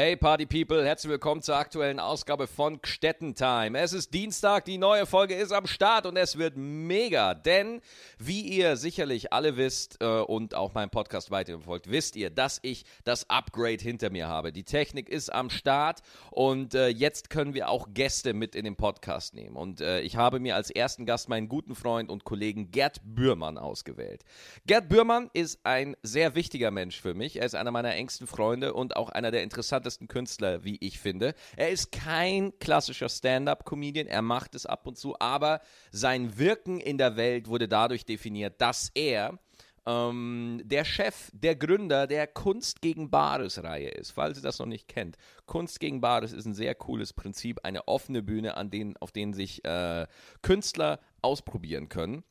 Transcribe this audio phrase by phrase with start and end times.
[0.00, 3.76] Hey Party People, herzlich willkommen zur aktuellen Ausgabe von Gstetten Time.
[3.76, 7.80] Es ist Dienstag, die neue Folge ist am Start und es wird mega, denn
[8.16, 12.84] wie ihr sicherlich alle wisst äh, und auch meinem Podcast weiterverfolgt, wisst ihr, dass ich
[13.02, 14.52] das Upgrade hinter mir habe.
[14.52, 18.76] Die Technik ist am Start und äh, jetzt können wir auch Gäste mit in den
[18.76, 19.56] Podcast nehmen.
[19.56, 23.58] Und äh, ich habe mir als ersten Gast meinen guten Freund und Kollegen Gerd Bührmann
[23.58, 24.24] ausgewählt.
[24.64, 27.40] Gerd Bührmann ist ein sehr wichtiger Mensch für mich.
[27.40, 30.98] Er ist einer meiner engsten Freunde und auch einer der interessantesten interessantesten Künstler, wie ich
[30.98, 31.34] finde.
[31.56, 36.98] Er ist kein klassischer Stand-up-Comedian, er macht es ab und zu, aber sein Wirken in
[36.98, 39.38] der Welt wurde dadurch definiert, dass er
[39.86, 44.88] ähm, der Chef, der Gründer der Kunst gegen Bares-Reihe ist, falls ihr das noch nicht
[44.88, 45.16] kennt.
[45.46, 49.32] Kunst gegen Bares ist ein sehr cooles Prinzip, eine offene Bühne, an denen, auf denen
[49.32, 50.06] sich äh,
[50.42, 52.22] Künstler ausprobieren können.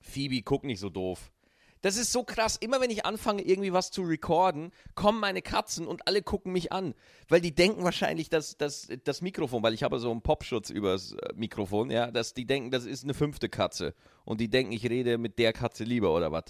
[0.00, 1.32] Phoebe, guck nicht so doof.
[1.82, 2.56] Das ist so krass.
[2.56, 6.72] Immer wenn ich anfange, irgendwie was zu recorden, kommen meine Katzen und alle gucken mich
[6.72, 6.94] an.
[7.28, 11.12] Weil die denken wahrscheinlich, dass, dass das Mikrofon, weil ich habe so einen Popschutz übers
[11.12, 13.94] äh, Mikrofon, ja, dass die denken, das ist eine fünfte Katze.
[14.24, 16.44] Und die denken, ich rede mit der Katze lieber oder was.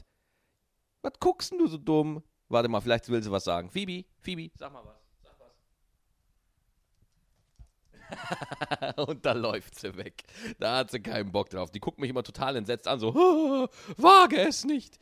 [1.03, 2.23] Was guckst denn du so dumm?
[2.49, 3.71] Warte mal, vielleicht will sie was sagen.
[3.71, 4.98] Phoebe, Phoebe, sag mal was.
[8.97, 10.25] und da läuft sie weg.
[10.59, 11.71] Da hat sie keinen Bock drauf.
[11.71, 13.15] Die guckt mich immer total entsetzt an, so,
[13.97, 14.99] wage es nicht.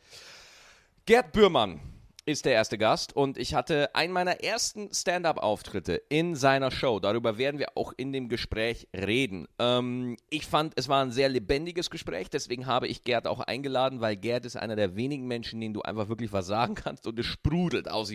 [1.05, 1.79] Gerd Bührmann
[2.27, 6.99] ist der erste Gast und ich hatte einen meiner ersten Stand-up-Auftritte in seiner Show.
[6.99, 9.47] Darüber werden wir auch in dem Gespräch reden.
[9.59, 14.01] Ähm, ich fand, es war ein sehr lebendiges Gespräch, deswegen habe ich Gerd auch eingeladen,
[14.01, 17.17] weil Gerd ist einer der wenigen Menschen, denen du einfach wirklich was sagen kannst und
[17.17, 18.11] es sprudelt aus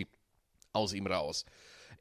[0.73, 1.45] aus ihm raus.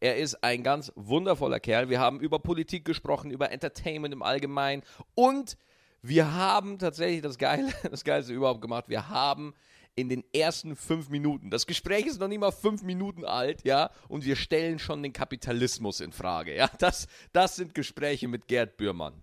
[0.02, 1.88] Er ist ein ganz wundervoller Kerl.
[1.88, 4.82] Wir haben über Politik gesprochen, über Entertainment im Allgemeinen
[5.14, 5.56] und
[6.02, 8.88] wir haben tatsächlich das Geile, das Geilste überhaupt gemacht.
[8.88, 9.54] Wir haben
[9.94, 13.90] in den ersten fünf Minuten, das Gespräch ist noch nicht mal fünf Minuten alt, ja,
[14.08, 16.68] und wir stellen schon den Kapitalismus in Frage, ja.
[16.80, 19.22] Das, das sind Gespräche mit Gerd Bührmann.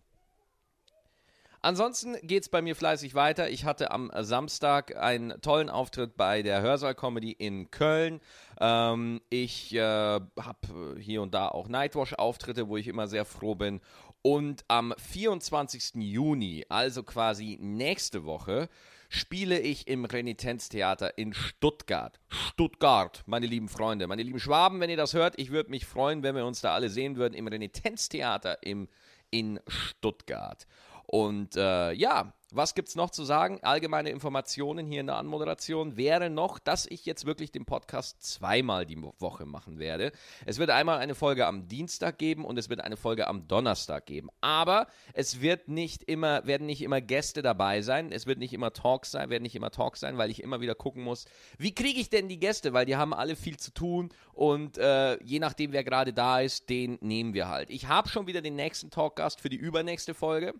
[1.62, 3.50] Ansonsten geht es bei mir fleißig weiter.
[3.50, 8.22] Ich hatte am Samstag einen tollen Auftritt bei der Hörsaal Comedy in Köln.
[8.62, 13.82] Ähm, ich äh, habe hier und da auch Nightwash-Auftritte, wo ich immer sehr froh bin.
[14.22, 15.96] Und am 24.
[15.96, 18.70] Juni, also quasi nächste Woche,
[19.10, 22.20] spiele ich im Renitenztheater in Stuttgart.
[22.30, 26.24] Stuttgart, meine lieben Freunde, meine lieben Schwaben, wenn ihr das hört, ich würde mich freuen,
[26.24, 28.88] wenn wir uns da alle sehen würden im Renitenztheater im,
[29.32, 30.68] in Stuttgart.
[31.12, 33.60] Und äh, ja, was gibt es noch zu sagen?
[33.64, 38.86] Allgemeine Informationen hier in der Anmoderation wäre noch, dass ich jetzt wirklich den Podcast zweimal
[38.86, 40.12] die Woche machen werde.
[40.46, 44.06] Es wird einmal eine Folge am Dienstag geben und es wird eine Folge am Donnerstag
[44.06, 44.30] geben.
[44.40, 48.12] Aber es wird nicht immer, werden nicht immer Gäste dabei sein.
[48.12, 50.76] Es wird nicht immer Talks sein, werden nicht immer Talks sein, weil ich immer wieder
[50.76, 51.26] gucken muss,
[51.58, 52.72] wie kriege ich denn die Gäste?
[52.74, 56.70] Weil die haben alle viel zu tun und äh, je nachdem, wer gerade da ist,
[56.70, 57.72] den nehmen wir halt.
[57.72, 60.54] Ich habe schon wieder den nächsten Talkgast für die übernächste Folge.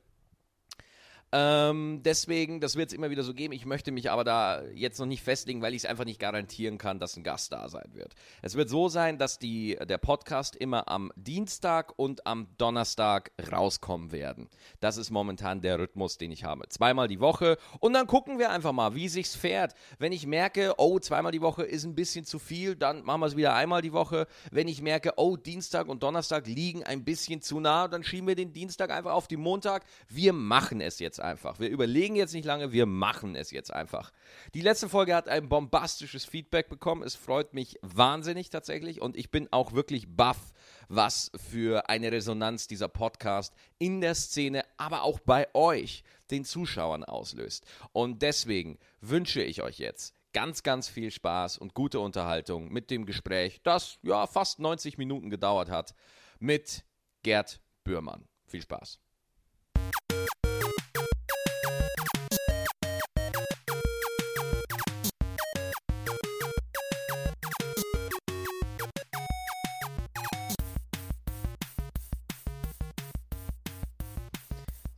[1.32, 3.54] Ähm, deswegen, das wird es immer wieder so geben.
[3.54, 6.80] Ich möchte mich aber da jetzt noch nicht festlegen, weil ich es einfach nicht garantieren
[6.80, 8.16] kann, dass ein Gast da sein wird.
[8.42, 14.12] Es wird so sein, dass die, der Podcast immer am Dienstag und am Donnerstag rauskommen
[14.12, 14.50] werden.
[14.80, 16.68] Das ist momentan der Rhythmus, den ich habe.
[16.70, 19.76] Zweimal die Woche und dann gucken wir einfach mal, wie sich's fährt.
[20.00, 23.28] Wenn ich merke, oh, zweimal die Woche ist ein bisschen zu viel, dann machen wir
[23.28, 24.26] es wieder einmal die Woche.
[24.52, 28.36] Wenn ich merke, oh, Dienstag und Donnerstag liegen ein bisschen zu nah, dann schieben wir
[28.36, 29.86] den Dienstag einfach auf den Montag.
[30.08, 31.60] Wir machen es jetzt jetzt einfach.
[31.60, 34.12] Wir überlegen jetzt nicht lange, wir machen es jetzt einfach.
[34.54, 37.04] Die letzte Folge hat ein bombastisches Feedback bekommen.
[37.04, 40.54] Es freut mich wahnsinnig tatsächlich und ich bin auch wirklich baff,
[40.88, 47.04] was für eine Resonanz dieser Podcast in der Szene, aber auch bei euch, den Zuschauern
[47.04, 47.66] auslöst.
[47.92, 53.06] Und deswegen wünsche ich euch jetzt ganz, ganz viel Spaß und gute Unterhaltung mit dem
[53.06, 55.96] Gespräch, das ja fast 90 Minuten gedauert hat,
[56.40, 56.86] mit
[57.24, 58.28] Gerd Bührmann.
[58.46, 59.00] Viel Spaß.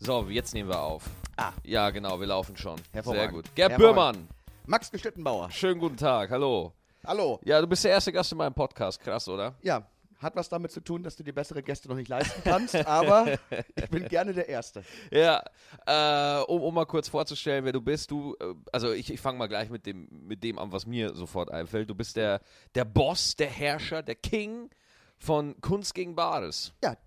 [0.03, 1.03] So, jetzt nehmen wir auf.
[1.37, 1.51] Ah.
[1.63, 2.81] Ja, genau, wir laufen schon.
[3.03, 3.53] Sehr gut.
[3.53, 4.27] Gerd Bührmann.
[4.65, 5.51] Max Gestettenbauer.
[5.51, 6.73] Schönen guten Tag, hallo.
[7.05, 7.39] Hallo.
[7.43, 9.53] Ja, du bist der erste Gast in meinem Podcast, krass, oder?
[9.61, 9.87] Ja,
[10.17, 13.37] hat was damit zu tun, dass du dir bessere Gäste noch nicht leisten kannst, aber
[13.75, 14.83] ich bin gerne der Erste.
[15.11, 15.43] Ja,
[15.85, 18.09] äh, um, um mal kurz vorzustellen, wer du bist.
[18.09, 21.13] Du, äh, also ich, ich fange mal gleich mit dem, mit dem an, was mir
[21.13, 21.87] sofort einfällt.
[21.91, 22.41] Du bist der,
[22.73, 24.71] der Boss, der Herrscher, der King
[25.19, 26.73] von Kunst gegen Bares.
[26.83, 26.97] Ja,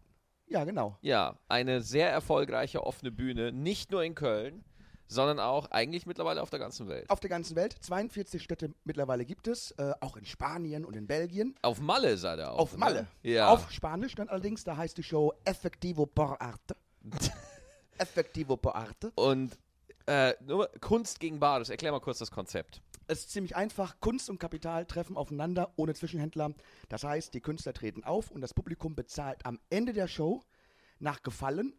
[0.54, 0.96] ja, genau.
[1.02, 4.64] Ja, eine sehr erfolgreiche offene Bühne, nicht nur in Köln,
[5.08, 7.10] sondern auch eigentlich mittlerweile auf der ganzen Welt.
[7.10, 7.76] Auf der ganzen Welt.
[7.80, 11.56] 42 Städte mittlerweile gibt es, äh, auch in Spanien und in Belgien.
[11.62, 12.58] Auf Malle seid ihr auch.
[12.58, 12.78] Auf ne?
[12.78, 13.06] Malle.
[13.22, 13.48] Ja.
[13.48, 16.76] Auf Spanisch dann allerdings, da heißt die Show Effectivo por Arte.
[17.98, 19.10] Effectivo por Arte.
[19.16, 19.58] Und
[20.06, 20.34] äh,
[20.80, 21.70] Kunst gegen Bares.
[21.70, 22.82] Erklär mal kurz das Konzept.
[23.06, 24.00] Es ist ziemlich einfach.
[24.00, 26.54] Kunst und Kapital treffen aufeinander ohne Zwischenhändler.
[26.88, 30.40] Das heißt, die Künstler treten auf und das Publikum bezahlt am Ende der Show
[30.98, 31.74] nach Gefallen.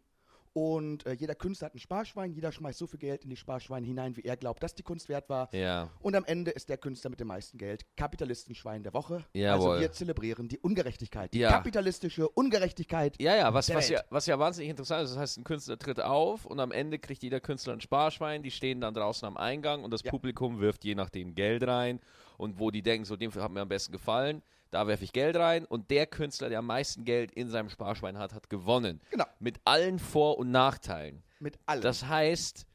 [0.56, 2.32] Und äh, jeder Künstler hat ein Sparschwein.
[2.32, 5.10] Jeder schmeißt so viel Geld in die Sparschweine hinein, wie er glaubt, dass die Kunst
[5.10, 5.54] wert war.
[5.54, 5.90] Ja.
[6.00, 9.22] Und am Ende ist der Künstler mit dem meisten Geld Kapitalistenschwein der Woche.
[9.34, 9.68] Jawohl.
[9.72, 11.34] Also wir zelebrieren die Ungerechtigkeit.
[11.34, 11.50] Die Ja.
[11.50, 13.20] kapitalistische Ungerechtigkeit.
[13.20, 16.00] Ja, ja, was, was, ja, was ja wahnsinnig interessant ist, das heißt, ein Künstler tritt
[16.00, 19.84] auf und am Ende kriegt jeder Künstler ein Sparschwein, die stehen dann draußen am Eingang
[19.84, 20.10] und das Ja.
[20.10, 22.00] Publikum wirft je nachdem Geld rein
[22.38, 24.40] und wo die denken, so dem hat mir am besten gefallen,
[24.76, 28.18] da werfe ich Geld rein und der Künstler, der am meisten Geld in seinem Sparschwein
[28.18, 29.00] hat, hat gewonnen.
[29.10, 29.24] Genau.
[29.38, 31.22] Mit allen Vor- und Nachteilen.
[31.40, 31.80] Mit allem.
[31.80, 32.66] Das heißt,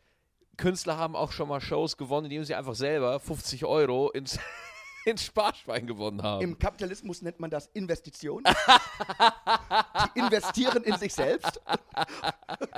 [0.57, 4.39] Künstler haben auch schon mal Shows gewonnen, indem sie einfach selber 50 Euro ins,
[5.05, 6.41] ins Sparschwein gewonnen haben.
[6.41, 8.43] Im Kapitalismus nennt man das Investition.
[10.15, 11.59] die investieren in sich selbst.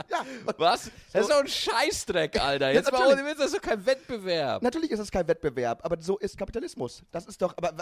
[0.09, 0.25] ja,
[0.57, 0.91] Was?
[1.11, 2.71] Das ist doch ein Scheißdreck, Alter.
[2.71, 4.61] Jetzt mal ohne Witz, das ist doch kein Wettbewerb.
[4.61, 7.03] natürlich ist es kein Wettbewerb, aber so ist Kapitalismus.
[7.11, 7.73] Das ist doch, aber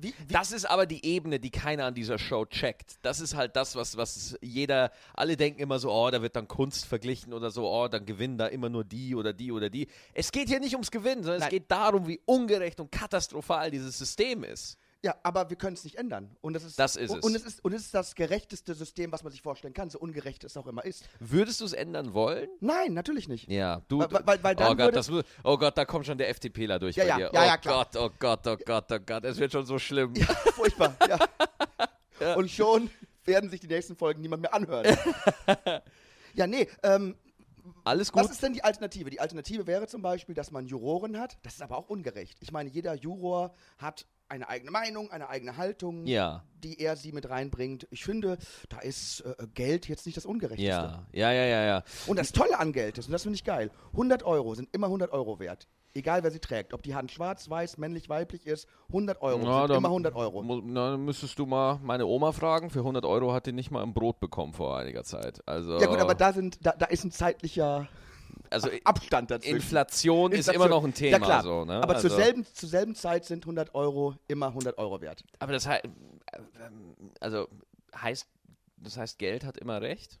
[0.00, 2.96] wie, wie Das ist aber die Ebene, die keiner an dieser Show checkt.
[3.02, 6.48] Das ist halt das, was, was jeder, alle denken immer so, oh, da wird dann
[6.48, 9.88] Kunst verglichen oder so, oh, dann gewinnen da immer nur die oder die oder die.
[10.14, 11.48] Es geht hier nicht ums Gewinnen, sondern Nein.
[11.48, 14.76] es geht darum, wie ungerecht und katastrophal dieses System ist.
[15.02, 16.36] ja, aber wir können es nicht ändern.
[16.42, 17.24] Und das ist, Das ist und, es.
[17.24, 19.98] Und es ist, und es ist das gerechteste System, was man sich vorstellen kann, so
[19.98, 21.04] ungerecht es auch immer ist.
[21.20, 22.48] Würdest du es ändern wollen?
[22.60, 23.48] Nein, natürlich nicht.
[23.48, 24.00] Ja, du.
[24.00, 25.10] Weil- weil- weil dann oh, Gott, das,
[25.44, 27.30] oh Gott, da kommt schon der FDPler durch Ja, bei ja, dir.
[27.32, 27.86] ja, oh ja, klar.
[27.92, 30.14] Gott, oh Gott, oh Gott, oh Gott, es wird schon so schlimm.
[30.14, 30.94] Ja, furchtbar.
[31.08, 32.34] Ja.
[32.36, 32.90] Und schon
[33.24, 34.96] werden sich die nächsten Folgen niemand mehr anhören.
[36.34, 37.16] ja, nee, ähm,
[37.84, 38.22] Alles gut.
[38.24, 39.10] Was ist denn die Alternative?
[39.10, 41.38] Die Alternative wäre zum Beispiel, dass man Juroren hat.
[41.42, 42.36] Das ist aber auch ungerecht.
[42.40, 46.44] Ich meine, jeder Juror hat eine eigene Meinung, eine eigene Haltung, Ja.
[46.62, 47.88] die er sie mit reinbringt.
[47.90, 50.68] Ich finde, da ist äh, Geld jetzt nicht das Ungerechteste.
[50.68, 51.84] Ja, ja, ja, ja, ja.
[52.06, 54.86] Und das Tolle an Geld ist, und das finde ich geil, 100 Euro sind immer
[54.86, 55.66] 100 Euro wert.
[55.94, 56.72] Egal, wer sie trägt.
[56.72, 60.14] Ob die Hand schwarz, weiß, männlich, weiblich ist, 100 Euro Na, sind da immer 100
[60.14, 60.62] Euro.
[60.62, 62.70] Na, dann müsstest du mal meine Oma fragen.
[62.70, 65.42] Für 100 Euro hat die nicht mal ein Brot bekommen vor einiger Zeit.
[65.46, 67.88] Also, Ja gut, aber da, sind, da, da ist ein zeitlicher
[68.50, 69.56] also Abstand dazwischen.
[69.56, 70.66] Inflation, ist Inflation.
[70.66, 71.12] immer noch ein Thema.
[71.12, 71.42] Ja, klar.
[71.42, 71.82] So, ne?
[71.82, 75.24] Aber also, zur, selben, zur selben Zeit sind 100 Euro immer 100 Euro wert.
[75.38, 75.84] Aber das heißt,
[77.20, 77.48] also
[77.96, 78.28] heißt,
[78.78, 80.18] das heißt, Geld hat immer recht?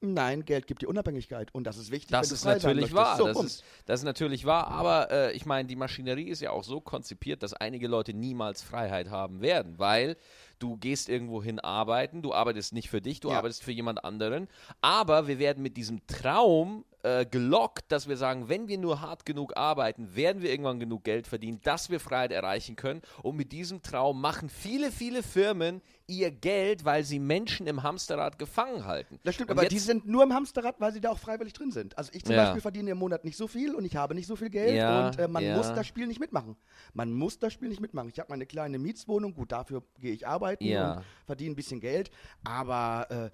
[0.00, 2.10] Nein, Geld gibt dir Unabhängigkeit und das ist wichtig.
[2.10, 3.16] Das ist natürlich wahr.
[3.16, 4.68] So, das, ist, das ist natürlich wahr.
[4.68, 8.62] Aber äh, ich meine, die Maschinerie ist ja auch so konzipiert, dass einige Leute niemals
[8.62, 10.16] Freiheit haben werden, weil
[10.58, 13.38] du gehst irgendwo hin arbeiten, du arbeitest nicht für dich, du Ja.
[13.38, 14.48] arbeitest für jemand anderen.
[14.82, 19.26] Aber wir werden mit diesem Traum äh, gelockt, dass wir sagen, wenn wir nur hart
[19.26, 23.02] genug arbeiten, werden wir irgendwann genug Geld verdienen, dass wir Freiheit erreichen können.
[23.22, 28.38] Und mit diesem Traum machen viele, viele Firmen ihr Geld, weil sie Menschen im Hamsterrad
[28.38, 29.20] gefangen halten.
[29.22, 31.70] Das stimmt, Und aber die sind nur im Hamsterrad, weil sie da auch freiwillig drin
[31.72, 31.96] sind.
[31.98, 32.44] Also ich zum Ja.
[32.44, 35.08] Beispiel verdiene im Monat nicht so viel und ich habe nicht so viel Geld Ja,
[35.08, 35.56] und äh, man ja.
[35.56, 36.56] muss das Spiel nicht mitmachen.
[36.94, 38.08] Man muss das Spiel nicht mitmachen.
[38.08, 42.10] Ich habe meine kleine Mietswohnung, gut, dafür gehe ich arbeiten und verdiene ein bisschen Geld,
[42.44, 43.30] aber äh,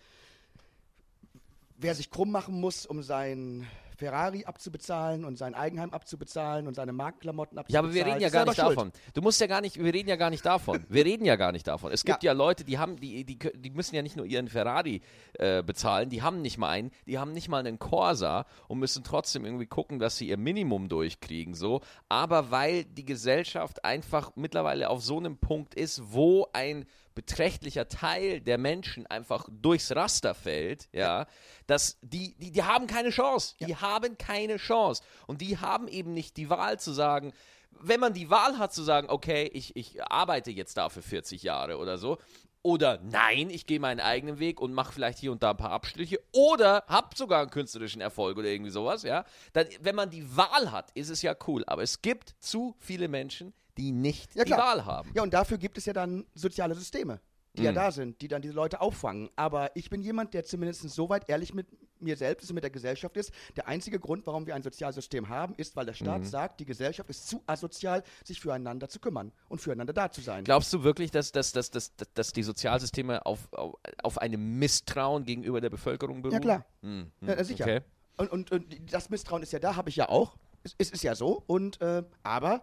[1.81, 3.67] wer sich krumm machen muss, um sein
[4.01, 7.85] Ferrari abzubezahlen und sein Eigenheim abzubezahlen und seine Markenklamotten abzubezahlen.
[7.85, 8.71] Ja, aber wir reden ja gar nicht schuld.
[8.71, 8.93] davon.
[9.13, 10.87] Du musst ja gar nicht, wir reden ja gar nicht davon.
[10.89, 11.93] Wir reden ja gar nicht davon.
[11.93, 15.03] Es gibt ja, Leute, die haben, die, die, die müssen ja nicht nur ihren Ferrari
[15.35, 19.05] äh, bezahlen, die haben nicht mal einen, die haben nicht mal einen Corsa und müssen
[19.05, 21.83] trotzdem irgendwie gucken, dass sie ihr Minimum durchkriegen, so.
[22.09, 28.41] Aber weil die Gesellschaft einfach mittlerweile auf so einem Punkt ist, wo ein beträchtlicher Teil
[28.41, 31.27] der Menschen einfach durchs Raster fällt, ja,
[31.67, 33.57] dass die, die, die haben keine Chance.
[33.61, 35.03] Die haben keine Chance.
[35.27, 37.33] Und die haben eben nicht die Wahl zu sagen,
[37.71, 41.79] wenn man die Wahl hat zu sagen, okay, ich, ich arbeite jetzt dafür 40 Jahre
[41.79, 42.19] oder so,
[42.63, 45.71] oder nein, ich gehe meinen eigenen Weg und mache vielleicht hier und da ein paar
[45.71, 49.25] Abstriche, oder hab sogar einen künstlerischen Erfolg oder irgendwie sowas, ja,
[49.55, 51.65] dann, wenn man die Wahl hat, ist es ja cool.
[51.67, 54.53] Aber es gibt zu viele Menschen, die nicht Ja, die.
[54.53, 55.11] Wahl haben.
[55.15, 57.21] Ja, und dafür gibt es ja dann soziale Systeme,
[57.55, 57.67] die Mhm.
[57.67, 59.31] ja da sind, die dann diese Leute auffangen.
[59.37, 61.67] Aber ich bin jemand, der zumindest so weit ehrlich mit
[62.03, 63.31] mir selbst und mit der Gesellschaft ist.
[63.57, 65.99] Der einzige Grund, warum wir ein Sozialsystem haben, ist, weil der Mhm.
[65.99, 70.21] Staat sagt, die Gesellschaft ist zu asozial, sich füreinander zu kümmern und füreinander da zu
[70.23, 70.45] sein.
[70.45, 75.25] Glaubst du wirklich, dass, dass, dass, dass, dass, die Sozialsysteme auf, auf, auf einem Misstrauen
[75.25, 76.35] gegenüber der Bevölkerung beruhen?
[76.35, 76.67] Ja, klar.
[76.83, 77.65] Hm, hm, Ja, ja, sicher.
[77.65, 77.81] Okay.
[78.17, 80.37] Und, und, und das Misstrauen ist ja da, habe ich ja auch.
[80.63, 81.43] Es, es ist ja so.
[81.47, 82.63] Und äh, aber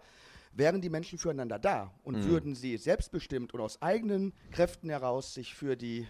[0.57, 2.25] wären die Menschen füreinander da und Mhm.
[2.25, 6.07] würden sie selbstbestimmt und aus eigenen Kräften heraus sich für die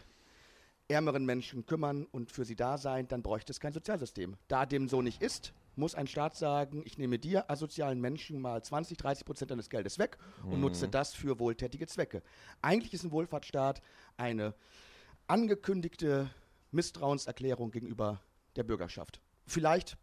[0.87, 4.37] ärmeren Menschen kümmern und für sie da sein, dann bräuchte es kein Sozialsystem.
[4.47, 8.63] Da dem so nicht ist, muss ein Staat sagen, ich nehme dir, asozialen Menschen, mal
[8.63, 12.23] 20, 30 Prozent deines Geldes weg und nutze das für wohltätige Zwecke.
[12.61, 13.81] Eigentlich ist ein Wohlfahrtsstaat
[14.15, 14.55] eine
[15.27, 16.29] angekündigte
[16.71, 18.21] Misstrauenserklärung gegenüber
[18.55, 19.19] der Bürgerschaft.
[19.45, 19.97] Vielleicht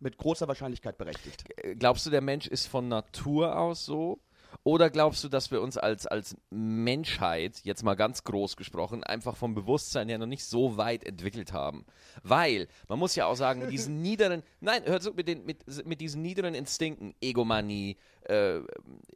[0.00, 1.44] mit großer Wahrscheinlichkeit berechtigt.
[1.78, 4.20] Glaubst du, der Mensch ist von Natur aus so?
[4.64, 9.36] Oder glaubst du, dass wir uns als, als Menschheit, jetzt mal ganz groß gesprochen, einfach
[9.36, 11.84] vom Bewusstsein her noch nicht so weit entwickelt haben?
[12.22, 15.64] Weil, man muss ja auch sagen, mit diesen niederen, nein, hört zu, mit, den, mit,
[15.86, 17.96] mit diesen niederen Instinkten, Egomanie,
[18.28, 18.60] äh,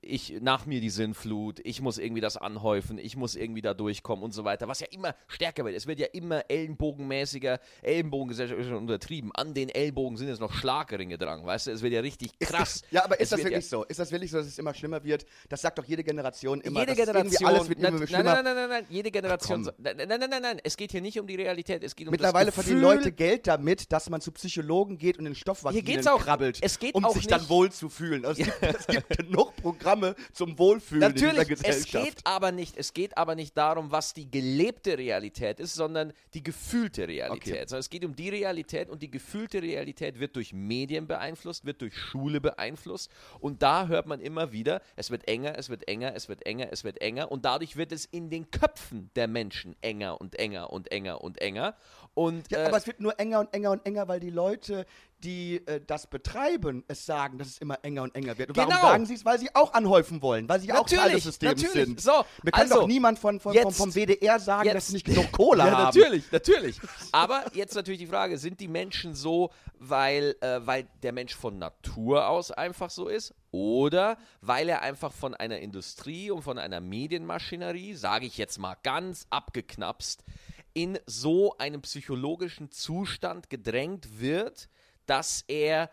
[0.02, 4.24] ich, nach mir die Sinnflut, ich muss irgendwie das anhäufen, ich muss irgendwie da durchkommen
[4.24, 5.76] und so weiter, was ja immer stärker wird.
[5.76, 9.30] Es wird ja immer ellenbogenmäßiger, Ellenbogengesellschaft ist schon untertrieben.
[9.34, 11.70] An den Ellbogen sind jetzt noch Schlagringe dran, weißt du?
[11.72, 12.82] Es wird ja richtig krass.
[12.90, 13.84] Ja, aber ist Es das wirklich so?
[13.84, 15.26] Ist das wirklich so, dass es immer schlimmer wird?
[15.48, 16.80] Das sagt doch jede Generation immer.
[16.80, 17.48] jede Generation.
[17.48, 18.22] Alles wird immer nein, schlimmer.
[18.24, 19.64] nein, nein, nein, nein, jede Generation.
[19.64, 19.74] komm.
[19.78, 20.60] Nein, nein, nein, nein, nein.
[20.64, 21.82] Es geht hier nicht um die Realität.
[21.84, 25.18] Es geht um Mittlerweile das verdienen Gefühl, Leute Geld damit, dass man zu Psychologen geht
[25.18, 27.70] und in Hier Stoffwassinen geht's auch- krabbelt, es geht um auch sich dann nicht- wohl
[27.70, 28.24] zu fühlen.
[28.24, 32.04] Also es, gibt, es gibt genug Programme zum Wohlfühlen in Natürlich, dieser es Gesellschaft.
[32.04, 36.42] geht aber nicht, es geht aber nicht darum, was die gelebte Realität ist, sondern die
[36.42, 37.70] gefühlte Realität.
[37.70, 37.78] Okay.
[37.78, 41.96] Es geht um die Realität und die gefühlte Realität wird durch Medien beeinflusst, wird durch
[41.96, 46.28] Schule beeinflusst und da hört man immer wieder, es wird enger, es wird enger, es
[46.28, 50.20] wird enger, es wird enger und dadurch wird es in den Köpfen der Menschen enger
[50.20, 51.76] und enger und enger und enger
[52.14, 54.84] und ja, äh, aber es wird nur enger und enger und enger, weil die Leute,
[55.22, 58.48] die äh, das betreiben, es sagen, dass es immer enger und enger wird.
[58.50, 58.68] Und Genau.
[58.70, 59.24] warum sagen sie es?
[59.24, 61.86] Weil sie auch anhäufen wollen, weil sie auch Teil des Natürlich, Systems natürlich.
[61.86, 62.00] sind.
[62.00, 64.86] So, Mir kann also, doch niemand von, von, vom, jetzt- vom WDR sagen, jetzt- dass
[64.88, 65.82] sie nicht genug Kohle ja, haben.
[65.84, 66.80] natürlich, natürlich.
[67.12, 71.58] Aber jetzt natürlich die Frage, sind die Menschen so, weil, äh, weil der Mensch von
[71.58, 73.34] Natur aus einfach so ist?
[73.52, 78.76] Oder weil er einfach von einer Industrie und von einer Medienmaschinerie, sage ich jetzt mal
[78.82, 80.24] ganz abgeknapst,
[80.72, 84.68] in so einen psychologischen Zustand gedrängt wird,
[85.06, 85.90] dass er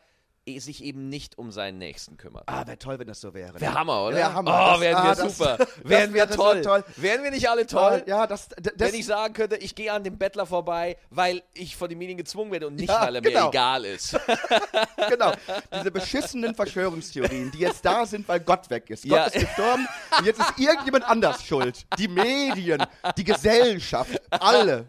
[0.60, 2.44] sich eben nicht um seinen Nächsten kümmert.
[2.48, 3.60] Ah, wäre toll, wenn das so wäre.
[3.60, 4.16] Wäre Hammer, oder?
[4.18, 4.76] Wär Hammer.
[4.78, 5.58] Oh, wären ah, wir das- super.
[5.60, 6.62] das wären wir wäre toll.
[6.62, 6.84] toll.
[6.96, 8.04] Wären wir nicht alle toll?
[8.08, 11.76] Ja, das, das Wenn ich sagen könnte, ich gehe an den Bettler vorbei, weil ich
[11.76, 13.50] von den Medien gezwungen werde und nicht, Ja, weil er mir genau.
[13.50, 14.18] egal ist.
[15.10, 15.32] genau.
[15.78, 19.04] Diese beschissenen Verschwörungstheorien, die jetzt da sind, weil Gott weg ist.
[19.04, 19.24] Gott Ja.
[19.26, 19.88] ist gestorben
[20.20, 21.86] und jetzt ist irgendjemand anders schuld.
[21.98, 22.84] Die Medien,
[23.18, 24.86] die Gesellschaft, alle.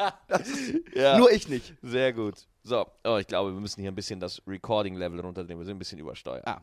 [0.94, 1.18] Ja.
[1.18, 1.74] Nur ich nicht.
[1.82, 2.46] Sehr gut.
[2.68, 5.60] So, oh, ich glaube, wir müssen hier ein bisschen das Recording-Level runternehmen.
[5.60, 6.46] Wir sind ein bisschen übersteuert.
[6.46, 6.60] Ah.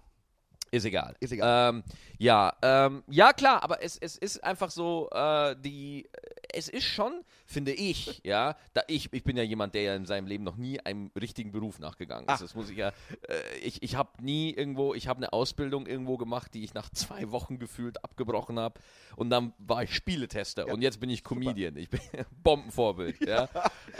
[0.69, 1.15] Ist egal.
[1.19, 1.69] Ist egal.
[1.69, 1.83] Ähm,
[2.19, 6.07] ja, ähm, ja klar, aber es, es ist einfach so, äh, die,
[6.53, 10.05] es ist schon, finde ich, ja, da ich, ich bin ja jemand, der ja in
[10.05, 12.33] seinem Leben noch nie einem richtigen Beruf nachgegangen ist.
[12.33, 12.39] Ach.
[12.39, 12.89] Das muss ich ja,
[13.27, 16.89] äh, ich, ich habe nie irgendwo, ich habe eine Ausbildung irgendwo gemacht, die ich nach
[16.89, 18.79] zwei Wochen gefühlt abgebrochen habe
[19.15, 21.75] und dann war ich Spieletester und jetzt bin ich Comedian.
[21.77, 21.99] Ich bin
[22.43, 23.47] Bombenvorbild, ja.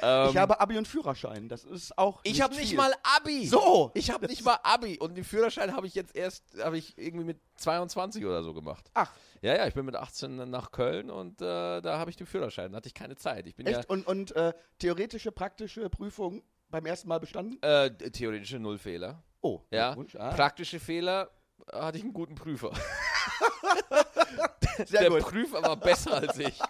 [0.02, 1.48] Ähm, ich habe Abi und Führerschein.
[1.50, 2.20] Das ist auch.
[2.24, 3.46] ich habe nicht mal Abi.
[3.48, 3.92] So.
[3.94, 7.26] Ich habe nicht mal Abi und den Führerschein habe ich jetzt erst, habe ich irgendwie
[7.26, 8.90] mit 22 oder so gemacht.
[8.94, 9.12] Ach,
[9.42, 12.72] Ja, ja, ich bin mit 18 nach Köln und äh, da habe ich den Führerschein.
[12.72, 13.35] Da hatte ich keine Zeit.
[13.46, 13.90] Ich bin echt?
[13.90, 17.60] Und, und äh, theoretische, praktische Prüfung beim ersten Mal bestanden?
[17.64, 19.24] ja äh, theoretische Nullfehler.
[19.42, 19.96] Oh, Ja.
[20.18, 21.30] Ah, praktische Fehler
[21.72, 22.72] äh, hatte ich einen guten Prüfer.
[24.86, 25.20] sehr Der gut.
[25.22, 26.58] Prüfer war besser als ich.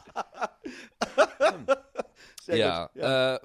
[2.43, 2.95] Sehr ja, gut.
[3.01, 3.35] Ja.
[3.35, 3.39] Äh,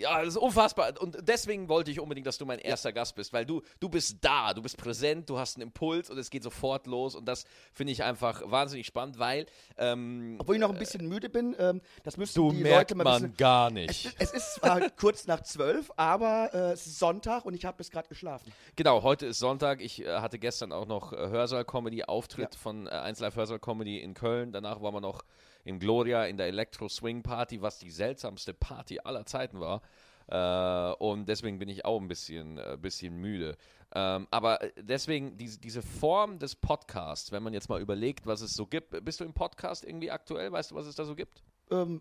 [0.00, 0.92] ja, das ist unfassbar.
[1.00, 4.18] Und deswegen wollte ich unbedingt, dass du mein erster Gast bist, weil du, du bist
[4.20, 7.14] da, du bist präsent, du hast einen Impuls und es geht sofort los.
[7.14, 9.46] Und das finde ich einfach wahnsinnig spannend, weil
[9.78, 12.94] ähm, Obwohl ich noch ein bisschen müde bin, ähm, das müssen du die merkt Leute
[12.96, 13.36] mal man wissen.
[13.36, 14.14] gar Es, nicht.
[14.18, 17.90] es ist zwar kurz nach zwölf, aber äh, es ist Sonntag und ich habe bis
[17.90, 18.52] gerade geschlafen.
[18.76, 19.80] Genau, heute ist Sonntag.
[19.80, 24.52] Ich äh, hatte gestern auch noch äh, Hörsaal-Comedy-Auftritt von äh, 1 Live Hörsaal-Comedy in Köln.
[24.52, 25.22] Danach waren wir noch
[25.64, 29.82] im Gloria in der Electro-Swing-Party, was die seltsamste Party aller Zeiten war.
[30.28, 33.56] Äh, und deswegen bin ich auch ein bisschen, äh, bisschen müde.
[33.92, 38.40] Ähm, aber äh, deswegen diese, diese Form des Podcasts, wenn man jetzt mal überlegt, was
[38.40, 39.04] es so gibt.
[39.04, 40.52] Bist du im Podcast irgendwie aktuell?
[40.52, 41.42] Weißt du, was es da so gibt?
[41.70, 42.00] Ähm,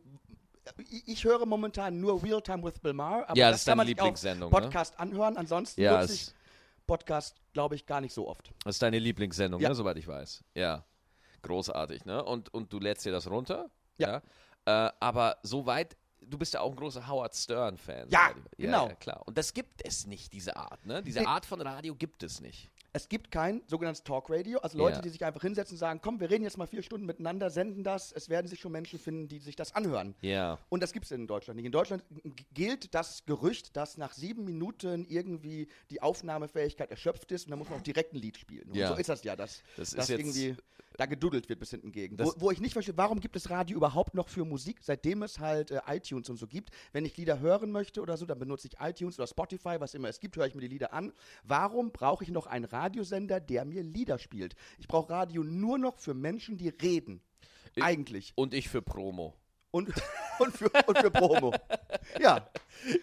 [1.08, 3.72] ich, höre momentan nur Real Time with Bill Maher, aber Ja, das, das ist kann
[3.72, 4.66] deine man Lieblingssendung, auf ne?
[4.68, 5.36] Podcast anhören.
[5.38, 6.32] Ansonsten Ja, nutze ich
[6.86, 8.52] Podcast, glaube ich, gar nicht so oft.
[8.64, 9.70] Das ist deine Lieblingssendung, Ja.
[9.70, 10.44] ne, soweit ich weiß.
[10.56, 10.84] Ja.
[11.42, 12.24] Großartig, ne?
[12.24, 13.70] Und, und du lädst dir das runter.
[13.98, 14.22] Ja.
[14.66, 14.88] ja?
[14.88, 18.10] Äh, aber soweit, du bist ja auch ein großer Howard Stern-Fan.
[18.10, 18.88] Ja, ich- genau.
[18.90, 19.22] Ja, klar.
[19.26, 21.02] Und das gibt es nicht, diese Art, ne?
[21.04, 21.26] Diese.
[21.26, 22.70] Art von Radio gibt es nicht.
[22.92, 25.02] Es gibt kein sogenanntes Talkradio, also Leute, Ja.
[25.04, 27.84] die sich einfach hinsetzen und sagen, komm, wir reden jetzt mal vier Stunden miteinander, senden
[27.84, 30.16] das, es werden sich schon Menschen finden, die sich das anhören.
[30.22, 30.58] Ja.
[30.70, 31.68] Und das gibt es in Deutschland nicht.
[31.68, 32.04] In Deutschland
[32.52, 37.70] gilt das Gerücht, dass nach sieben Minuten irgendwie die Aufnahmefähigkeit erschöpft ist und dann muss
[37.70, 38.70] man auch direkt ein Lied spielen.
[38.70, 38.88] Und Ja.
[38.88, 40.56] so ist das ja, dass Das ist dass jetzt irgendwie
[40.98, 42.20] da geduddelt wird bis hinten gegen.
[42.20, 45.24] Wo, Das- wo ich nicht verstehe, warum gibt es Radio überhaupt noch für Musik, seitdem
[45.24, 46.72] es halt äh, iTunes und so gibt.
[46.92, 50.10] Wenn ich Lieder hören möchte oder so, dann benutze ich iTunes oder Spotify, was immer
[50.10, 51.14] es gibt, höre ich mir die Lieder an.
[51.44, 54.56] Warum brauche ich noch einen Radiosender, der mir Lieder spielt?
[54.78, 57.22] Ich brauche Radio nur noch für Menschen, die reden.
[57.76, 58.34] Ich- Eigentlich.
[58.36, 59.36] Und ich für Promo.
[59.72, 59.90] Und,
[60.40, 61.54] und, für, und für Promo.
[62.20, 62.50] Ja.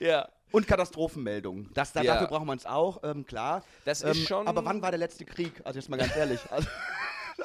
[0.00, 0.28] Ja.
[0.50, 1.70] Und Katastrophenmeldungen.
[1.74, 2.14] Das, da, Ja.
[2.14, 3.62] Dafür brauchen wir es auch, ähm, klar.
[3.84, 4.46] Das ähm, ist schon.
[4.48, 5.52] Aber wann war der letzte Krieg?
[5.64, 6.40] Also jetzt mal ganz ehrlich.
[6.50, 6.68] Also,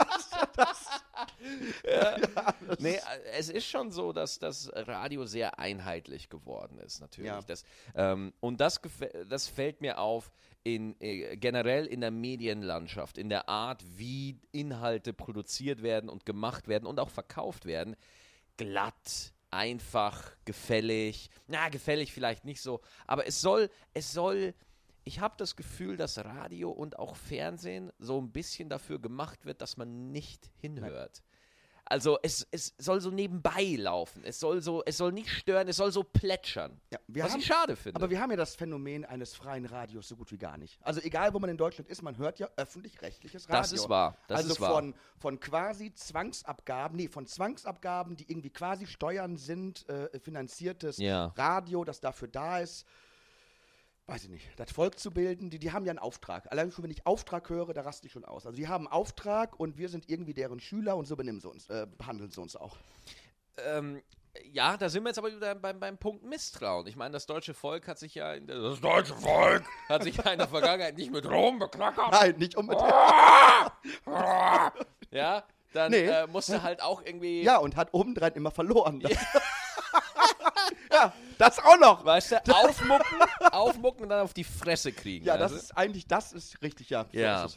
[2.79, 2.99] Nee, äh,
[3.37, 7.31] es ist schon so, dass das Radio sehr einheitlich geworden ist, natürlich.
[7.31, 7.41] Ja.
[7.41, 7.65] Das,
[7.95, 8.79] ähm, und das,
[9.27, 10.31] das fällt mir auf
[10.63, 16.67] in, äh, generell in der Medienlandschaft, in der Art, wie Inhalte produziert werden und gemacht
[16.67, 17.95] werden und auch verkauft werden.
[18.57, 21.29] Glatt, einfach, gefällig.
[21.47, 24.53] Na, gefällig vielleicht nicht so, aber es soll, es soll.
[25.03, 29.61] Ich habe das Gefühl, dass Radio und auch Fernsehen so ein bisschen dafür gemacht wird,
[29.61, 31.23] dass man nicht hinhört.
[31.91, 34.23] Also es, es soll so nebenbei laufen.
[34.23, 36.79] Es soll so, es soll nicht stören, es soll so plätschern.
[36.89, 37.97] ja, was haben, ich schade finde.
[37.97, 40.79] aber wir haben ja das Phänomen eines freien Radios so gut wie gar nicht.
[40.83, 43.61] Also egal, wo man in Deutschland ist, man hört ja öffentlich-rechtliches Radio.
[43.61, 44.17] das ist wahr.
[44.27, 44.73] Das also ist wahr.
[44.75, 51.33] von, von quasi Zwangsabgaben, nee, von Zwangsabgaben, die irgendwie quasi Steuern sind, äh, finanziertes Ja.
[51.35, 52.85] Radio, das dafür da ist,
[54.07, 56.51] weiß ich nicht, das Volk zu bilden, die, die haben ja einen Auftrag.
[56.51, 58.45] Allein schon, wenn ich Auftrag höre, da raste ich schon aus.
[58.45, 61.49] Also die haben einen Auftrag und wir sind irgendwie deren Schüler und so benehmen sie
[61.49, 62.77] uns, äh, behandeln sie uns auch.
[63.57, 64.01] ähm,
[64.53, 66.87] ja, da sind wir jetzt aber wieder beim, beim Punkt Misstrauen.
[66.87, 70.15] Ich meine, das deutsche Volk hat sich ja in der, das deutsche Volk hat sich
[70.15, 72.11] ja in der Vergangenheit nicht mit Rom beknackert.
[72.11, 72.89] Nein, nicht unbedingt.
[75.11, 75.43] Ja,
[75.73, 76.05] dann Nee.
[76.05, 77.43] äh, musste halt auch irgendwie.
[77.43, 79.01] Ja, und hat obendrein immer verloren.
[79.01, 79.11] Das
[80.91, 82.05] ja, das auch noch.
[82.05, 83.17] Weißt du, aufmucken,
[83.51, 85.25] aufmucken und dann auf die Fresse kriegen.
[85.25, 85.65] Ja, das weißt du?
[85.65, 87.05] ist eigentlich, das ist richtig, ja.
[87.11, 87.47] Ja.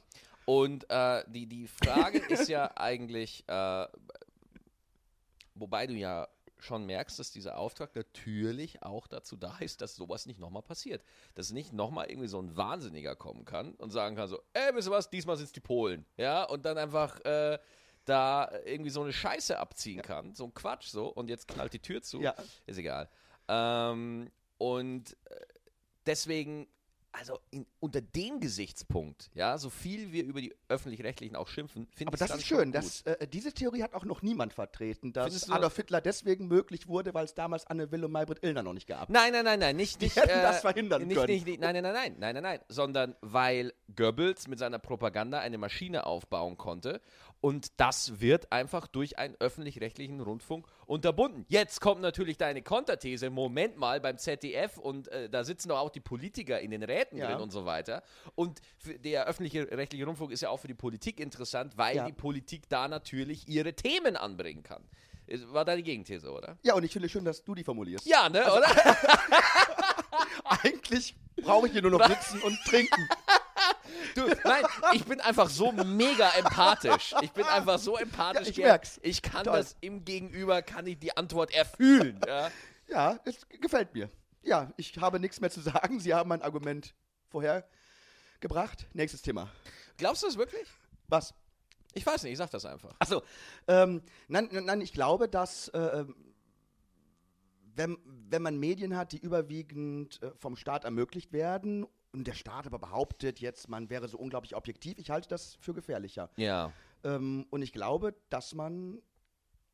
[0.47, 3.87] Und äh, die, die Frage ist ja eigentlich, äh,
[5.55, 10.27] wobei du ja schon merkst, dass dieser Auftrag natürlich auch dazu da ist, dass sowas
[10.27, 11.05] nicht nochmal passiert.
[11.35, 14.89] Dass nicht nochmal irgendwie so ein Wahnsinniger kommen kann und sagen kann so, ey, wisst
[14.89, 16.07] ihr was, diesmal sind es die Polen.
[16.17, 17.59] Ja, und dann einfach äh,
[18.05, 21.81] da irgendwie so eine Scheiße abziehen kann, so ein Quatsch so, und jetzt knallt die
[21.81, 22.21] Tür zu.
[22.21, 22.35] Ja.
[22.67, 23.09] Ist egal.
[23.49, 25.37] Ähm, und äh,
[26.07, 26.67] deswegen,
[27.13, 32.09] also in, unter dem Gesichtspunkt, ja, so viel wir über die Öffentlich-Rechtlichen auch schimpfen, finde
[32.09, 32.73] Aber ich das dann ist schön.
[32.73, 32.75] gut.
[32.75, 37.15] Das, äh, diese Theorie hat auch noch niemand vertreten, dass Adolf Hitler deswegen möglich wurde,
[37.15, 39.11] weil es damals Anne Will und Maybrit Illner noch nicht gab.
[39.11, 41.33] Nein, nein, nein, nein, nicht, nicht, hätten äh, das verhindern nicht, können.
[41.33, 45.39] Nicht, nicht, nein, nein, nein, nein, nein, nein, nein, sondern weil Goebbels mit seiner Propaganda
[45.39, 47.01] eine Maschine aufbauen konnte
[47.45, 51.45] und das wird einfach durch einen öffentlich-rechtlichen Rundfunk unterbunden.
[51.51, 55.91] Jetzt kommt natürlich deine Konterthese, Moment mal, beim ZDF und äh, da sitzen doch auch
[55.91, 57.27] die Politiker in den Räten Ja.
[57.33, 58.03] drin und so weiter
[58.35, 62.07] und der öffentlich-rechtliche Rundfunk ist ja auch für die Politik interessant, weil Ja.
[62.07, 64.83] die Politik da natürlich ihre Themen anbringen kann.
[65.53, 66.57] War deine Gegenthese, oder?
[66.63, 68.07] Ja, und ich finde schön, dass du die formulierst.
[68.07, 68.69] Ja, ne, Also oder?
[70.63, 73.09] Eigentlich brauche ich hier nur noch sitzen und trinken.
[74.15, 77.15] Du, nein, ich bin einfach so mega empathisch.
[77.23, 78.49] Ich bin einfach so empathisch.
[78.49, 79.01] Ja, ich merk's.
[79.03, 79.57] Ich kann Toll.
[79.57, 82.21] das im Gegenüber, kann ich die Antwort erfühlen.
[82.27, 82.51] Ja?
[82.89, 84.11] Ja, es gefällt mir.
[84.43, 86.01] Ja, ich habe nichts mehr zu sagen.
[86.01, 86.95] Sie haben mein Argument
[87.29, 88.87] vorhergebracht.
[88.93, 89.51] Nächstes Thema.
[89.97, 90.69] Glaubst du das wirklich?
[91.09, 91.35] Was?
[91.95, 92.95] Ich weiß nicht, ich sag das einfach.
[92.99, 93.23] Achso,
[93.69, 96.15] ähm, nein, nein, nein, ich glaube, dass äh, ähm,
[97.77, 102.67] wenn, wenn man Medien hat, die überwiegend äh, vom Staat ermöglicht werden und der Staat
[102.67, 106.31] aber behauptet jetzt, man wäre so unglaublich objektiv, ich halte das für gefährlicher.
[106.37, 106.73] Ja.
[107.03, 109.03] Ähm, und ich glaube, dass man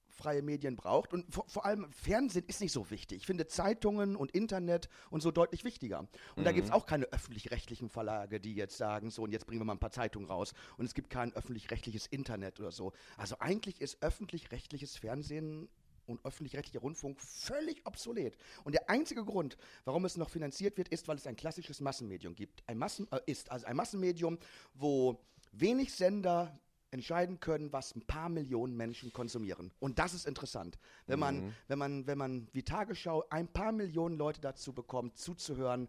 [0.09, 1.13] freie Medien braucht.
[1.13, 3.19] Und vor, vor allem Fernsehen ist nicht so wichtig.
[3.19, 6.09] Ich finde Zeitungen und Internet und so deutlich wichtiger.
[6.37, 9.61] Und da gibt es auch keine öffentlich-rechtlichen Verlage, die jetzt sagen, so und jetzt bringen
[9.61, 10.53] wir mal ein paar Zeitungen raus.
[10.77, 12.93] Und es gibt kein öffentlich-rechtliches Internet oder so.
[13.17, 15.69] Also eigentlich ist öffentlich-rechtliches Fernsehen
[16.11, 18.37] und öffentlich-rechtlicher Rundfunk völlig obsolet.
[18.65, 22.35] Und der einzige Grund, warum es noch finanziert wird, ist, weil es ein klassisches Massenmedium
[22.35, 22.63] gibt.
[22.67, 24.39] Ein Massen, äh, ist also ein Massenmedium,
[24.75, 25.21] wo
[25.53, 26.59] wenig Sender
[26.91, 29.71] entscheiden können, was ein paar Millionen Menschen konsumieren.
[29.79, 30.79] Und das ist interessant.
[31.07, 35.89] Wenn man, wenn man, wenn man wie Tagesschau ein paar Millionen Leute dazu bekommt, zuzuhören,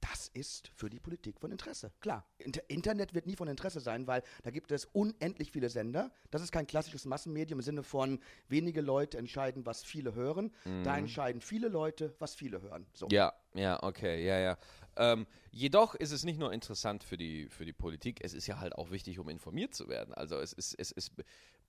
[0.00, 1.92] das ist für die Politik von Interesse.
[2.00, 6.10] Klar, Inter Internet wird nie von Interesse sein, weil da gibt es unendlich viele Sender.
[6.30, 10.52] Das ist kein klassisches Massenmedium im Sinne von wenige Leute entscheiden, was viele hören.
[10.84, 12.86] Da entscheiden viele Leute, was viele hören.
[12.92, 13.08] So.
[13.10, 14.58] Ja, ja, okay, ja, ja.
[14.96, 18.58] Ähm, jedoch ist es nicht nur interessant für die, für die Politik, es ist ja
[18.58, 20.14] halt auch wichtig, um informiert zu werden.
[20.14, 21.10] Also es, ist, es, es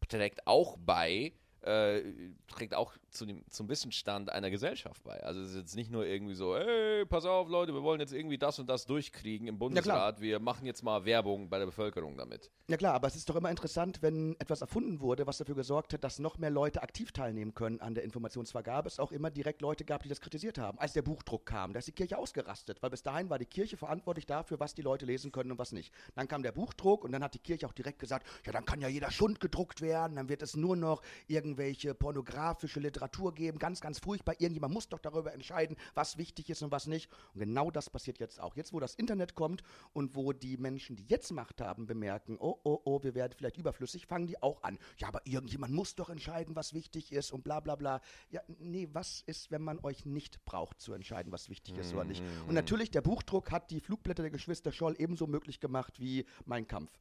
[0.08, 2.02] trägt auch bei, äh,
[2.48, 5.22] trägt auch zu dem, zum Wissensstand einer Gesellschaft bei.
[5.24, 8.14] Also es ist jetzt nicht nur irgendwie so, hey, pass auf Leute, wir wollen jetzt
[8.14, 12.18] irgendwie das und das durchkriegen im Bundesrat, wir machen jetzt mal Werbung bei der Bevölkerung
[12.18, 12.50] damit.
[12.68, 15.94] Ja klar, aber es ist doch immer interessant, wenn etwas erfunden wurde, was dafür gesorgt
[15.94, 19.62] hat, dass noch mehr Leute aktiv teilnehmen können an der Informationsvergabe, es auch immer direkt
[19.62, 20.78] Leute gab, die das kritisiert haben.
[20.80, 23.78] Als der Buchdruck kam, da ist die Kirche ausgerastet, weil bis dahin war die Kirche
[23.78, 25.94] verantwortlich dafür, was die Leute lesen können und was nicht.
[26.16, 28.82] Dann kam der Buchdruck und dann hat die Kirche auch direkt gesagt, ja, dann kann
[28.82, 31.02] ja jeder Schund gedruckt werden, dann wird es nur noch
[31.50, 34.36] irgendwelche pornografische Literatur geben, ganz, ganz furchtbar.
[34.40, 37.10] Irgendjemand muss doch darüber entscheiden, was wichtig ist und was nicht.
[37.34, 38.56] Und genau das passiert jetzt auch.
[38.56, 42.60] Jetzt, wo das Internet kommt und wo die Menschen, die jetzt Macht haben, bemerken, oh,
[42.64, 44.78] oh, oh, wir werden vielleicht überflüssig, fangen die auch an.
[44.98, 48.02] Ja, aber irgendjemand muss doch entscheiden, was wichtig ist und bla bla bla.
[48.30, 52.04] Ja, nee, was ist, wenn man euch nicht braucht zu entscheiden, was wichtig ist oder
[52.04, 52.24] nicht?
[52.48, 56.68] Und natürlich, der Buchdruck hat die Flugblätter der Geschwister Scholl ebenso möglich gemacht wie Mein
[56.68, 56.92] Kampf.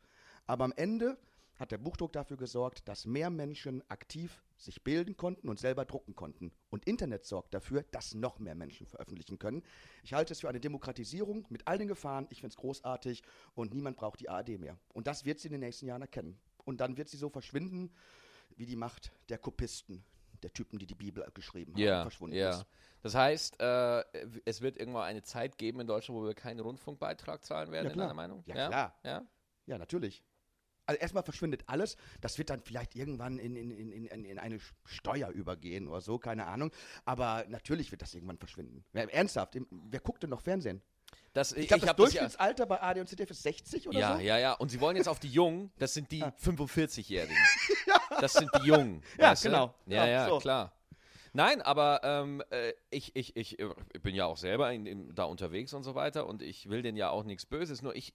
[0.46, 1.18] Aber am Ende
[1.58, 6.14] hat der Buchdruck dafür gesorgt, dass mehr Menschen aktiv sich bilden konnten und selber drucken
[6.14, 6.52] konnten.
[6.70, 9.62] Und Internet sorgt dafür, dass noch mehr Menschen veröffentlichen können.
[10.02, 12.26] Ich halte es für eine Demokratisierung mit all den Gefahren.
[12.30, 13.22] Ich finde es großartig
[13.54, 14.78] und niemand braucht die ARD mehr.
[14.94, 16.38] Und das wird sie in den nächsten Jahren erkennen.
[16.64, 17.90] Und dann wird sie so verschwinden,
[18.56, 20.04] wie die Macht der Kopisten,
[20.42, 22.50] der Typen, die die Bibel geschrieben haben, Ja, verschwunden ja.
[22.50, 22.66] ist.
[23.02, 24.04] Das heißt, äh,
[24.44, 27.90] es wird irgendwann eine Zeit geben in Deutschland, wo wir keinen Rundfunkbeitrag zahlen werden, Ja,
[27.90, 28.06] in klar.
[28.06, 28.42] deiner Meinung?
[28.46, 28.98] Ja, klar.
[29.04, 29.26] Ja?
[29.66, 30.24] Ja, natürlich.
[30.88, 31.96] Also erstmal verschwindet alles.
[32.22, 36.18] Das wird dann vielleicht irgendwann in, in, in, in, in eine Steuer übergehen oder so,
[36.18, 36.70] keine Ahnung.
[37.04, 38.84] Aber natürlich wird das irgendwann verschwinden.
[38.92, 40.80] Wer, ernsthaft, im- wer guckt denn noch Fernsehen?
[41.34, 43.98] Das, Ich glaube, das hab das ja, Durchschnittsalter bei AD und ZDF ist 60 oder
[43.98, 44.22] ja, so.
[44.22, 44.52] ja, ja.
[44.54, 47.36] Und sie wollen jetzt auf die Jungen, das sind die 45-Jährigen.
[48.20, 49.02] Das sind die Jungen.
[49.18, 49.42] Ja, du?
[49.42, 49.74] genau.
[49.86, 50.38] Ja, Ja, ja, so.
[50.38, 50.72] klar.
[51.32, 55.14] Nein, aber ähm, äh, ich, ich, ich, äh, ich bin ja auch selber in, in,
[55.14, 57.82] da unterwegs und so weiter und ich will denen ja auch nichts Böses.
[57.82, 58.12] Nur ich,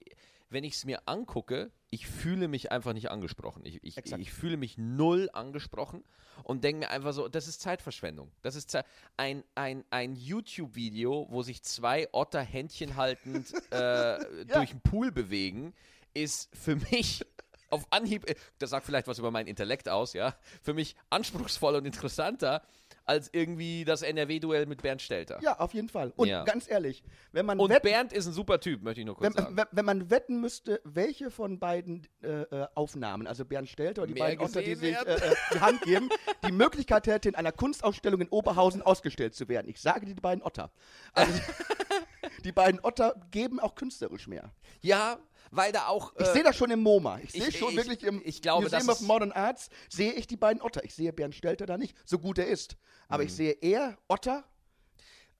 [0.50, 3.64] wenn ich es mir angucke, ich fühle mich einfach nicht angesprochen.
[3.64, 6.04] Ich, ich, ich fühle mich null angesprochen
[6.42, 8.30] und denke mir einfach so, das ist Zeitverschwendung.
[8.42, 8.84] Das ist Ze
[9.16, 15.74] ein, ein, ein YouTube-Video, wo sich zwei Otter Händchen haltend äh, durch den Pool bewegen,
[16.14, 17.24] ist für mich
[17.70, 21.78] auf Anhieb, äh, das sagt vielleicht was über meinen Intellekt aus, ja, für mich anspruchsvoller
[21.78, 22.62] und interessanter
[23.06, 25.38] als irgendwie das NRW-Duell mit Bernd Stelter.
[25.42, 26.12] Ja, auf jeden Fall.
[26.16, 26.44] Und Ja.
[26.44, 29.26] ganz ehrlich, wenn man, Und wetten, Bernd ist ein super Typ, möchte ich nur kurz
[29.36, 29.56] wenn, sagen.
[29.56, 34.08] wenn, wenn man wetten müsste, welche von beiden äh, äh, Aufnahmen, also Bernd Stelter oder
[34.08, 36.08] die Mehr beiden Otter, die sich äh, äh, die Hand geben,
[36.46, 39.68] die Möglichkeit hätte, in einer Kunstausstellung in Oberhausen ausgestellt zu werden.
[39.68, 40.70] Ich sage dir die beiden Otter.
[41.12, 41.32] Also,
[42.44, 44.50] die beiden Otter geben auch künstlerisch mehr.
[44.80, 45.18] ja,
[45.56, 46.12] weil da auch.
[46.16, 47.18] Ich äh, sehe das schon im MoMA.
[47.22, 50.26] Ich sehe ich- schon ich- wirklich im ich glaube, Museum of Modern Arts, sehe ich
[50.26, 50.82] die beiden Otter.
[50.84, 52.76] Ich sehe Bernd Stelter da nicht, so gut er ist.
[53.08, 54.44] Aber ich sehe eher Otter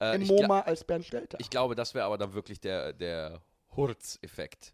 [0.01, 1.39] äh, im ich, MoMA als Bernd Stelter.
[1.41, 3.41] ich glaube, das wäre aber dann wirklich der, der
[3.77, 4.74] Hurz-Effekt.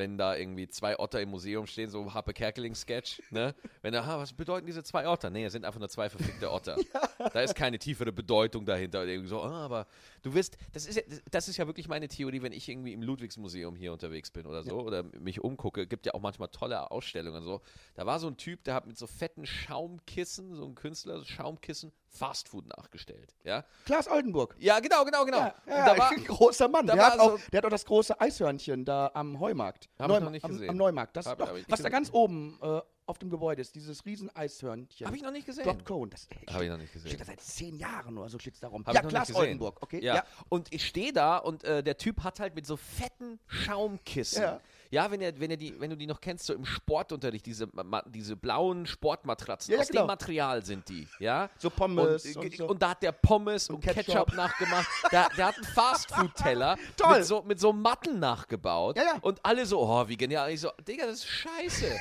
[0.00, 3.54] Wenn da irgendwie zwei Otter im Museum stehen, so Harpe Kerkeling-Sketch, ne?
[3.82, 5.28] Wenn da, ha, was bedeuten diese zwei Otter?
[5.28, 6.76] Nee, es sind einfach nur zwei verfickte Otter.
[7.34, 9.04] Da ist keine tiefere Bedeutung dahinter.
[9.04, 9.86] Irgendwie so, ah, aber
[10.22, 13.02] du wirst, das ist, ja, das ist ja wirklich meine Theorie, wenn ich irgendwie im
[13.02, 17.42] Ludwigsmuseum hier unterwegs bin oder so oder mich umgucke, gibt ja auch manchmal tolle Ausstellungen.
[17.42, 17.60] So.
[17.94, 21.26] Da war so ein Typ, der hat mit so fetten Schaumkissen, so ein Künstler, so
[21.26, 23.34] Schaumkissen, Fastfood nachgestellt.
[23.44, 24.56] Ja, Klaas Oldenburg.
[24.58, 25.38] ja genau, genau, genau.
[25.38, 26.86] Ja, ja, da war, ein großer Mann.
[26.86, 29.88] da Der hat, auch, so- der hat auch das große Eishörnchen da am Heumarkt.
[29.98, 30.70] Hab noch nicht am, gesehen.
[30.70, 31.16] am Neumarkt.
[31.16, 31.90] Das, doch, was da gesehen.
[31.92, 35.06] ganz oben äh, auf dem Gebäude ist, dieses riesen Eishörnchen.
[35.06, 35.64] Habe ich noch nicht gesehen.
[35.64, 36.10] Dot Cone.
[36.10, 37.08] Das Habe ich noch nicht gesehen.
[37.08, 38.84] steht da seit zehn Jahren oder so steht da rum.
[38.86, 39.34] Hab ja, Klaas.
[39.34, 39.78] Oldenburg.
[39.80, 40.02] Okay.
[40.02, 40.24] Ja.
[40.48, 44.42] Und ich stehe da und äh, der Typ hat halt mit so fetten Schaumkissen.
[44.90, 45.10] Ja.
[45.10, 48.02] Wenn, er, wenn, er die, wenn du die noch kennst, so im Sportunterricht, diese, ma,
[48.06, 50.02] diese blauen Sportmatratzen, Ja, aus genau.
[50.02, 51.48] dem Material sind die, ja.
[51.58, 52.66] So Pommes und, und so.
[52.68, 54.04] und da hat der Pommes und, Ketchup.
[54.06, 54.34] Ketchup.
[54.34, 54.88] nachgemacht.
[55.12, 56.76] Der, der hat einen Fastfood-Teller
[57.10, 58.96] mit so, mit so Matten nachgebaut.
[58.96, 59.18] Ja, ja.
[59.20, 60.50] Und alle so, oh, wie genial.
[60.50, 61.96] Ich so, Digga, das ist scheiße.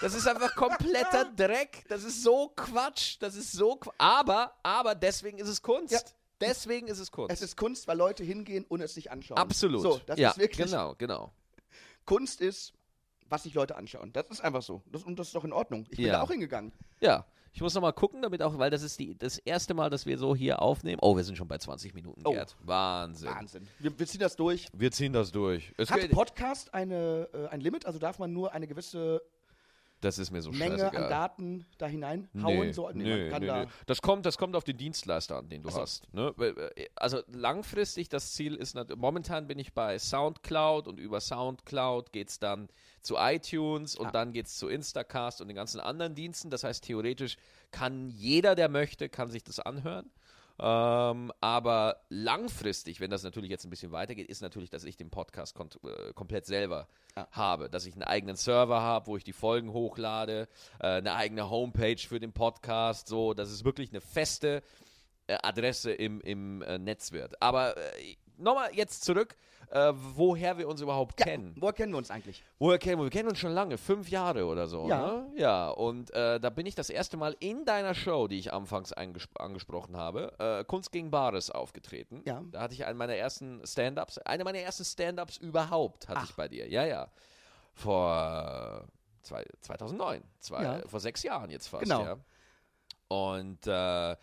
[0.00, 1.84] Das ist einfach kompletter Dreck.
[1.88, 3.16] Das ist so Quatsch.
[3.20, 5.92] Das ist so Qu Aber, aber deswegen ist es Kunst.
[5.92, 6.00] Ja.
[6.40, 7.32] Deswegen ist es Kunst.
[7.32, 9.38] es ist Kunst, weil Leute hingehen und es sich anschauen.
[9.38, 9.82] Absolut.
[9.82, 10.66] So, das ja, ist wirklich.
[10.66, 11.32] Genau, genau.
[12.04, 12.72] Kunst ist,
[13.28, 14.12] was sich Leute anschauen.
[14.12, 14.82] Das ist einfach so.
[14.90, 15.86] Das, und das ist doch in Ordnung.
[15.90, 16.12] Ich bin Ja.
[16.14, 16.72] da auch hingegangen.
[17.00, 17.24] Ja.
[17.54, 20.06] Ich muss noch mal gucken, damit auch, weil das ist die, das erste Mal, dass
[20.06, 20.98] wir so hier aufnehmen.
[21.02, 22.32] Oh, wir sind schon bei 20 Minuten, Oh.
[22.32, 22.56] Gerd.
[22.60, 23.28] Wahnsinn.
[23.28, 23.68] Wahnsinn.
[23.78, 24.68] Wir, wir ziehen das durch.
[24.72, 25.70] Wir ziehen das durch.
[25.76, 27.84] Es Hat Podcast eine, äh, ein Limit?
[27.84, 29.20] Also darf man nur eine gewisse
[30.02, 31.04] das ist mir so Menge scheißegal.
[31.04, 32.66] an Daten da hineinhauen?
[32.66, 33.70] Nee, so, nee, nee, nee, da nee.
[33.86, 35.80] Das, kommt, das kommt auf den Dienstleister an, den du Ach so.
[35.80, 36.12] hast.
[36.14, 36.34] Ne?
[36.76, 42.28] Äh, Also langfristig, das Ziel ist, momentan bin ich bei Soundcloud und über Soundcloud geht
[42.28, 42.68] es dann
[43.00, 44.10] zu iTunes und Ah.
[44.12, 46.50] dann geht es zu Instacast und den ganzen anderen Diensten.
[46.50, 47.36] Das heißt, theoretisch
[47.70, 50.10] kann jeder, der möchte, kann sich das anhören.
[50.58, 55.10] Ähm, aber langfristig, wenn das natürlich jetzt ein bisschen weitergeht, ist natürlich, dass ich den
[55.10, 57.26] Podcast äh, komplett selber Ah.
[57.32, 57.68] habe.
[57.68, 60.48] Dass ich einen eigenen Server habe, wo ich die Folgen hochlade,
[60.80, 64.62] äh, eine eigene Homepage für den Podcast, so, dass es wirklich eine feste
[65.26, 67.40] äh, Adresse im, im äh, Netz wird.
[67.42, 69.36] Aber äh, nochmal jetzt zurück,
[69.70, 71.54] äh, woher wir uns überhaupt Ja, kennen.
[71.58, 72.44] woher kennen wir uns eigentlich?
[72.58, 73.04] Woher kennen wir?
[73.04, 74.86] Wir kennen uns schon lange, fünf Jahre oder so.
[74.88, 75.06] Ja.
[75.06, 75.26] Ne?
[75.36, 78.92] Ja, und äh, da bin ich das erste Mal in deiner Show, die ich anfangs
[78.92, 82.20] angesprochen habe, äh, Kunst gegen Bares aufgetreten.
[82.26, 82.42] Ja.
[82.50, 86.28] Da hatte ich einen meiner ersten Stand-Ups, eine meiner ersten Stand-Ups überhaupt hatte Ach.
[86.28, 86.68] ich bei dir.
[86.68, 87.08] Ja, ja.
[87.74, 90.80] Vor äh, zwei, 2009, zwei, Ja.
[90.86, 91.84] vor sechs Jahren jetzt fast.
[91.84, 92.02] Genau.
[92.04, 92.16] Ja.
[93.08, 94.16] Und äh,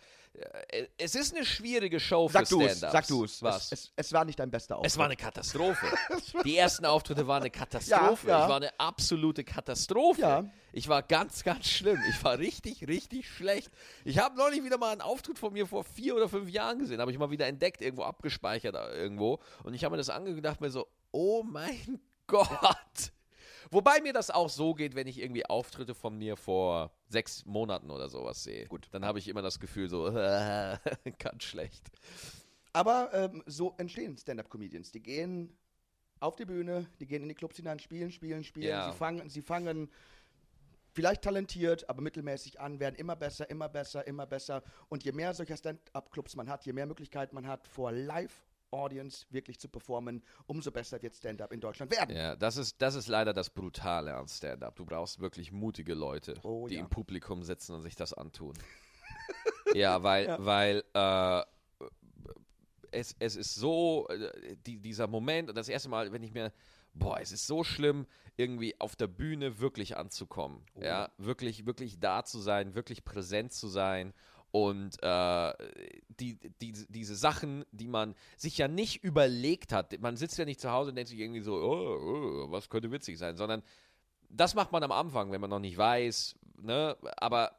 [0.96, 2.80] es ist eine schwierige Show Sag für Stand-Ups.
[2.80, 3.42] sag du es.
[3.42, 3.72] Was?
[3.72, 4.92] Es, es, es war nicht dein bester Auftritt.
[4.92, 5.86] Es war eine Katastrophe.
[6.44, 8.28] Die ersten Auftritte waren eine Katastrophe.
[8.28, 8.44] Ja, ja.
[8.44, 10.20] Ich war eine absolute Katastrophe.
[10.20, 10.44] Ja.
[10.72, 12.00] Ich war ganz, ganz schlimm.
[12.08, 13.70] Ich war richtig, richtig schlecht.
[14.04, 17.00] Ich habe neulich wieder mal einen Auftritt von mir vor vier oder fünf Jahren gesehen.
[17.00, 19.40] Habe ich mal wieder entdeckt, irgendwo abgespeichert äh, irgendwo.
[19.64, 23.12] Und ich habe mir das angedacht, mir so, oh mein Gott.
[23.70, 27.90] Wobei mir das auch so geht, wenn ich irgendwie Auftritte von mir vor sechs Monaten
[27.90, 28.66] oder sowas sehe.
[28.66, 28.88] Gut.
[28.90, 30.04] Dann habe ich immer das Gefühl so,
[31.18, 31.90] ganz schlecht.
[32.72, 34.90] Aber ähm, so entstehen Stand-Up-Comedians.
[34.90, 35.56] Die gehen
[36.18, 38.68] auf die Bühne, die gehen in die Clubs hinein, spielen, spielen, spielen.
[38.68, 38.90] Ja.
[38.90, 39.90] Sie, fangen, sie fangen
[40.92, 44.62] vielleicht talentiert, aber mittelmäßig an, werden immer besser, immer besser, immer besser.
[44.88, 47.92] Und je mehr solcher Stand-Up-Clubs man hat, je mehr Möglichkeiten man hat, vor
[48.80, 52.14] Live-Audience wirklich zu performen, umso besser wird Stand-Up in Deutschland werden.
[52.16, 54.76] Ja, das ist, das ist leider das Brutale an Stand-Up.
[54.76, 56.80] Du brauchst wirklich mutige Leute, Oh, die ja.
[56.80, 58.54] im Publikum sitzen und sich das antun.
[59.74, 60.44] ja, weil, Ja.
[60.44, 61.42] weil äh,
[62.92, 66.52] es, es ist so, äh, die, dieser Moment, und das erste Mal, wenn ich mir,
[66.94, 68.06] boah, es ist so schlimm,
[68.36, 70.64] irgendwie auf der Bühne wirklich anzukommen.
[70.74, 70.82] Oh.
[70.82, 74.12] Ja, wirklich, wirklich da zu sein, wirklich präsent zu sein.
[74.52, 75.52] Und äh,
[76.18, 80.60] die, die, diese Sachen, die man sich ja nicht überlegt hat, man sitzt ja nicht
[80.60, 83.62] zu Hause und denkt sich irgendwie so, oh, oh, was könnte witzig sein, sondern
[84.28, 86.96] das macht man am Anfang, wenn man noch nicht weiß, ne?
[87.16, 87.56] aber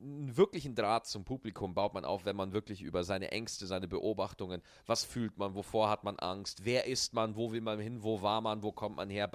[0.00, 3.88] einen wirklichen Draht zum Publikum baut man auf, wenn man wirklich über seine Ängste, seine
[3.88, 8.02] Beobachtungen, was fühlt man, wovor hat man Angst, wer ist man, wo will man hin,
[8.02, 9.30] wo war man, wo kommt man her,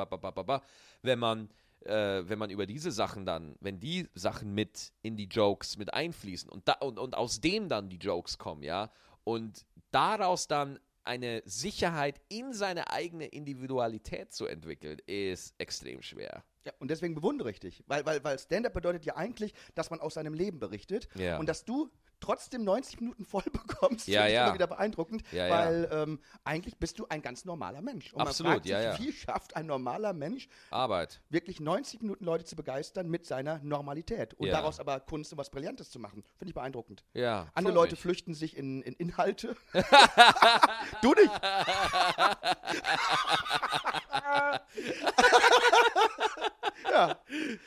[1.02, 1.50] wenn man
[1.86, 5.94] äh, wenn man über diese Sachen dann, wenn die Sachen mit in die Jokes mit
[5.94, 8.92] einfließen und, da, und, und aus dem dann die Jokes kommen, ja,
[9.24, 16.44] und daraus dann eine Sicherheit in seine eigene Individualität zu entwickeln, ist extrem schwer.
[16.66, 17.84] Ja, und deswegen bewundere ich dich.
[17.88, 21.10] Weil, weil, weil Stand-up bedeutet ja eigentlich, dass man aus seinem Leben berichtet.
[21.16, 21.38] Ja.
[21.38, 21.92] Und dass du
[22.24, 24.46] trotzdem 90 Minuten voll bekommst, Ja, finde ich ja.
[24.46, 25.24] immer wieder beeindruckend.
[25.32, 25.54] Ja, ja.
[25.54, 28.14] weil ähm, eigentlich bist du ein ganz normaler Mensch.
[28.14, 29.06] Und Absolut, man fragt ja, sich, ja.
[29.06, 31.22] wie schafft ein normaler Mensch, Arbeit.
[31.30, 34.34] wirklich 90 Minuten Leute zu begeistern mit seiner Normalität.
[34.36, 34.54] Und Ja.
[34.54, 36.24] daraus aber Kunst und was Brillantes zu machen.
[36.38, 37.04] Finde ich beeindruckend.
[37.14, 37.48] Ja.
[37.54, 38.00] Andere Leute mich.
[38.02, 39.56] flüchten sich in, in Inhalte.
[41.02, 41.32] du nicht.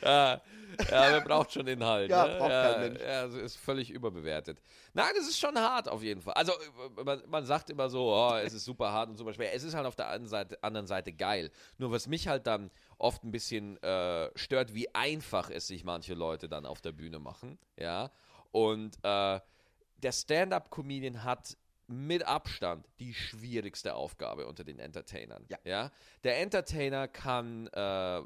[0.01, 0.41] ja,
[0.91, 2.09] Ja, man braucht schon Inhalt.
[2.09, 2.37] Ja, ne?
[2.37, 3.01] braucht ja, kein Mensch.
[3.01, 4.61] Ja, es ist völlig überbewertet.
[4.93, 6.33] Nein, es ist schon hart auf jeden Fall.
[6.33, 9.53] Also äh, man, man sagt immer so, oh, es ist super hart und super schwer.
[9.53, 11.51] Es ist halt auf der anderen Seite, anderen Seite geil.
[11.77, 16.13] Nur was mich halt dann oft ein bisschen äh, stört, wie einfach es sich manche
[16.13, 17.57] Leute dann auf der Bühne machen.
[17.77, 18.11] Ja.
[18.51, 19.39] Und äh,
[20.03, 25.45] der Stand-up-Comedian hat mit Abstand die schwierigste Aufgabe unter den Entertainern.
[25.63, 25.91] Ja.
[26.23, 28.21] Der Entertainer kann, äh,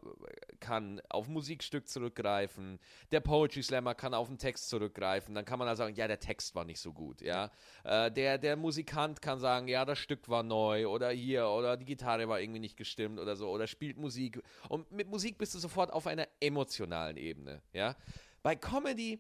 [0.59, 2.79] kann auf Musikstück zurückgreifen,
[3.11, 6.19] der Poetry Slammer kann auf einen Text zurückgreifen, dann kann man da sagen, ja, der
[6.19, 7.51] Text war nicht so gut, ja.
[7.83, 11.85] Äh, der, der Musikant kann sagen, ja, das Stück war neu oder hier oder die
[11.85, 14.41] Gitarre war irgendwie nicht gestimmt oder so oder spielt Musik.
[14.69, 17.95] Und mit Musik bist du sofort auf einer emotionalen Ebene, ja.
[18.41, 19.19] Bei Comedy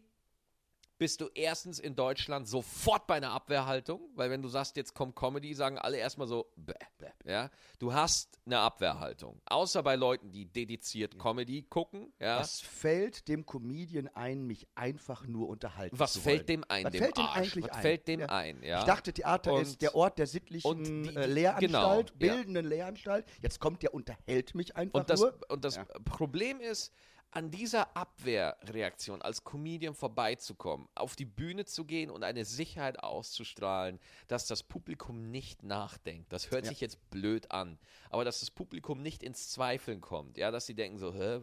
[1.01, 5.15] bist du erstens in Deutschland sofort bei einer Abwehrhaltung, weil wenn du sagst, jetzt kommt
[5.15, 7.49] Comedy, sagen alle erstmal so, bäh, bäh, ja.
[7.79, 9.41] Du hast eine Abwehrhaltung.
[9.47, 12.39] Außer bei Leuten, die dediziert Comedy gucken, ja.
[12.39, 16.61] was fällt dem Comedian ein, mich einfach nur unterhalten Was zu fällt wollen?
[16.61, 17.37] dem ein, Was dem fällt dem Arsch?
[17.37, 17.81] eigentlich Was ein?
[17.81, 18.25] fällt dem Ja.
[18.27, 18.79] ein, ja.
[18.81, 22.35] Ich dachte, Theater Und- ist der Ort der sittlichen und die- äh, Lehranstalt, genau, ja.
[22.35, 23.25] bildenden Lehranstalt.
[23.41, 25.33] Jetzt kommt der unterhält mich einfach Und das, nur.
[25.49, 25.85] und das Ja.
[26.05, 26.93] Problem ist,
[27.31, 33.99] an dieser Abwehrreaktion als Comedian vorbeizukommen, auf die Bühne zu gehen und eine Sicherheit auszustrahlen,
[34.27, 36.31] dass das Publikum nicht nachdenkt.
[36.33, 36.69] Das hört Ja.
[36.71, 40.75] sich jetzt blöd an, aber dass das Publikum nicht ins Zweifeln kommt, ja, dass sie
[40.75, 41.39] denken so, hä,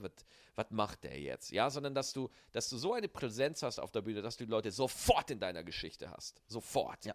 [0.55, 1.53] was macht der jetzt?
[1.53, 4.45] Ja, sondern dass du, dass du so eine Präsenz hast auf der Bühne, dass du
[4.45, 6.43] die Leute sofort in deiner Geschichte hast.
[6.49, 7.05] Sofort.
[7.07, 7.15] Ja.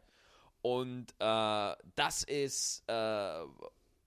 [0.61, 3.43] Und äh, das ist äh,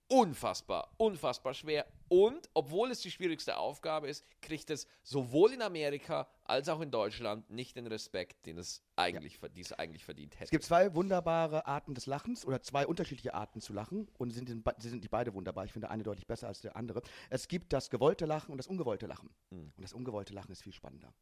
[0.07, 1.85] unfassbar, unfassbar schwer.
[2.09, 6.89] Und obwohl es die schwierigste Aufgabe ist, kriegt es sowohl in Amerika als auch in
[6.89, 9.49] Deutschland nicht den Respekt, den es eigentlich, ja.
[9.49, 10.45] die es eigentlich verdient hätte.
[10.45, 14.45] Es gibt zwei wunderbare Arten des Lachens oder zwei unterschiedliche Arten zu lachen und sie
[14.45, 15.65] sind, sie sind die beide wunderbar.
[15.65, 17.01] Ich finde eine deutlich besser als der andere.
[17.29, 19.29] Es gibt das gewollte Lachen und das ungewollte Lachen.
[19.49, 19.73] Mhm.
[19.75, 21.13] Und das ungewollte Lachen ist viel spannender.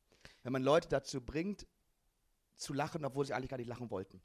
[0.44, 1.66] Wenn man Leute dazu bringt,
[2.56, 4.22] zu lachen, obwohl sie eigentlich gar nicht lachen wollten.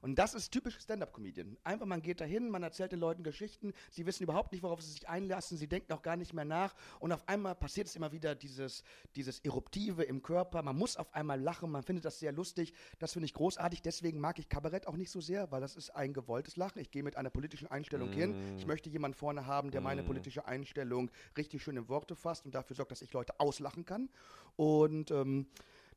[0.00, 1.56] Und das ist typisch Stand-up-Comedian.
[1.64, 4.92] Einfach, man geht dahin, man erzählt den Leuten Geschichten, sie wissen überhaupt nicht, worauf sie
[4.92, 8.12] sich einlassen, sie denken auch gar nicht mehr nach und auf einmal passiert es immer
[8.12, 8.82] wieder dieses,
[9.16, 13.12] dieses Eruptive im Körper, man muss auf einmal lachen, man findet das sehr lustig, das
[13.12, 16.12] finde ich großartig, deswegen mag ich Kabarett auch nicht so sehr, weil das ist ein
[16.12, 16.80] gewolltes Lachen.
[16.80, 18.12] Ich gehe mit einer politischen Einstellung mm.
[18.12, 19.84] hin, ich möchte jemanden vorne haben, der mm.
[19.84, 23.84] meine politische Einstellung richtig schön in Worte fasst und dafür sorgt, dass ich Leute auslachen
[23.84, 24.08] kann
[24.56, 25.46] und ähm,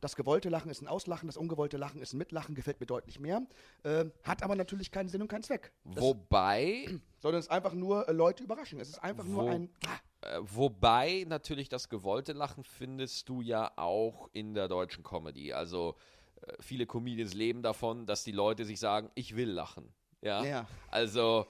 [0.01, 3.19] das gewollte Lachen ist ein Auslachen, das ungewollte Lachen ist ein Mitlachen, gefällt mir deutlich
[3.19, 3.41] mehr.
[3.83, 5.71] Äh, hat aber natürlich keinen Sinn und keinen Zweck.
[5.85, 6.87] Das, Wobei.
[7.19, 8.79] Sondern es ist einfach nur äh, Leute überraschen.
[8.79, 9.69] Es ist einfach nur ein.
[9.85, 10.39] Ah.
[10.41, 15.53] wobei natürlich das gewollte Lachen findest du ja auch in der deutschen Comedy.
[15.53, 15.95] Also
[16.41, 19.93] äh, viele Comedians leben davon, dass die Leute sich sagen, ich will lachen.
[20.21, 20.43] Ja.
[20.43, 20.67] ja.
[20.89, 21.45] Also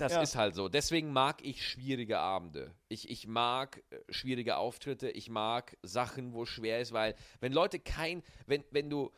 [0.00, 0.22] das ja.
[0.22, 0.68] ist halt so.
[0.68, 2.74] Deswegen mag ich schwierige Abende.
[2.88, 5.10] Ich, ich mag äh, schwierige Auftritte.
[5.10, 9.10] Ich mag Sachen, wo es schwer ist, weil wenn Leute kein, wenn, wenn du,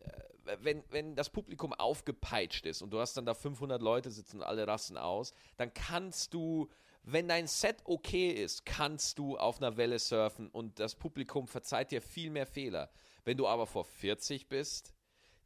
[0.00, 4.38] äh, wenn, wenn das Publikum aufgepeitscht ist und du hast dann da 500 Leute sitzen
[4.38, 6.68] und alle rasten aus, dann kannst du,
[7.02, 11.92] wenn dein Set okay ist, kannst du auf einer Welle surfen und das Publikum verzeiht
[11.92, 12.90] dir viel mehr Fehler.
[13.24, 14.94] Wenn du aber vor 40 bist,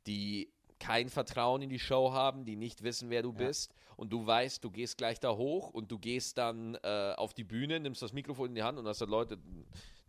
[0.07, 3.47] die kein Vertrauen in die Show haben, die nicht wissen, wer du ja.
[3.47, 7.35] bist und du weißt, du gehst gleich da hoch und du gehst dann äh, auf
[7.35, 9.39] die Bühne, nimmst das Mikrofon in die Hand und hast dann Leute,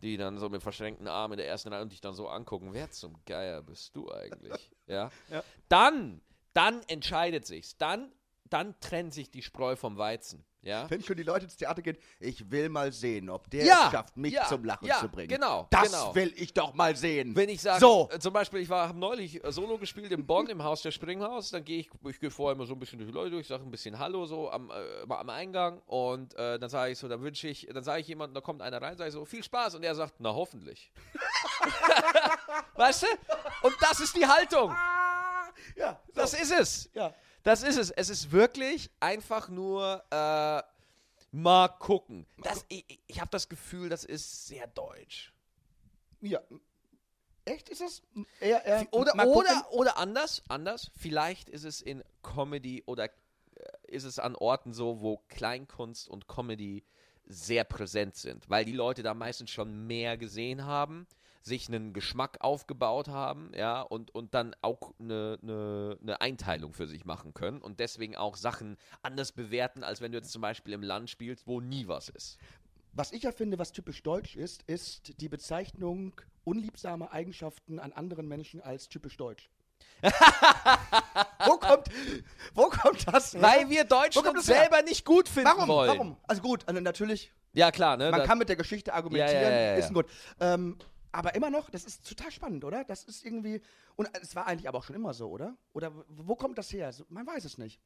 [0.02, 2.72] die dann so mit verschränkten Armen in der ersten Reihe und dich dann so angucken,
[2.72, 4.70] wer zum Geier bist du eigentlich?
[4.86, 5.10] ja?
[5.30, 5.42] ja.
[5.68, 6.20] Dann,
[6.52, 7.76] dann entscheidet sich's.
[7.76, 8.12] Dann,
[8.44, 10.44] dann trennt sich die Spreu vom Weizen.
[10.66, 10.90] Ja?
[10.90, 13.92] Wenn schon die Leute ins Theater gehen, ich will mal sehen, ob der ja, es
[13.92, 15.28] schafft, mich ja, zum Lachen zu bringen.
[15.28, 15.68] Genau.
[15.70, 16.14] Das genau.
[16.14, 17.36] will ich doch mal sehen.
[17.36, 18.08] Wenn ich sage, so.
[18.12, 21.50] Äh, zum Beispiel, ich habe neulich äh, Solo gespielt in Bonn im Haus der Springhaus,
[21.50, 23.62] dann gehe ich, ich gehe vorher immer so ein bisschen durch die Leute durch, sage
[23.62, 27.22] ein bisschen Hallo so am, äh, am Eingang und äh, dann sage ich so, dann
[27.22, 29.76] wünsche ich, dann sage ich jemandem, da kommt einer rein, sage ich so, viel Spaß
[29.76, 30.90] und er sagt, na hoffentlich.
[32.74, 33.06] weißt du?
[33.62, 34.74] Und das ist die Haltung.
[35.76, 36.20] Ja, so.
[36.20, 36.90] das ist es.
[36.92, 37.14] Ja.
[37.46, 37.92] Das ist es.
[37.92, 40.62] Es ist wirklich einfach nur äh,
[41.30, 42.26] mal gucken.
[42.42, 45.32] Das, ich ich habe das Gefühl, das ist sehr deutsch.
[46.20, 46.40] Ja.
[47.44, 47.68] Echt?
[47.68, 48.02] Ist das
[48.40, 50.90] eher, eher oder, oder, oder anders, anders.
[50.98, 53.10] Vielleicht ist es in Comedy oder äh,
[53.84, 56.82] ist es an Orten so, wo Kleinkunst und Comedy
[57.26, 61.06] sehr präsent sind, weil die Leute da meistens schon mehr gesehen haben
[61.46, 66.88] sich einen Geschmack aufgebaut haben, ja, und, und dann auch eine, eine, eine Einteilung für
[66.88, 70.72] sich machen können und deswegen auch Sachen anders bewerten, als wenn du jetzt zum Beispiel
[70.72, 72.38] im Land spielst, wo nie was ist.
[72.92, 78.26] Was ich ja finde, was typisch deutsch ist, ist die Bezeichnung unliebsamer Eigenschaften an anderen
[78.26, 79.48] Menschen als typisch deutsch.
[80.02, 81.88] wo, kommt,
[82.54, 83.42] wo kommt das her?
[83.42, 85.90] Weil wir Deutschen uns selber nicht gut finden warum, wollen.
[85.90, 86.16] Warum?
[86.26, 87.32] Also gut, also natürlich.
[87.52, 88.10] Ja, klar, ne?
[88.10, 90.06] Man kann mit der Geschichte argumentieren, ja, ja, ja, ist gut.
[90.40, 90.76] Ähm,
[91.12, 92.84] aber immer noch, das ist total spannend, oder?
[92.84, 93.60] Das ist irgendwie.
[93.96, 95.56] Und es war eigentlich aber auch schon immer so, oder?
[95.72, 96.92] Oder wo kommt das her?
[97.08, 97.80] Man weiß es nicht.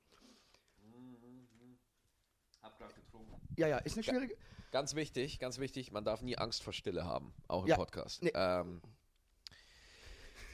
[2.63, 3.41] Hab grad getrunken.
[3.57, 4.37] Ja, ja, ist eine schwierige.
[4.71, 8.23] Ganz wichtig, ganz wichtig, man darf nie Angst vor Stille haben, auch im ja, Podcast.
[8.23, 8.31] Nee.
[8.35, 8.81] Ähm,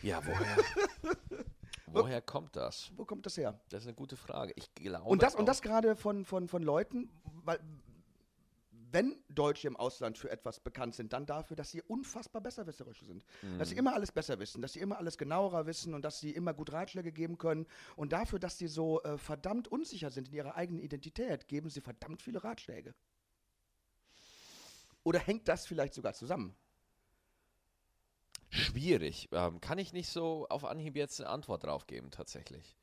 [0.02, 0.56] ja, woher?
[1.86, 2.92] woher kommt das?
[2.96, 3.60] Wo kommt das her?
[3.68, 4.54] Das ist eine gute Frage.
[4.56, 5.04] Ich glaube.
[5.04, 7.10] Und das, und das gerade von, von, von Leuten,
[7.44, 7.60] weil
[8.96, 13.26] wenn Deutsche im Ausland für etwas bekannt sind, dann dafür, dass sie unfassbar besserwisserisch sind.
[13.42, 13.58] Mhm.
[13.58, 16.30] Dass sie immer alles besser wissen, dass sie immer alles genauerer wissen und dass sie
[16.30, 17.66] immer gut Ratschläge geben können.
[17.94, 21.82] Und dafür, dass sie so äh, verdammt unsicher sind in ihrer eigenen Identität, geben sie
[21.82, 22.94] verdammt viele Ratschläge.
[25.02, 26.56] Oder hängt das vielleicht sogar zusammen?
[28.48, 29.28] Schwierig.
[29.30, 32.78] Ähm, kann ich nicht so auf Anhieb jetzt eine Antwort drauf geben, tatsächlich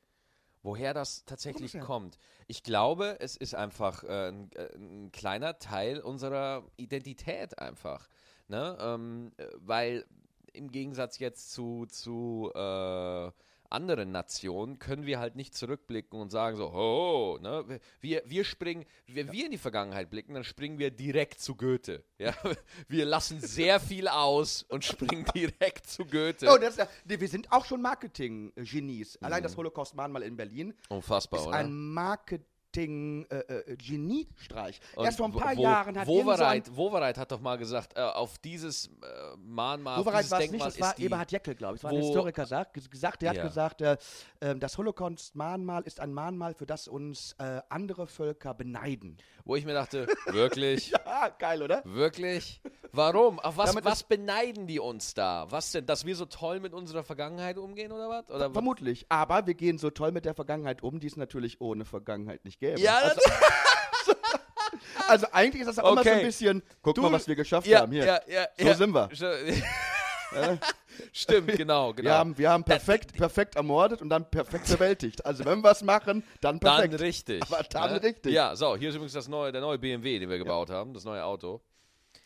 [0.64, 2.18] woher das tatsächlich kommt.
[2.48, 8.08] Ich glaube, es ist einfach äh, ein, äh, ein, kleiner Teil unserer Identität einfach.
[8.48, 8.76] Ne?
[8.80, 10.04] Ähm, äh, weil
[10.52, 13.30] im Gegensatz jetzt zu, zu äh,
[13.74, 17.80] anderen Nationen können wir halt nicht zurückblicken und sagen so, oh, ne?
[18.00, 22.04] wir, wir springen, wenn wir in die Vergangenheit blicken, dann springen wir direkt zu Goethe.
[22.18, 22.34] Ja?
[22.88, 26.48] Wir lassen sehr viel aus und springen direkt zu Goethe.
[26.48, 29.18] Oh, das, wir sind auch schon Marketing-Genies.
[29.22, 29.44] Allein mhm.
[29.44, 31.56] das Holocaust-Mahnmal in Berlin Unfassbar, ist oder?
[31.56, 34.80] ein Marketing Marketing äh, äh, Geniestreich.
[34.96, 37.96] Und Erst vor ein paar wo- Jahren hat irgend so Wowereit hat doch mal gesagt,
[37.96, 38.90] äh, auf dieses äh,
[39.38, 41.82] Mahnmal, auf dieses war es nicht, Denkmal das war Eberhard Jeckel, glaube ich.
[41.82, 43.40] Das war ein Historiker, sagt, ges- gesagt, der Ja.
[43.42, 43.96] hat gesagt, äh,
[44.40, 49.16] ähm, das Holocaust-Mahnmal ist ein Mahnmal, für das uns äh, andere Völker beneiden.
[49.44, 50.90] wo ich mir dachte, wirklich?
[50.94, 51.00] Ja,
[51.38, 51.82] geil, oder?
[51.84, 52.60] Wirklich?
[52.92, 53.38] Warum?
[53.40, 55.46] Auf was, Damit was beneiden die uns da?
[55.50, 55.86] Was denn?
[55.86, 58.28] Dass wir so toll mit unserer Vergangenheit umgehen oder was?
[58.30, 59.06] Oder Vermutlich.
[59.08, 62.60] Aber wir gehen so toll mit der Vergangenheit um, die es natürlich ohne Vergangenheit nicht
[62.60, 62.80] gäbe.
[62.80, 63.20] Ja, also,
[65.08, 66.26] also eigentlich ist das auch immer so ein Okay.
[66.26, 68.04] bisschen, guck Du- mal, was wir geschafft ja, haben hier.
[68.06, 69.08] ja, ja, So sind wir.
[71.12, 72.08] Stimmt, genau, genau.
[72.08, 75.24] Wir haben, wir haben perfekt, perfekt ermordet und dann perfekt bewältigt.
[75.24, 77.00] Also wenn wir was machen, dann dann perfekt.
[77.00, 77.42] richtig.
[77.42, 78.02] Aber dann ne?
[78.02, 78.32] richtig.
[78.32, 81.04] Ja, so, hier ist übrigens das neue, der neue BMW, den wir gebaut haben, das
[81.04, 81.60] neue Auto.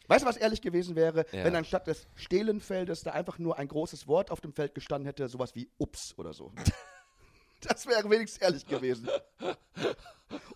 [0.09, 1.45] Weißt du, was ehrlich gewesen wäre, Ja.
[1.45, 5.29] wenn anstatt des Stehlenfeldes da einfach nur ein großes Wort auf dem Feld gestanden hätte,
[5.29, 6.53] sowas wie Ups oder so.
[7.61, 9.09] Das wäre wenigstens ehrlich gewesen.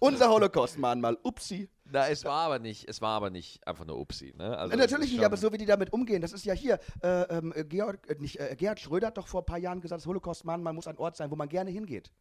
[0.00, 1.68] Unser Holocaust-Mahnmal, Upsi.
[1.84, 4.56] Na, es war aber nicht, es war aber nicht einfach nur Upsi, ne?
[4.56, 6.78] Also Natürlich nicht, aber so wie die damit umgehen, das ist ja hier.
[7.02, 10.00] Äh, äh, Georg, äh, nicht, äh, Gerhard Schröder hat doch vor ein paar Jahren gesagt,
[10.00, 12.12] das Holocaust-Mahnmal muss ein Ort sein, wo man gerne hingeht.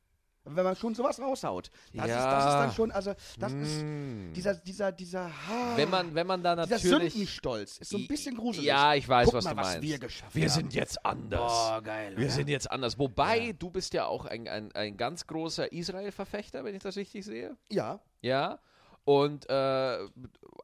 [0.43, 1.69] Wenn man schon sowas raushaut.
[1.93, 2.47] Das, ist, das Ja.
[2.49, 3.61] ist dann schon, also, das Mm.
[3.61, 7.13] ist dieser, dieser, dieser, ha, Wenn man, wenn man da dieser natürlich.
[7.13, 8.65] Sündenstolz ist so ein bisschen gruselig.
[8.65, 9.81] Ja, ich weiß, Guck was mal, du was meinst.
[9.83, 10.49] wir geschafft wir haben.
[10.49, 11.39] sind jetzt anders.
[11.51, 12.13] Boah, geil.
[12.17, 12.33] Wir oder?
[12.33, 12.97] sind jetzt anders.
[12.97, 17.23] Wobei, du bist ja auch ein, ein, ein ganz großer Israel-Verfechter, wenn ich das richtig
[17.25, 17.55] sehe.
[17.71, 18.59] Ja, Ja.
[19.03, 19.97] Und äh,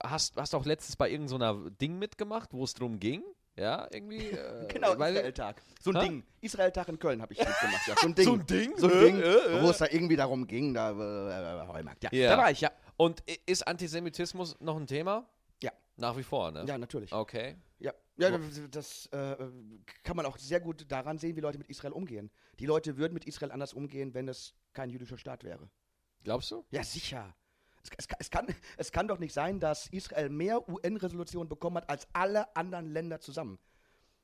[0.03, 3.23] hast, hast auch letztens bei irgendeiner Ding mitgemacht, wo es drum ging.
[3.57, 4.29] Ja, irgendwie.
[4.29, 5.61] Äh, genau, Israel-Tag.
[5.81, 6.07] So ein Hä?
[6.07, 6.23] Ding.
[6.41, 7.87] Israel-Tag in Köln habe ich mitgemacht.
[7.87, 8.25] Ja, so ein Ding.
[8.25, 8.77] So ein Ding?
[8.77, 9.63] So ein Äh, Ding, äh, äh.
[9.63, 12.03] wo es da irgendwie darum ging, da äh, Heumarkt.
[12.03, 12.09] Ja.
[12.11, 12.29] Ja.
[12.31, 12.71] da war ich, ja.
[12.97, 15.27] Und ist Antisemitismus noch ein Thema?
[15.61, 15.71] Ja.
[15.95, 16.65] Nach wie vor, ne?
[16.67, 17.11] Ja, natürlich.
[17.11, 17.55] Okay.
[17.79, 18.37] Ja, ja
[18.71, 22.29] das kann man auch sehr gut daran sehen, wie Leute mit Israel umgehen.
[22.59, 25.69] Die Leute würden mit Israel anders umgehen, wenn es kein jüdischer Staat wäre.
[26.23, 26.65] Glaubst du?
[26.71, 27.35] Ja, sicher.
[27.97, 32.07] Es, es, kann- es, kann, doch nicht sein, dass Israel mehr UN-Resolutionen bekommen hat als
[32.13, 33.59] alle anderen Länder zusammen.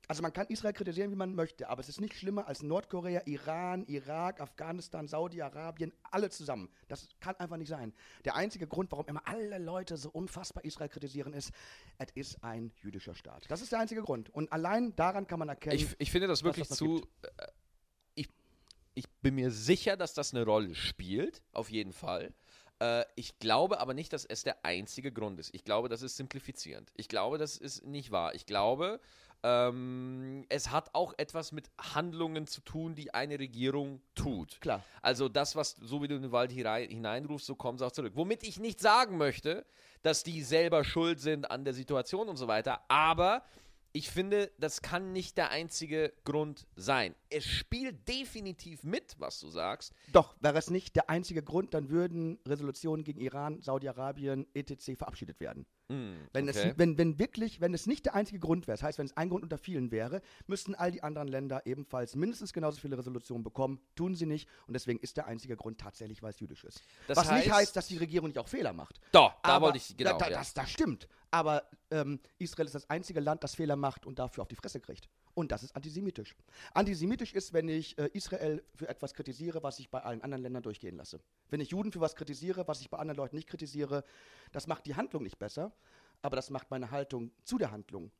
[0.10, 3.22] Also man kann Israel kritisieren, wie man möchte, aber es ist nicht schlimmer als Nordkorea,
[3.26, 6.70] Iran, Irak, Afghanistan, Saudi-Arabien, alle zusammen.
[6.90, 7.94] Das kann einfach nicht sein.
[8.26, 11.52] Der einzige Grund, warum immer alle Leute so unfassbar Israel kritisieren, ist,
[12.00, 13.46] es ist ein jüdischer Staat.
[13.50, 14.30] Das ist der einzige Grund.
[14.32, 17.02] Und allein daran kann man erkennen, Ich, ich finde das wirklich das zu.
[17.22, 17.48] äh,
[18.16, 18.28] Ich,
[18.96, 22.34] ich bin mir sicher, dass das eine Rolle spielt, auf jeden Fall.
[22.80, 25.54] Äh, Ich glaube aber nicht, dass es der einzige Grund ist.
[25.54, 26.92] Ich glaube, das ist simplifizierend.
[26.96, 28.34] Ich glaube, das ist nicht wahr.
[28.36, 29.00] Ich glaube,
[29.44, 34.60] ähm, es hat auch etwas mit Handlungen zu tun, die eine Regierung tut.
[34.62, 34.84] klar.
[35.02, 37.92] Also das, was so wie du in den Wald hinein, hineinrufst, so kommt es auch
[37.92, 38.14] zurück.
[38.16, 39.66] Womit ich nicht sagen möchte,
[40.02, 43.44] dass die selber schuld sind an der Situation und so weiter, aber
[43.96, 47.16] ich finde, das kann nicht der einzige Grund sein.
[47.30, 49.94] Es spielt definitiv mit, was du sagst.
[50.12, 54.98] Doch, wäre es nicht der einzige Grund, dann würden Resolutionen gegen Iran, Saudi-Arabien, etc.
[54.98, 55.66] verabschiedet werden.
[55.90, 56.70] Hm, Wenn, okay.
[56.72, 59.16] es, wenn, wenn wirklich, wenn es nicht der einzige Grund wäre, das heißt, wenn es
[59.18, 63.44] ein Grund unter vielen wäre, müssten all die anderen Länder ebenfalls mindestens genauso viele Resolutionen
[63.44, 63.80] bekommen.
[63.96, 66.82] Tun sie nicht und deswegen ist der einzige Grund tatsächlich, weil es jüdisch ist.
[67.08, 69.00] Das Was nicht heißt- heißt, dass die Regierung nicht auch Fehler macht.
[69.12, 70.12] Doch, da Aber- wollte ich, genau.
[70.14, 70.38] Da, da, ja.
[70.40, 71.08] das, das stimmt.
[71.34, 74.80] Aber ähm, Israel ist das einzige Land, das Fehler macht und dafür auf die Fresse
[74.80, 75.10] kriegt.
[75.34, 76.36] Und das ist antisemitisch.
[76.76, 80.62] Antisemitisch ist, wenn ich äh, Israel für etwas kritisiere, was ich bei allen anderen Ländern
[80.62, 81.20] durchgehen lasse.
[81.50, 84.04] Wenn ich Juden für was kritisiere, was ich bei anderen Leuten nicht kritisiere,
[84.52, 85.72] das macht die Handlung nicht besser,
[86.22, 88.12] aber das macht meine Haltung zu der Handlung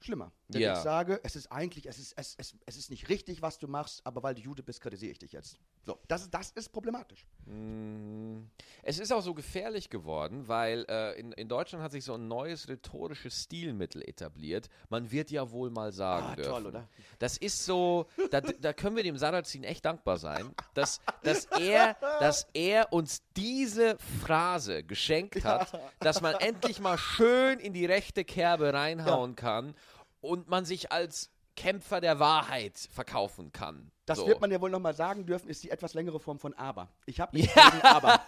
[0.00, 0.32] schlimmer.
[0.48, 0.72] Wenn Ja.
[0.74, 3.68] ich sage, es ist eigentlich, es ist, es, es, es ist nicht richtig, was du
[3.68, 5.58] machst, aber weil du Jude bist, kritisiere ich dich jetzt.
[5.84, 7.26] So, das, ist- das ist problematisch.
[7.46, 8.44] Mm,
[8.82, 12.28] Es ist auch so gefährlich geworden, weil äh, in, in Deutschland hat sich so ein
[12.28, 14.68] neues rhetorisches Stilmittel etabliert.
[14.88, 16.50] Man wird ja wohl mal sagen Ah, dürfen.
[16.50, 16.88] toll, oder?
[17.18, 21.94] Das ist so, da, da können wir dem Sarrazin echt dankbar sein, dass, dass, er,
[22.20, 28.24] dass er uns diese Phrase geschenkt hat, dass man endlich mal schön in die rechte
[28.24, 29.74] Kerbe reinhauen kann
[30.20, 33.90] und man sich als Kämpfer der Wahrheit verkaufen kann.
[34.06, 34.26] Das so.
[34.26, 36.88] wird man ja wohl nochmal sagen dürfen, ist die etwas längere Form von Aber.
[37.06, 37.70] Ich habe nichts Ja.
[37.82, 38.20] Aber.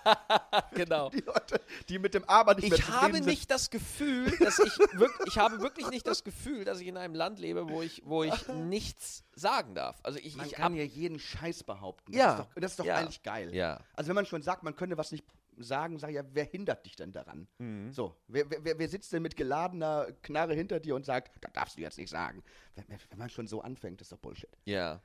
[0.74, 1.08] genau.
[1.10, 3.26] Die Leute, die mit dem Aber nicht mehr Ich habe sind.
[3.26, 6.96] nicht das Gefühl, dass ich wirklich, ich habe wirklich nicht das Gefühl, dass ich in
[6.96, 9.98] einem Land lebe, wo ich, wo ich nichts sagen darf.
[10.02, 12.12] Also ich, Man ich kann ja jeden Scheiß behaupten.
[12.12, 12.26] Ja.
[12.26, 12.96] Das ist doch, das ist doch Ja.
[12.96, 13.54] eigentlich geil.
[13.54, 13.80] Ja.
[13.94, 15.24] Also wenn man schon sagt, man könne was nicht
[15.58, 17.46] sagen, sag ja, wer hindert dich denn daran?
[17.58, 17.92] Mhm.
[17.92, 21.76] So, wer, wer, wer- sitzt denn mit geladener Knarre hinter dir und sagt, das darfst
[21.76, 22.42] du jetzt nicht sagen?
[22.74, 24.50] Wenn, wenn wenn man schon so anfängt, ist doch Bullshit.
[24.64, 25.00] ja.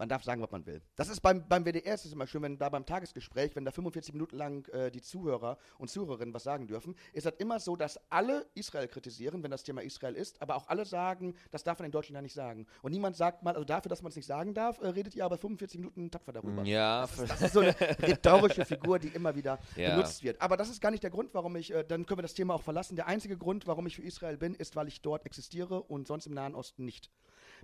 [0.00, 0.80] Man darf sagen, was man will.
[0.96, 3.70] Das ist beim, beim WDR ist es immer schön, wenn da beim Tagesgespräch, wenn da
[3.70, 7.76] 45 Minuten lang äh, die Zuhörer und Zuhörerinnen was sagen dürfen, ist das immer so,
[7.76, 11.80] dass alle Israel kritisieren, wenn das Thema Israel ist, aber auch alle sagen, das darf
[11.80, 12.66] man in Deutschland ja nicht sagen.
[12.80, 15.22] Und niemand sagt mal, also dafür, dass man es nicht sagen darf, äh, redet ihr
[15.26, 16.62] aber 45 Minuten tapfer darüber.
[16.62, 19.90] Ja, Das ist, das ist so eine rhetorische Figur, die immer wieder Ja.
[19.96, 20.40] benutzt wird.
[20.40, 22.54] Aber das ist gar nicht der Grund, warum ich, äh, dann können wir das Thema
[22.54, 22.96] auch verlassen.
[22.96, 26.24] Der einzige Grund, warum ich für Israel bin, ist, weil ich dort existiere und sonst
[26.24, 27.10] im Nahen Osten nicht.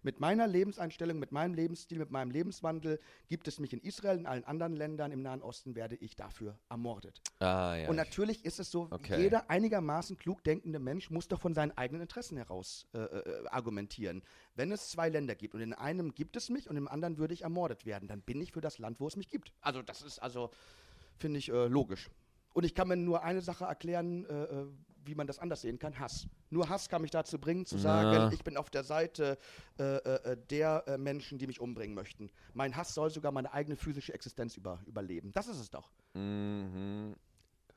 [0.02, 4.26] Mit meiner Lebenseinstellung, mit meinem Lebensstil, mit meinem Lebenswandel gibt es mich in Israel, in
[4.26, 7.20] allen anderen Ländern im Nahen Osten werde ich dafür ermordet.
[7.40, 7.88] ah, ja.
[7.88, 9.20] Und natürlich ist es so, Okay.
[9.20, 14.22] jeder einigermaßen klug denkende Mensch muss doch von seinen eigenen Interessen heraus äh, äh, argumentieren.
[14.54, 17.34] Wenn es zwei Länder gibt und in einem gibt es mich und im anderen würde
[17.34, 19.52] ich ermordet werden, dann bin ich für das Land, wo es mich gibt.
[19.60, 20.50] Also das ist also,
[21.16, 22.10] finde ich, äh, logisch.
[22.54, 24.66] Und ich kann mir nur eine Sache erklären, äh, äh,
[25.06, 26.26] wie man das anders sehen kann, Hass.
[26.50, 28.32] Nur Hass kann mich dazu bringen, zu sagen, Na.
[28.32, 29.38] ich bin auf der Seite
[29.78, 32.30] äh, äh, äh, der äh, Menschen, die mich umbringen möchten.
[32.54, 35.32] Mein Hass soll sogar meine eigene physische Existenz über, überleben.
[35.32, 35.90] Das ist es doch.
[36.14, 37.14] Mhm.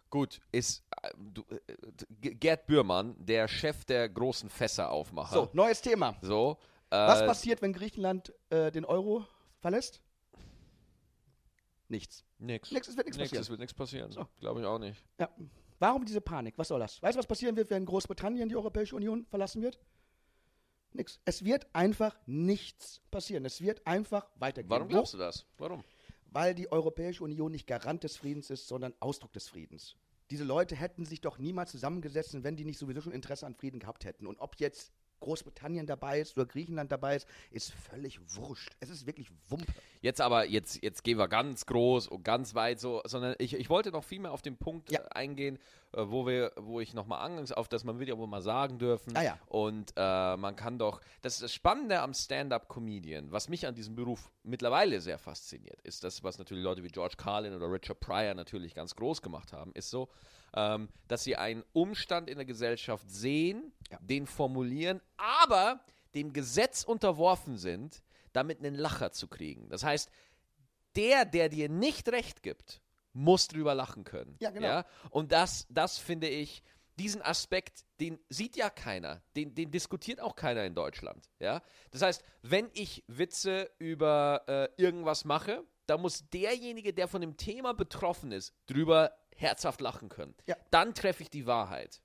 [0.09, 1.43] Gut, ist äh, du,
[2.21, 5.33] äh, Gerd Bührmann, der Chef der großen Fässeraufmacher.
[5.33, 6.17] So, neues Thema.
[6.21, 6.57] So,
[6.89, 9.25] Was passiert, wenn Griechenland den Euro
[9.59, 10.01] verlässt?
[11.89, 12.23] Nichts.
[12.37, 12.71] Nix.
[12.71, 13.41] Nix, es wird nichts passieren.
[13.41, 14.11] es wird nichts passieren.
[14.11, 14.27] So.
[14.39, 15.03] Glaube ich auch nicht.
[15.19, 15.29] Ja.
[15.79, 16.57] Warum diese Panik?
[16.57, 17.01] Was soll das?
[17.01, 19.79] Weißt du, was passieren wird, wenn Großbritannien die Europäische Union verlassen wird?
[20.91, 21.19] Nix.
[21.25, 23.45] Es wird einfach nichts passieren.
[23.45, 24.69] Es wird einfach weitergehen.
[24.69, 25.45] Warum glaubst du das?
[25.57, 25.83] Warum?
[26.31, 29.95] Weil die Europäische Union nicht Garant des Friedens ist, sondern Ausdruck des Friedens.
[30.29, 33.79] Diese Leute hätten sich doch niemals zusammengesetzt, wenn die nicht sowieso schon Interesse an Frieden
[33.79, 34.27] gehabt hätten.
[34.27, 38.71] Und ob jetzt Großbritannien dabei ist oder Griechenland dabei ist, ist völlig wurscht.
[38.79, 39.71] Es ist wirklich Wumpe.
[40.01, 43.69] Jetzt aber, jetzt, jetzt gehen wir ganz groß und ganz weit so, sondern ich, ich
[43.69, 45.01] wollte noch viel mehr auf den Punkt Ja.
[45.11, 45.59] eingehen,
[45.93, 48.77] äh, wo wir, wo ich nochmal angangs auf das, man will ja wohl mal sagen
[48.79, 49.15] dürfen.
[49.15, 49.39] Ah ja.
[49.47, 53.95] Und äh, man kann doch, das ist das Spannende am Stand-Up-Comedian, was mich an diesem
[53.95, 58.33] Beruf mittlerweile sehr fasziniert, ist das, was natürlich Leute wie George Carlin oder Richard Pryor
[58.33, 60.09] natürlich ganz groß gemacht haben, ist so,
[60.53, 63.97] ähm, dass sie einen Umstand in der Gesellschaft sehen, Ja.
[64.01, 65.79] den formulieren, aber
[66.15, 68.01] dem Gesetz unterworfen sind,
[68.33, 69.69] damit einen Lacher zu kriegen.
[69.69, 70.09] Das heißt,
[70.95, 72.81] der, der dir nicht recht gibt,
[73.13, 74.35] muss drüber lachen können.
[74.39, 74.83] Ja, genau.
[75.09, 76.63] Und das, das finde ich,
[76.99, 81.29] diesen Aspekt, den sieht ja keiner, den, den diskutiert auch keiner in Deutschland.
[81.39, 81.61] Ja?
[81.91, 87.37] Das heißt, wenn ich Witze über äh, irgendwas mache, da muss derjenige, der von dem
[87.37, 90.35] Thema betroffen ist, drüber herzhaft lachen können.
[90.45, 90.55] Ja.
[90.71, 92.01] Dann treffe ich die Wahrheit.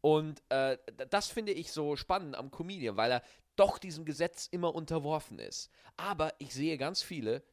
[0.00, 0.76] Und äh,
[1.08, 3.22] das finde ich so spannend am Comedian, weil er
[3.54, 5.70] doch diesem Gesetz immer unterworfen ist.
[5.96, 7.44] Aber ich sehe ganz viele,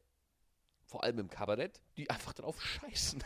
[0.90, 3.22] vor allem im Kabarett, die einfach drauf scheißen.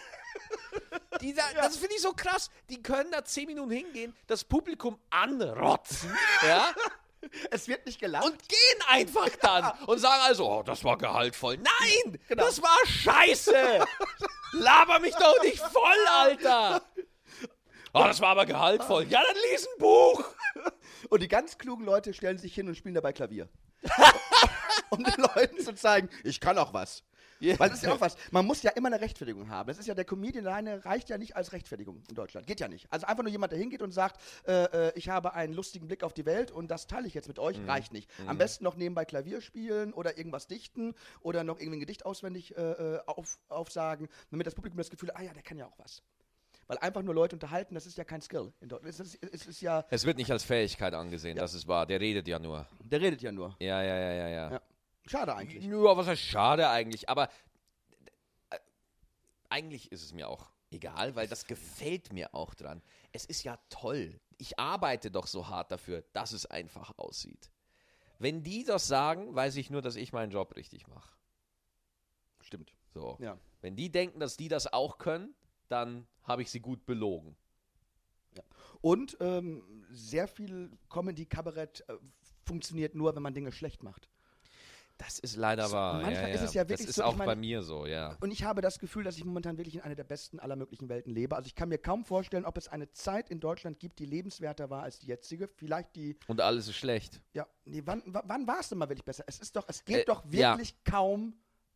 [1.21, 2.51] die da, Das finde ich so krass.
[2.69, 6.15] Die können da zehn Minuten hingehen, das Publikum anrotzen,
[6.47, 6.75] ja,
[7.51, 8.25] Es wird nicht gelacht.
[8.27, 11.57] und gehen einfach dann und sagen also, oh, das war gehaltvoll.
[11.57, 12.45] Nein, Genau.
[12.45, 13.87] das war scheiße.
[14.53, 16.83] Laber mich doch nicht voll, Alter.
[17.95, 19.05] Oh, das war aber gehaltvoll.
[19.05, 20.23] Ja, dann lies ein Buch.
[21.09, 23.49] Und die ganz klugen Leute stellen sich hin und spielen dabei Klavier.
[24.91, 27.05] um den Leuten zu zeigen, ich kann auch was.
[27.41, 28.17] Weil das ist ja auch was.
[28.31, 29.69] Man muss ja immer eine Rechtfertigung haben.
[29.69, 32.47] Das ist ja der Comedian alleine reicht ja nicht als Rechtfertigung in Deutschland.
[32.47, 32.87] Geht ja nicht.
[32.91, 36.03] Also einfach nur jemand, der hingeht und sagt, äh, äh, ich habe einen lustigen Blick
[36.03, 38.11] auf die Welt und das teile ich jetzt mit euch, reicht nicht.
[38.27, 42.57] Am besten noch nebenbei Klavier spielen oder irgendwas dichten oder noch irgendwie ein Gedicht auswendig
[42.57, 45.67] äh, äh, auf, aufsagen, damit das Publikum das Gefühl hat, ah ja, der kann ja
[45.67, 46.03] auch was.
[46.67, 48.95] Weil einfach nur Leute unterhalten, das ist ja kein Skill in Deutschland.
[48.95, 51.87] Es ist, es ja, Es wird nicht als Fähigkeit angesehen, das ist wahr.
[51.87, 52.67] Der redet ja nur.
[52.81, 53.55] der redet ja nur.
[53.61, 54.53] Ja, ja, ja, ja, ja.
[54.53, 54.61] Ja.
[55.07, 55.65] Schade eigentlich.
[55.65, 57.29] Nur, was heißt schade eigentlich, aber
[58.51, 58.59] äh,
[59.51, 62.83] eigentlich ist es mir auch egal, weil das gefällt mir auch dran.
[63.13, 64.21] Es ist ja toll.
[64.39, 67.51] Ich arbeite doch so hart dafür, dass es einfach aussieht.
[68.19, 71.15] Wenn die das sagen, weiß ich nur, dass ich meinen Job richtig mache.
[72.41, 72.75] Stimmt.
[72.93, 73.17] So.
[73.21, 73.39] Ja.
[73.61, 75.35] Wenn die denken, dass die das auch können,
[75.69, 77.37] dann habe ich sie gut belogen.
[78.81, 81.97] Und ähm, sehr viel Comedy-Kabarett äh,
[82.45, 84.11] funktioniert nur, wenn man Dinge schlecht macht.
[84.97, 85.95] Das ist leider So, wahr.
[86.03, 86.47] manchmal ja, ist ja.
[86.47, 88.17] es ja wirklich das ist so, auch meine- bei mir so, ja.
[88.21, 90.89] Und ich habe das Gefühl, dass ich momentan wirklich in einer der besten aller möglichen
[90.89, 91.35] Welten lebe.
[91.35, 94.71] Also ich kann mir kaum vorstellen, ob es eine Zeit in Deutschland gibt, die lebenswerter
[94.71, 95.49] war als die jetzige.
[95.49, 97.21] Vielleicht die, Und alles ist schlecht.
[97.33, 99.25] ja, nee, wann, wa- wann war es denn mal wirklich besser?
[99.27, 100.53] Es ist doch, es geht Äh, doch ja.
[100.57, 101.35] wirklich kaum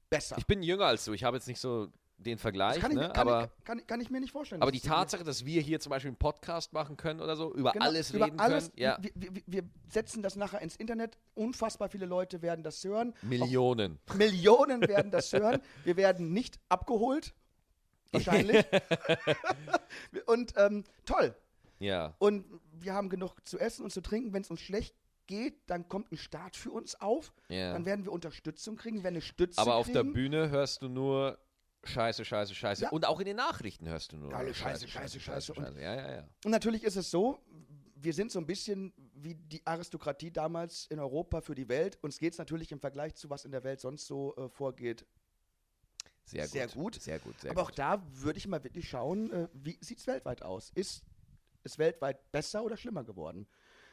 [0.09, 0.37] besser.
[0.39, 1.12] Ich bin jünger als du.
[1.12, 1.89] Ich habe jetzt nicht so
[2.19, 3.05] den Vergleich, kann, ich, ne?
[3.05, 4.61] mir- kann, aber, ich, kann, kann ich mir nicht vorstellen.
[4.61, 7.73] aber die Tatsache, dass wir hier zum Beispiel einen Podcast machen können oder so, über
[7.73, 8.81] Genau, alles über reden alles, können.
[8.83, 8.99] Ja.
[9.01, 11.16] wir, wir, wir setzen das nachher ins Internet.
[11.35, 13.14] Unfassbar viele Leute werden das hören.
[13.23, 13.99] Millionen.
[14.11, 15.61] Auch Millionen werden das hören.
[15.85, 17.35] Wir werden nicht abgeholt.
[18.12, 18.64] Wahrscheinlich.
[20.27, 21.35] Und ähm, toll.
[21.79, 22.14] Ja.
[22.19, 24.33] Und wir haben genug zu essen und zu trinken.
[24.33, 24.95] Wenn es uns schlecht
[25.27, 27.73] geht, dann kommt ein Staat für uns auf, Ja.
[27.75, 30.14] dann werden wir Unterstützung kriegen, wir werden eine Stütze Aber auf der kriegen.
[30.14, 31.39] Bühne hörst du nur
[31.89, 32.84] Scheiße, Scheiße, Scheiße.
[32.84, 32.91] Ja.
[32.91, 35.53] Und auch in den Nachrichten hörst du nur Geile Scheiße, Scheiße, Scheiße.
[35.55, 36.28] Und- Ja, ja, ja.
[36.45, 37.39] Und natürlich ist es so,
[37.97, 41.99] wir sind so ein bisschen wie die Aristokratie damals in Europa für die Welt.
[42.03, 45.05] Uns geht es natürlich im Vergleich zu was in der Welt sonst so äh, vorgeht.
[46.24, 46.51] Sehr gut.
[46.53, 46.95] Sehr gut.
[47.01, 47.70] Sehr gut, sehr Aber gut.
[47.72, 50.70] auch da würde ich mal wirklich schauen, äh, wie sieht es weltweit aus?
[50.74, 51.03] Ist
[51.64, 53.49] es weltweit besser oder schlimmer geworden?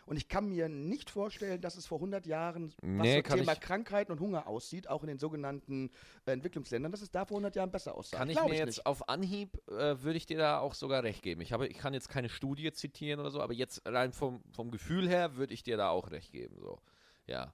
[0.05, 3.53] Und ich kann mir nicht vorstellen, dass es vor 100 Jahren, was Nee, kann Thema
[3.53, 5.89] ich- Krankheiten und Hunger aussieht, auch in den sogenannten
[6.25, 8.17] äh, Entwicklungsländern, dass es da vor 100 Jahren besser aussah.
[8.17, 8.85] Kann ich mir jetzt nicht.
[8.85, 11.41] auf Anhieb, äh, würde ich dir da auch sogar recht geben.
[11.41, 14.69] Ich, habe, ich kann jetzt keine Studie zitieren oder so, aber jetzt rein vom, vom
[14.69, 16.57] Gefühl her würde ich dir da auch recht geben.
[16.59, 16.79] So.
[17.25, 17.53] Ja.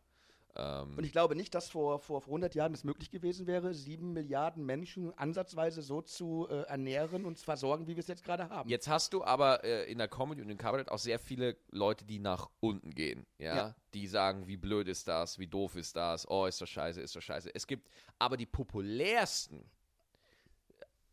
[0.55, 3.73] Ähm, Und ich glaube nicht, dass vor, vor, vor 100 Jahren es möglich gewesen wäre,
[3.73, 8.23] sieben Milliarden Menschen ansatzweise so zu äh, ernähren und zu versorgen, wie wir es jetzt
[8.23, 8.69] gerade haben.
[8.69, 12.05] Jetzt hast du aber äh, in der Comedy und im Kabarett auch sehr viele Leute,
[12.05, 13.55] die nach unten gehen, ja?
[13.55, 13.75] Ja.
[13.93, 17.15] Die sagen, wie blöd ist das, wie doof ist das, oh, ist das scheiße, ist
[17.15, 17.53] das scheiße.
[17.53, 17.89] Es gibt
[18.19, 19.69] aber die populärsten,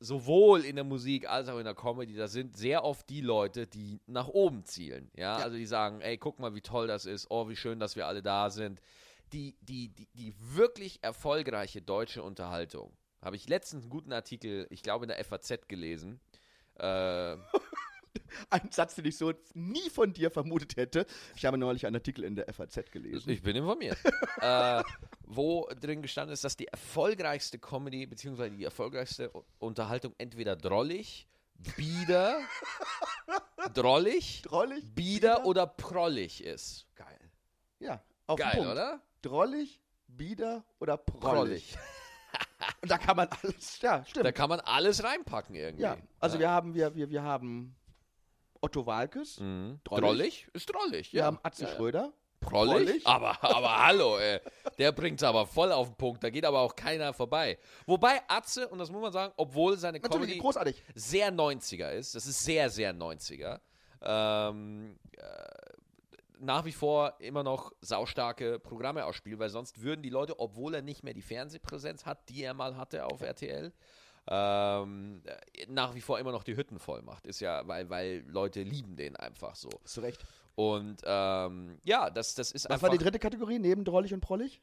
[0.01, 3.67] sowohl in der Musik als auch in der Comedy, da sind sehr oft die Leute,
[3.67, 5.39] die nach oben zielen, ja?
[5.39, 5.45] Ja.
[5.45, 8.07] Also die sagen, ey, guck mal, wie toll das ist, oh, wie schön, dass wir
[8.07, 8.81] alle da sind.
[9.33, 14.83] Die, die, die, die wirklich erfolgreiche deutsche Unterhaltung, habe ich letztens einen guten Artikel, ich
[14.83, 16.21] glaube in der FAZ gelesen,
[16.77, 17.37] äh,
[18.51, 21.07] Ein Satz, den ich so nie von dir vermutet hätte.
[21.37, 23.31] Ich habe neulich einen Artikel in der FAZ gelesen.
[23.31, 23.99] Ich bin informiert.
[24.41, 24.83] äh,
[25.23, 31.29] wo drin gestanden ist, dass die erfolgreichste Comedy beziehungsweise die erfolgreichste Unterhaltung entweder drollig,
[31.77, 32.41] bieder,
[33.75, 34.95] drollig, Drollig?
[34.95, 36.87] bieder oder prollig ist.
[36.95, 37.19] Geil.
[37.79, 39.01] Ja, auf Geil, oder?
[39.23, 41.75] Drollig, bieder oder prollig.
[41.75, 41.79] Prollig.
[42.83, 44.27] Und da kann man alles, ja, stimmt.
[44.27, 45.83] Da kann man alles reinpacken irgendwie.
[45.83, 46.41] ja, also ja.
[46.41, 47.77] wir haben, wir, wir, wir haben
[48.61, 49.81] Otto Walkes, Mhm.
[49.85, 50.03] Drollig.
[50.03, 51.27] Drollig ist drollig, wir ja.
[51.27, 51.71] haben Atze ja.
[51.71, 52.13] Schröder.
[52.41, 52.73] Prollig?
[52.73, 53.07] Prollig.
[53.07, 54.41] Aber, aber hallo, ey.
[54.79, 56.23] Der bringt's aber voll auf den Punkt.
[56.23, 57.59] Da geht aber auch keiner vorbei.
[57.85, 60.83] Wobei Atze, und das muss man sagen, obwohl seine Natürlich, Comedy großartig.
[60.95, 63.61] sehr 90er ist, das ist sehr, sehr 90er,
[64.03, 65.23] ähm, äh,
[66.41, 70.83] nach wie vor immer noch saustarke Programme ausspielt, weil sonst würden die Leute, obwohl er
[70.83, 73.73] nicht mehr die Fernsehpräsenz hat, die er mal hatte auf RTL,
[74.31, 77.27] ähm, äh, nach wie vor immer noch die Hütten voll macht.
[77.27, 79.71] Ist ja, weil, weil Leute lieben den einfach so.
[79.85, 80.25] Zu Recht.
[80.55, 82.89] Und ähm, ja, das, das ist Was einfach.
[82.89, 84.61] war die dritte Kategorie neben drollig und prollig?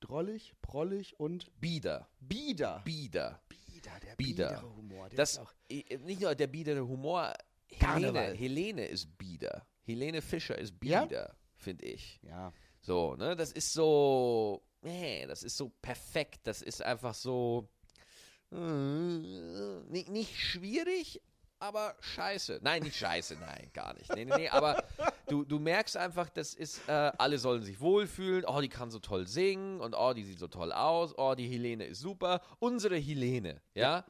[0.00, 2.08] Drollig, prollig und Bieder.
[2.20, 2.82] bieder.
[2.84, 3.40] Bieder.
[3.48, 4.48] Bieder, der Bieder.
[4.48, 5.08] biedere Humor.
[5.08, 7.32] Der Das, nicht nur der biedere Humor,
[7.68, 8.32] Helene.
[8.34, 9.66] Helene ist bieder.
[9.84, 11.04] Helene Fischer ist Ja?
[11.04, 12.20] bieder, finde ich.
[12.22, 12.52] ja.
[12.80, 17.68] So, ne, das ist so, nee, das ist so perfekt, das ist einfach so,
[18.50, 21.22] äh, nicht, nicht schwierig,
[21.60, 22.58] aber scheiße.
[22.60, 24.12] Nein, nicht scheiße, nein, gar nicht.
[24.12, 24.82] Nee, nee, nee, aber
[25.28, 28.98] du, du merkst einfach, das ist, äh, alle sollen sich wohlfühlen, oh, die kann so
[28.98, 32.40] toll singen und oh, die sieht so toll aus, oh, die Helene ist super.
[32.58, 34.04] Unsere Helene, ja.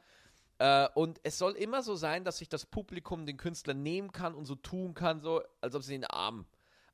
[0.59, 4.35] Äh, und es soll immer so sein, dass sich das Publikum den Künstler nehmen kann
[4.35, 6.45] und so tun kann, so, als ob sie den Arm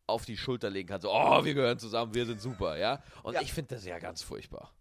[0.07, 1.01] auf die Schulter legen kann.
[1.01, 3.01] So, oh, wir gehören zusammen, wir sind super, ja.
[3.23, 3.41] Und Ja.
[3.41, 4.73] ich finde das ja ganz furchtbar.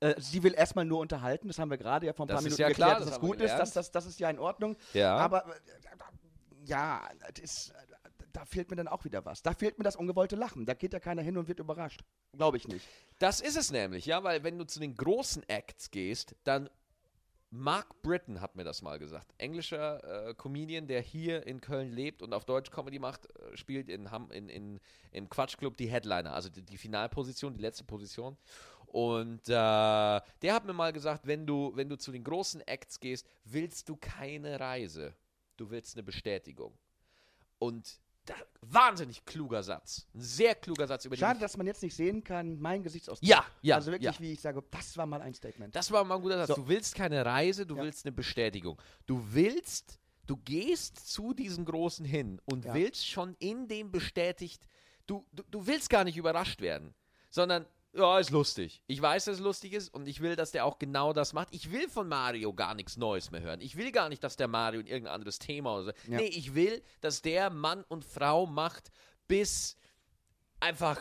[0.00, 2.38] Äh, sie will erstmal nur unterhalten, das haben wir gerade ja vor ein Das paar
[2.40, 3.76] ist Minuten ja geklärt, klar, dass das das gut ist, gelernt.
[3.76, 4.76] das, das, ist ja in Ordnung.
[4.94, 5.16] Ja.
[5.16, 5.50] Aber äh,
[6.64, 7.02] ja,
[7.40, 7.72] das
[8.32, 9.42] da fehlt mir dann auch wieder was.
[9.42, 10.64] Da fehlt mir das ungewollte Lachen.
[10.64, 12.00] Da geht ja keiner hin und wird überrascht.
[12.32, 12.86] Glaube ich nicht.
[13.18, 16.70] Das ist es nämlich, ja, weil wenn du zu den großen Acts gehst, dann
[17.54, 19.34] Mark Britton hat mir das mal gesagt.
[19.36, 23.90] Englischer äh, Comedian, der hier in Köln lebt und auf Deutsch Comedy macht, äh, spielt
[23.90, 24.80] in, Ham, in, in,
[25.10, 28.38] im Quatschclub die Headliner, also die, die Finalposition, die letzte Position.
[28.86, 33.00] Und äh, der hat mir mal gesagt, wenn du, wenn du zu den großen Acts
[33.00, 35.14] gehst, willst du keine Reise.
[35.58, 36.72] Du willst eine Bestätigung.
[37.58, 40.06] Und da, wahnsinnig kluger Satz.
[40.14, 43.28] Ein sehr kluger Satz über Schade, dass man jetzt nicht sehen kann, mein Gesichtsausdruck.
[43.28, 44.20] Ja, ja, Also wirklich, ja.
[44.20, 45.74] wie ich sage, das war mal ein Statement.
[45.74, 46.48] Das war mal ein guter Satz.
[46.48, 46.54] So.
[46.62, 47.82] Du willst keine Reise, du Ja.
[47.82, 48.80] willst eine Bestätigung.
[49.06, 52.74] Du willst, du gehst zu diesen Großen hin und Ja.
[52.74, 54.66] willst schon in dem bestätigt,
[55.06, 56.94] du, du, du willst gar nicht überrascht werden,
[57.30, 58.82] sondern, ja, ist lustig.
[58.86, 61.48] Ich weiß, dass es lustig ist und ich will, dass der auch genau das macht.
[61.52, 63.60] Ich will von Mario gar nichts Neues mehr hören.
[63.60, 65.90] Ich will gar nicht, dass der Mario in irgendein anderes Thema oder so.
[66.10, 66.18] Ja.
[66.18, 68.90] Nee, ich will, dass der Mann und Frau macht,
[69.28, 69.76] bis
[70.58, 70.98] einfach,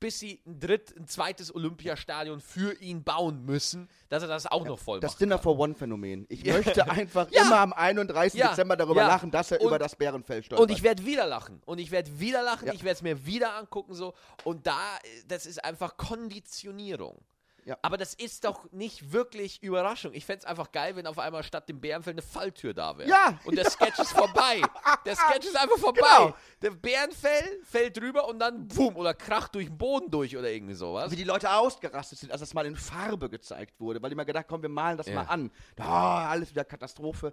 [0.00, 4.64] bis sie ein dritt, ein zweites Olympiastadion für ihn bauen müssen, dass er das auch
[4.64, 5.16] noch voll Das.
[5.16, 6.26] Dinner for One Phänomen.
[6.28, 6.54] Ich Ja.
[6.54, 7.42] möchte einfach Ja.
[7.42, 8.40] immer am 31.
[8.40, 8.48] Ja.
[8.48, 9.08] Dezember darüber Ja.
[9.08, 10.68] lachen, dass er Und- über das Bärenfell stolpert.
[10.68, 11.60] Und ich werde wieder lachen.
[11.66, 12.66] Und ich werde wieder lachen.
[12.66, 12.72] Ja.
[12.72, 13.94] Ich werde es mir wieder angucken.
[13.94, 17.18] so Und da, äh, das ist einfach Konditionierung.
[17.64, 17.76] Ja.
[17.82, 20.12] Aber das ist doch nicht wirklich Überraschung.
[20.14, 23.08] Ich fände es einfach geil, wenn auf einmal statt dem Bärenfell eine Falltür da wäre.
[23.08, 23.38] Ja.
[23.44, 24.60] Und der Sketch ist vorbei.
[25.04, 26.00] Der Sketch ist einfach vorbei.
[26.18, 26.34] Genau.
[26.62, 30.74] Der Bärenfell fällt drüber und dann boom oder kracht durch den Boden durch oder irgendwie
[30.74, 31.10] sowas.
[31.10, 34.24] Wie die Leute ausgerastet sind, als das mal in Farbe gezeigt wurde, weil die mal
[34.24, 35.14] gedacht komm, wir malen das Ja.
[35.14, 35.50] mal an.
[35.78, 37.32] Ah, alles wieder Katastrophe.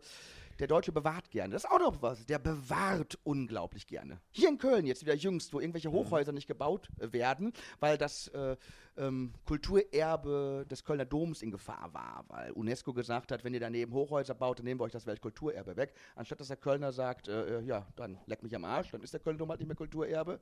[0.59, 1.53] Der Deutsche bewahrt gerne.
[1.53, 2.25] Das ist auch noch was.
[2.25, 4.19] Der bewahrt unglaublich gerne.
[4.31, 8.27] Hier in Köln jetzt wieder jüngst, wo irgendwelche Hochhäuser nicht gebaut äh, werden, weil das
[8.29, 8.55] äh,
[8.97, 12.25] ähm, Kulturerbe des Kölner Doms in Gefahr war.
[12.27, 15.75] Weil UNESCO gesagt hat, wenn ihr daneben Hochhäuser baut, dann nehmen wir euch das Weltkulturerbe
[15.75, 15.93] weg.
[16.15, 19.13] Anstatt dass der Kölner sagt, äh, äh, ja, dann leck mich am Arsch, dann ist
[19.13, 20.39] der Kölner Dom halt nicht mehr Kulturerbe,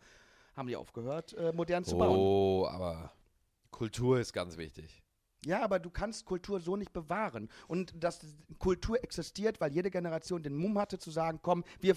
[0.55, 2.17] haben die aufgehört, äh, modern zu bauen.
[2.17, 3.11] Oh, aber
[3.71, 5.04] Kultur ist ganz wichtig.
[5.45, 7.49] Ja, aber du kannst Kultur so nicht bewahren.
[7.67, 8.19] Und dass
[8.59, 11.95] Kultur existiert, weil jede Generation den Mumm hatte zu sagen, komm, wir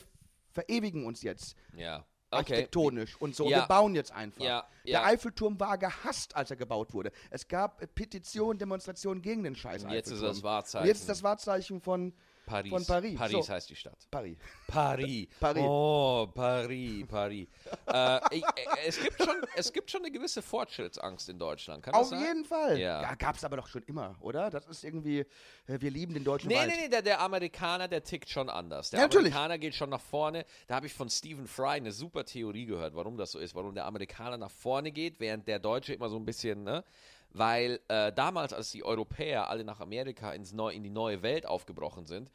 [0.52, 2.04] verewigen uns jetzt Ja.
[2.30, 2.52] Okay.
[2.52, 3.48] architektonisch und so.
[3.48, 3.60] Ja.
[3.62, 4.42] Wir bauen jetzt einfach.
[4.44, 5.04] Ja, Der ja.
[5.04, 7.10] Eiffelturm war gehasst, als er gebaut wurde.
[7.30, 10.34] Es gab Petitionen, Demonstrationen gegen den Scheiß Und jetzt ist Eiffelturm.
[10.36, 10.82] das Wahrzeichen.
[10.82, 12.12] Und jetzt ist das Wahrzeichen von
[12.48, 12.70] Paris.
[12.70, 13.16] von Paris.
[13.16, 13.52] Paris So.
[13.52, 13.98] heißt die Stadt.
[14.10, 14.36] Paris.
[14.66, 15.26] Paris.
[15.40, 15.62] Paris.
[15.66, 17.46] Oh, Paris, Paris.
[17.86, 18.48] äh, ich, äh,
[18.86, 21.82] es, gibt schon, es gibt schon eine gewisse Fortschrittsangst in Deutschland.
[21.82, 22.20] Kann das Auf sein?
[22.20, 22.78] jeden Fall.
[22.78, 23.02] Ja.
[23.02, 24.50] Ja, gab es aber doch schon immer, oder?
[24.50, 25.26] Das ist irgendwie, äh,
[25.66, 26.68] wir lieben den deutschen Nee, Wald.
[26.70, 28.90] nee, nee, der, der Amerikaner, der tickt schon anders.
[28.90, 29.32] Der Ja, natürlich.
[29.32, 30.44] Amerikaner geht schon nach vorne.
[30.66, 33.74] Da habe ich von Stephen Fry eine super Theorie gehört, warum das so ist, warum
[33.74, 36.84] der Amerikaner nach vorne geht, während der Deutsche immer so ein bisschen, ne?
[37.30, 41.46] Weil äh, damals, als die Europäer alle nach Amerika ins Neu in die neue Welt
[41.46, 42.30] aufgebrochen sind,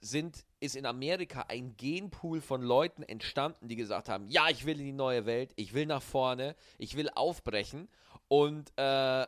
[0.00, 4.78] sind, ist in Amerika ein Genpool von Leuten entstanden, die gesagt haben, ja, ich will
[4.78, 7.88] in die neue Welt, ich will nach vorne, ich will aufbrechen.
[8.28, 9.26] Und äh,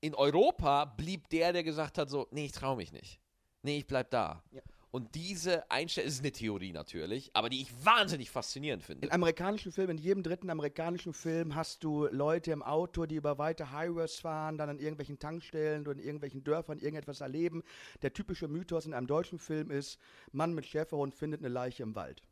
[0.00, 3.20] in Europa blieb der, der gesagt hat, so, nee, ich traue mich nicht.
[3.62, 4.42] Nee, ich bleib da.
[4.50, 4.60] Ja.
[4.94, 9.06] Und diese Einstellung ist eine Theorie natürlich, aber die ich wahnsinnig faszinierend finde.
[9.06, 13.38] In amerikanischen Filmen, in jedem dritten amerikanischen Film hast du Leute im Auto, die über
[13.38, 17.62] weite Highways fahren, dann an irgendwelchen Tankstellen oder in irgendwelchen Dörfern irgendetwas erleben.
[18.02, 19.98] Der typische Mythos in einem deutschen Film ist,
[20.30, 22.22] Mann mit Schäferhund findet eine Leiche im Wald.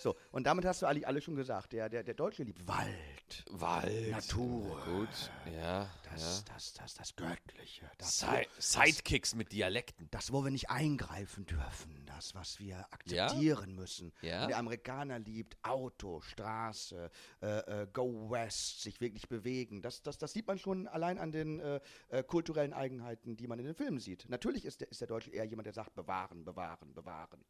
[0.00, 3.44] So, und damit hast du alle, alle schon gesagt, der, der, der Deutsche liebt Wald,
[3.50, 4.10] Wald.
[4.10, 4.82] Natur.
[4.86, 5.90] Gut, ja.
[6.10, 6.54] das, ja.
[6.54, 8.26] das, das, das Göttliche, das, Si
[8.58, 10.08] Sidekicks mit Dialekten.
[10.10, 14.10] das, wo wir nicht eingreifen dürfen, das, was wir akzeptieren müssen.
[14.22, 14.42] Ja.
[14.42, 17.10] Und der Amerikaner liebt Auto, Straße,
[17.42, 19.82] äh, äh, Go West, sich wirklich bewegen.
[19.82, 23.58] Das, das, das sieht man schon allein an den äh, äh, kulturellen Eigenheiten, die man
[23.58, 24.26] in den Filmen sieht.
[24.30, 27.44] Natürlich ist der, ist der Deutsche eher jemand, der sagt, bewahren, bewahren, bewahren.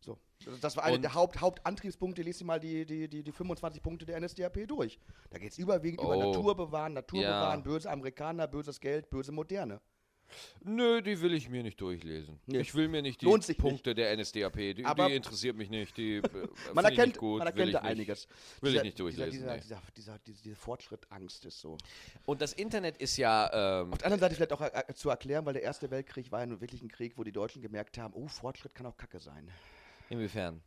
[0.00, 0.18] So,
[0.60, 2.22] das- war einer der Haupt, Hauptantriebspunkte.
[2.22, 4.98] Lies dir mal die, die, die, die 25 Punkte der NSDAP durch.
[5.30, 6.32] Da geht es überwiegend über Oh.
[6.32, 7.40] Natur bewahren, Natur Ja.
[7.40, 9.80] bewahren, böse Amerikaner, böses Geld, böse Moderne.
[10.62, 12.38] Nö, die will ich mir nicht durchlesen.
[12.44, 12.58] Nee.
[12.60, 15.96] Ich will mir nicht die Punkte der NSDAP, die, Aber- die interessiert mich nicht.
[15.96, 16.22] Die, äh,
[16.74, 17.90] Man ich erkennt, nicht gut, man erkennt ich da nicht.
[17.90, 18.28] einiges.
[18.60, 19.60] Will ich Dieser- nicht durchlesen, Dieser, nee.
[19.62, 21.78] dieser, dieser, diese, diese Fortschrittangst ist so.
[22.26, 25.46] Und das Internet ist ja, ähm, Auf der anderen Seite vielleicht auch äh, zu erklären,
[25.46, 28.12] weil der Erste Weltkrieg war ja nun wirklich ein Krieg, wo die Deutschen gemerkt haben,
[28.12, 29.50] oh, Fortschritt kann auch Kacke sein.
[30.08, 30.62] Inwiefern?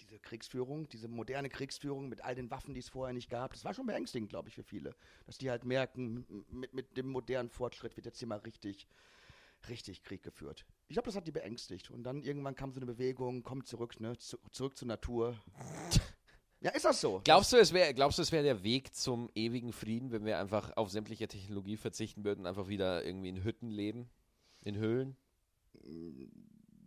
[0.00, 3.64] Diese Kriegsführung, diese moderne Kriegsführung mit all den Waffen, die es vorher nicht gab, das
[3.64, 4.94] war schon beängstigend, glaube ich, für viele.
[5.26, 8.88] Dass die halt merken, mit, mit dem modernen Fortschritt wird jetzt hier mal richtig,
[9.68, 10.66] richtig Krieg geführt.
[10.88, 11.90] Ich glaube, das hat die beängstigt.
[11.90, 15.36] Und dann irgendwann kam so eine Bewegung, kommt zurück, ne, zu, zurück zur Natur.
[16.62, 17.22] Ja, ist das so?
[17.24, 20.38] Glaubst du, es wäre glaubst du, es wäre der Weg zum ewigen Frieden, wenn wir
[20.38, 24.10] einfach auf sämtliche Technologie verzichten würden, einfach wieder irgendwie in Hütten leben?
[24.62, 25.16] In Höhlen?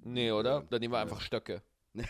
[0.03, 0.63] Nee, oder?
[0.69, 1.61] Dann nehmen wir einfach Stöcke.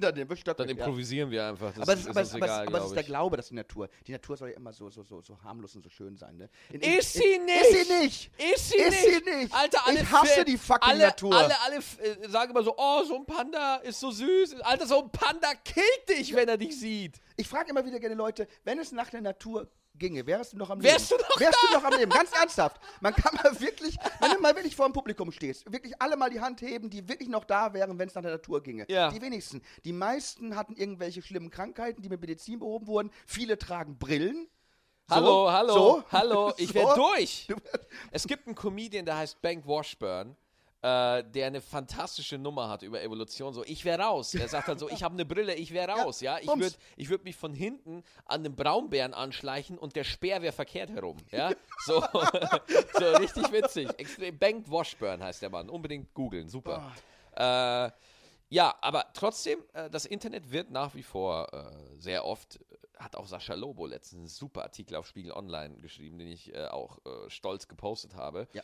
[0.00, 1.74] Dann, nehmen wir Stöcke, Dann improvisieren wir einfach.
[1.74, 3.02] Das aber es ist, ist, aber, egal, aber es ist der.
[3.02, 5.82] Glaube, dass die Natur, die Natur soll ja immer so, so, so, so harmlos und
[5.82, 6.38] so schön sein.
[6.38, 6.48] Ne?
[6.70, 7.60] In- in- Ist sie nicht!
[7.60, 8.30] Ist sie nicht!
[8.54, 9.24] Ist sie Ist nicht!
[9.26, 9.54] sie nicht!
[9.54, 11.36] Alter, alle ich hasse die fucking alle, Natur.
[11.36, 14.62] Alle, alle äh, sagen immer so, oh, so ein Panda ist so süß.
[14.62, 17.20] Alter, so ein Panda killt dich, wenn er dich sieht.
[17.36, 19.68] Ich frage immer wieder gerne Leute, wenn es nach der Natur
[20.00, 21.22] ginge, wärst du noch am Wärst Leben?
[21.22, 22.10] du noch wärst du noch am Leben?
[22.10, 22.80] Ganz ernsthaft.
[23.00, 26.30] Man kann mal wirklich, wenn du mal wirklich vor dem Publikum stehst, wirklich alle mal
[26.30, 28.86] die Hand heben, die wirklich noch da wären, wenn es nach der Natur ginge.
[28.88, 29.10] Ja.
[29.10, 29.62] Die wenigsten.
[29.84, 33.10] Die meisten hatten irgendwelche schlimmen Krankheiten, die mit Medizin behoben wurden.
[33.26, 34.48] Viele tragen Brillen.
[35.08, 36.74] So, Hallo, hallo, so, hallo, ich so.
[36.74, 37.48] werde durch.
[38.12, 40.36] Es gibt einen Comedian, der heißt Bank Washburn,
[40.82, 43.52] äh, der eine fantastische Nummer hat über Evolution.
[43.52, 44.34] So, ich wäre raus.
[44.34, 46.20] Er sagt dann so, ich habe eine Brille, ich wäre raus.
[46.20, 46.62] Ja, ich bums.
[46.62, 50.90] würde ich würd mich von hinten an den Braunbären anschleichen und der Speer wäre verkehrt
[50.90, 51.18] herum.
[51.30, 51.52] Ja,
[51.84, 52.00] so,
[52.98, 53.88] so richtig witzig.
[53.98, 54.38] Extrem.
[54.38, 55.68] Bank Washburn heißt der Mann.
[55.68, 56.92] Unbedingt googeln, super.
[57.36, 57.90] Äh,
[58.52, 62.60] ja, aber trotzdem, äh, das Internet wird nach wie vor äh, sehr oft, äh,
[63.00, 66.66] hat auch Sascha Lobo letztens einen super Artikel auf Spiegel Online geschrieben, den ich äh,
[66.66, 68.62] auch äh, stolz gepostet habe, Ja.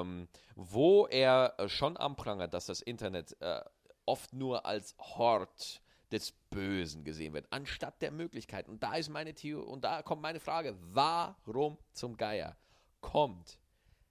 [0.00, 3.60] ähm, wo er äh, schon anprangert, dass das Internet äh,
[4.04, 8.68] oft nur als Hort des Bösen gesehen wird, anstatt der Möglichkeit.
[8.68, 12.56] Und da ist meine Theorie, und da kommt meine Frage, warum zum Geier
[13.00, 13.58] kommt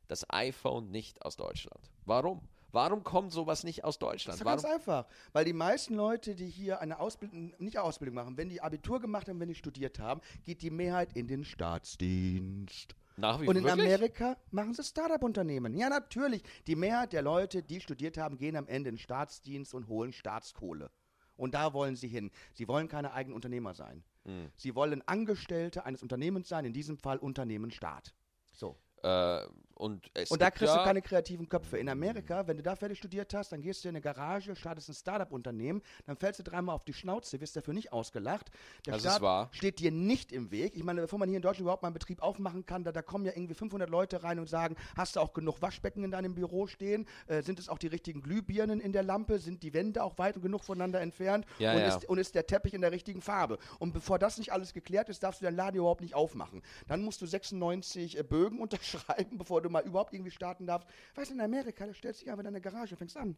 [0.07, 1.91] das iPhone nicht aus Deutschland?
[2.05, 2.47] Warum?
[2.77, 4.35] Warum kommt sowas nicht aus Das Deutschland?
[4.35, 4.61] ist doch Warum?
[4.61, 5.07] ganz einfach.
[5.33, 9.27] Weil die meisten Leute, die hier eine Ausbildung, nicht Ausbildung machen, wenn die Abitur gemacht
[9.27, 12.93] haben, wenn die studiert haben, geht die Mehrheit in den Staatsdienst.
[13.15, 13.83] Nach wie Und in wirklich?
[13.83, 15.73] Amerika machen sie Startup-Unternehmen.
[15.75, 16.43] Ja, natürlich.
[16.67, 20.13] Die Mehrheit der Leute, die studiert haben, gehen am Ende in den Staatsdienst und holen
[20.13, 20.91] Staatskohle.
[21.35, 22.29] Und da wollen sie hin.
[22.53, 24.03] Sie wollen keine eigenen Unternehmer sein.
[24.25, 24.51] Hm.
[24.55, 28.13] Sie wollen Angestellte eines Unternehmens sein, in diesem Fall Unternehmen Staat.
[28.53, 28.77] So.
[29.01, 29.41] Äh,
[29.77, 31.77] und Und da kriegst ja, du keine kreativen Köpfe.
[31.77, 34.89] In Amerika, wenn du da fertig studiert hast, dann gehst du in eine Garage, startest
[34.89, 38.49] ein Startup-Unternehmen, dann fällst du dreimal auf die Schnauze, wirst dafür nicht ausgelacht.
[38.85, 39.49] Der Das ist Staat wahr.
[39.51, 40.75] steht dir nicht im Weg.
[40.75, 43.01] Ich meine, bevor man hier in Deutschland überhaupt mal einen Betrieb aufmachen kann, da, da
[43.01, 46.33] kommen ja irgendwie 500 Leute rein und sagen, hast du auch genug Waschbecken in deinem
[46.35, 47.05] Büro stehen?
[47.27, 49.39] Äh, sind es auch die richtigen Glühbirnen in der Lampe?
[49.39, 51.45] Sind die Wände auch weit genug voneinander entfernt?
[51.59, 51.87] Ja, und, ja.
[51.87, 53.57] Ist, und ist der Teppich in der richtigen Farbe?
[53.79, 56.61] Und bevor das nicht alles geklärt ist, darfst du deinen Laden überhaupt nicht aufmachen.
[56.87, 60.87] Dann musst du 96 äh, Bögen unterschreiben, bevor du mal überhaupt irgendwie starten darfst.
[61.15, 63.37] Weißt du, in Amerika, da stellst du dich einfach in deine Garage und fängst an.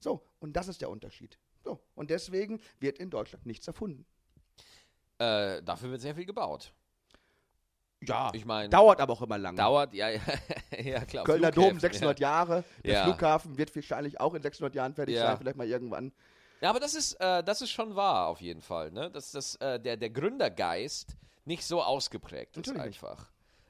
[0.00, 1.38] So, und das ist der Unterschied.
[1.64, 4.04] So, und deswegen wird in Deutschland nichts erfunden.
[5.18, 6.72] äh, dafür wird sehr viel gebaut.
[8.04, 9.56] Ja, Ich meine, dauert aber auch immer lange.
[9.56, 10.20] dauert, ja, ja,
[10.82, 11.24] ja klar.
[11.24, 12.64] Kölner Dom 600 Jahre.
[12.84, 13.04] Der Ja.
[13.04, 15.22] Flughafen wird wahrscheinlich auch in 600 Jahren fertig Ja.
[15.28, 16.12] sein, vielleicht mal irgendwann.
[16.60, 18.90] Ja, aber das ist, äh, das ist schon wahr, auf jeden Fall.
[18.90, 19.08] Ne?
[19.12, 23.16] Dass das, äh, der, der Gründergeist nicht so ausgeprägt ist Natürlich nicht.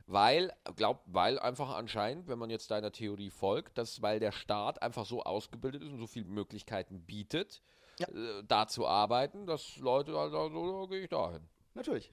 [0.07, 4.82] Weil, glaub, weil einfach anscheinend, wenn man jetzt deiner Theorie folgt, dass weil der Staat
[4.82, 7.62] einfach so ausgebildet ist und so viele Möglichkeiten bietet,
[7.98, 8.09] Ja.
[8.09, 11.42] äh, da zu arbeiten, dass Leute halt sagen, so, da gehe ich dahin.
[11.74, 12.12] Natürlich.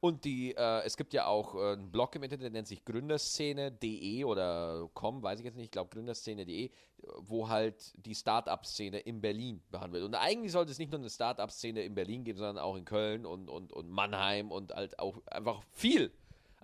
[0.00, 2.84] Und die, äh, es gibt ja auch äh, einen Blog im Internet, der nennt sich
[2.84, 6.70] gründerszene.de oder com, weiß ich jetzt nicht, ich glaube gründerszene.de,
[7.18, 10.14] wo halt die Start-up-Szene in Berlin behandelt wird.
[10.14, 13.24] Und eigentlich sollte es nicht nur eine Start-up-Szene in Berlin geben, sondern auch in Köln
[13.26, 16.12] und, und, und Mannheim und halt auch einfach viel.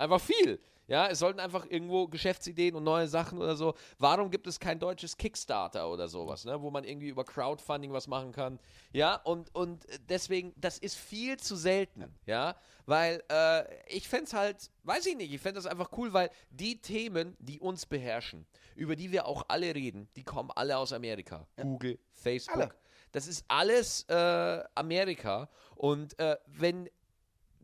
[0.00, 0.58] Einfach viel.
[0.86, 3.74] Ja, es sollten einfach irgendwo Geschäftsideen und neue Sachen oder so.
[3.98, 8.08] Warum gibt es kein deutsches Kickstarter oder sowas, ne, wo man irgendwie über Crowdfunding was
[8.08, 8.58] machen kann?
[8.92, 14.32] Ja, und, und deswegen, das ist viel zu selten, ja, weil äh, ich fände es
[14.32, 18.46] halt, weiß ich nicht, ich fände das einfach cool, weil die Themen, die uns beherrschen,
[18.74, 21.46] über die wir auch alle reden, die kommen alle aus Amerika.
[21.56, 22.56] Google, Facebook.
[22.56, 22.74] Alle.
[23.12, 25.48] Das ist alles äh, Amerika.
[25.76, 26.88] Und äh, wenn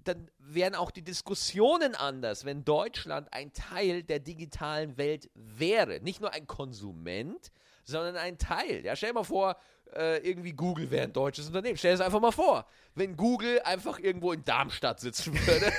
[0.09, 6.01] dann wären auch die Diskussionen anders, wenn Deutschland ein Teil der digitalen Welt wäre.
[6.01, 7.51] Nicht nur ein Konsument,
[7.85, 8.85] sondern ein Teil.
[8.85, 9.57] Ja, stell dir mal vor,
[9.95, 11.77] äh, irgendwie Google wäre ein deutsches Unternehmen.
[11.77, 15.73] Stell dir das einfach mal vor, wenn Google einfach irgendwo in Darmstadt sitzen würde.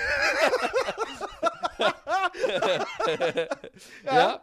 [4.06, 4.42] ja.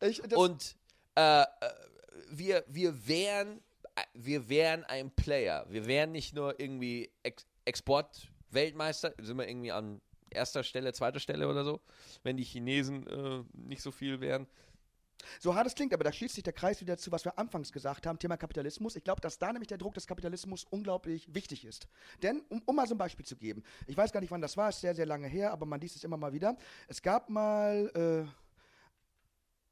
[0.00, 0.76] Ich, das, Und
[1.16, 1.46] äh, äh,
[2.30, 3.60] wir, wir, wären,
[3.96, 5.66] äh, wir wären ein Player.
[5.68, 7.46] Wir wären nicht nur irgendwie Ex
[8.48, 11.80] Export-Weltmeister, sind wir irgendwie an erster Stelle, zweiter Stelle oder so,
[12.22, 14.46] wenn die Chinesen äh, nicht so viel wären.
[15.40, 17.72] so hart es klingt, aber da schließt sich der Kreis wieder zu, was wir anfangs
[17.72, 18.96] gesagt haben, Thema Kapitalismus.
[18.96, 21.88] Ich glaube, dass da nämlich der Druck des Kapitalismus unglaublich wichtig ist.
[22.22, 24.56] Denn, um, um mal so ein Beispiel zu geben, ich weiß gar nicht, wann das
[24.56, 26.56] war, ist sehr, sehr lange her, aber man liest es immer mal wieder.
[26.88, 28.47] Es gab mal äh,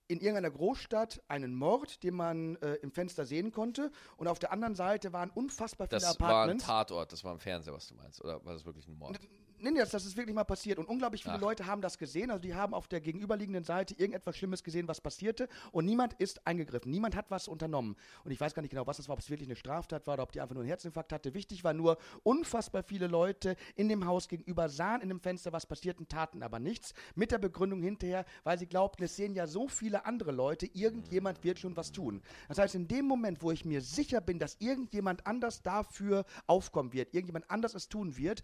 [0.09, 3.91] in irgendeiner Großstadt einen Mord, den man äh, im Fenster sehen konnte.
[4.17, 6.65] Und auf der anderen Seite waren unfassbar viele Das war ein Apartments.
[6.65, 8.23] Tatort, das war im Fernseher, was du meinst.
[8.23, 9.19] Oder war das wirklich ein Mord?
[9.59, 10.79] Nee, nee, das, das ist wirklich mal passiert.
[10.79, 11.41] Und unglaublich viele Ach.
[11.41, 12.31] Leute haben das gesehen.
[12.31, 15.49] Also die haben auf der gegenüberliegenden Seite irgendetwas Schlimmes gesehen, was passierte.
[15.73, 16.91] Und niemand ist eingegriffen.
[16.91, 17.97] Niemand hat was unternommen.
[18.25, 20.15] Und ich weiß gar nicht genau, was das war, ob es wirklich eine Straftat war
[20.15, 21.33] oder ob die einfach nur einen Herzinfarkt hatte.
[21.33, 25.65] Wichtig war nur, unfassbar viele Leute in dem Haus gegenüber sahen in dem Fenster, was
[25.65, 26.93] passiert, taten aber nichts.
[27.15, 31.43] Mit der Begründung hinterher, weil sie glaubten, es sehen ja so viele andere Leute, irgendjemand
[31.45, 32.23] wird schon was tun.
[32.49, 36.93] Das heißt, in dem Moment, wo ich mir sicher bin, dass irgendjemand anders dafür aufkommen
[36.93, 38.43] wird, irgendjemand anders es tun wird,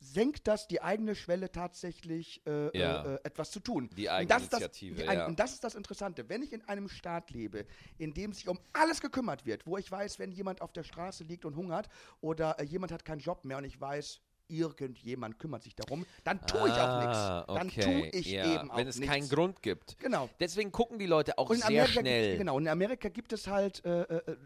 [0.00, 3.04] senkt das die eigene Schwelle tatsächlich äh, Ja.
[3.04, 3.90] äh, äh, etwas zu tun.
[3.96, 5.26] Die und das, ist das, die ja.
[5.26, 6.28] und das ist das Interessante.
[6.28, 7.66] Wenn ich in einem Staat lebe,
[7.98, 11.24] in dem sich um alles gekümmert wird, wo ich weiß, wenn jemand auf der Straße
[11.24, 11.88] liegt und hungert
[12.20, 14.20] oder äh, jemand hat keinen Job mehr und ich weiß,
[14.50, 17.16] irgendjemand kümmert sich darum, dann tue ich auch nichts.
[17.16, 19.12] Ah, Dann okay, tue ich ja, eben auch Wenn es nichts.
[19.12, 19.98] keinen Grund gibt.
[19.98, 20.28] Genau.
[20.38, 22.28] Deswegen gucken die Leute auch sehr Amerika, schnell.
[22.28, 24.36] Gibt, genau, in Amerika gibt es halt äh, äh,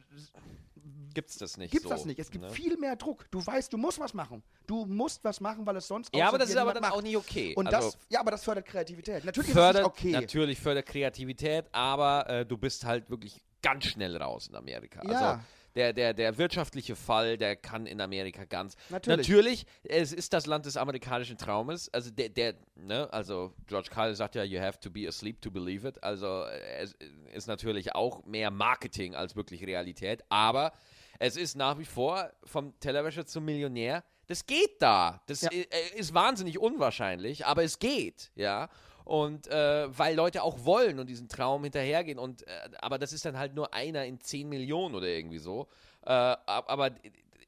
[1.15, 1.91] Gibt's das nicht Gibt's so.
[1.91, 2.19] das nicht.
[2.19, 2.51] Es gibt ne?
[2.51, 3.31] viel mehr Druck.
[3.31, 4.43] Du weißt, du musst was machen.
[4.67, 6.95] Du musst was machen, weil es sonst Ja, aber das ist aber dann macht.
[6.95, 7.55] auch nicht okay.
[7.55, 9.25] Und also, das, ja, aber das fördert Kreativität.
[9.25, 10.11] Natürlich fördert, ist es okay.
[10.11, 15.03] Natürlich fördert Kreativität, aber äh, du bist halt wirklich ganz schnell raus in Amerika.
[15.05, 15.31] Ja.
[15.31, 15.43] Also
[15.75, 18.77] der, der, der wirtschaftliche Fall, der kann in Amerika ganz.
[18.91, 19.29] Natürlich.
[19.29, 21.93] Natürlich, es ist das Land des amerikanischen Traumes.
[21.93, 25.51] Also der, der, ne, also George Carlin sagt ja, you have to be asleep to
[25.51, 26.03] believe it.
[26.03, 26.97] Also äh, es
[27.33, 30.73] ist natürlich auch mehr Marketing als wirklich Realität, aber
[31.19, 35.21] es ist nach wie vor vom Tellerwäscher zum Millionär das geht da.
[35.27, 35.51] Das Ja.
[35.53, 35.67] äh,
[35.97, 38.69] ist wahnsinnig unwahrscheinlich, aber es geht, ja.
[39.05, 42.19] Und äh, weil Leute auch wollen und diesen Traum hinterhergehen.
[42.19, 42.51] Und, äh,
[42.81, 45.69] aber das ist dann halt nur einer in 10 Millionen oder irgendwie so.
[46.03, 46.91] Äh, ab- aber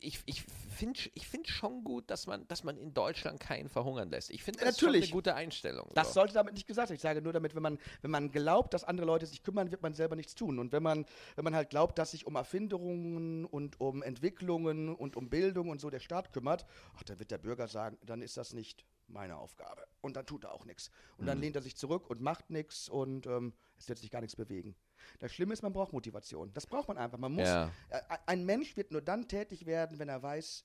[0.01, 4.11] ich, ich finde ich find schon gut, dass man, dass man in Deutschland keinen verhungern
[4.11, 4.31] lässt.
[4.31, 5.07] Ich finde das Natürlich.
[5.07, 5.91] schon eine gute Einstellung.
[5.95, 6.15] Das so.
[6.15, 6.97] sollte damit nicht gesagt sein.
[6.97, 9.83] Ich sage nur damit, wenn man, wenn man glaubt, dass andere Leute sich kümmern, wird
[9.83, 10.59] man selber nichts tun.
[10.59, 15.17] Und wenn man, wenn man halt glaubt, dass sich um Erfindungen und um Entwicklungen und
[15.17, 16.67] um Bildung und so der Staat kümmert,
[16.97, 19.87] ach, dann wird der Bürger sagen, dann ist das nicht meine Aufgabe.
[20.01, 20.91] Und dann tut er auch nichts.
[21.17, 21.27] Und Mhm.
[21.27, 24.37] dann lehnt er sich zurück und macht nichts und ähm, es wird sich gar nichts
[24.37, 24.75] bewegen.
[25.19, 26.53] Das Schlimme ist, man braucht Motivation.
[26.53, 27.19] Das braucht man einfach.
[27.19, 27.71] Man muss, Ja.
[27.91, 30.65] äh, ein Mensch wird nur dann tätig werden, wenn er weiß,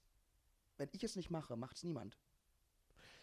[0.78, 2.18] wenn ich es nicht mache, macht es niemand.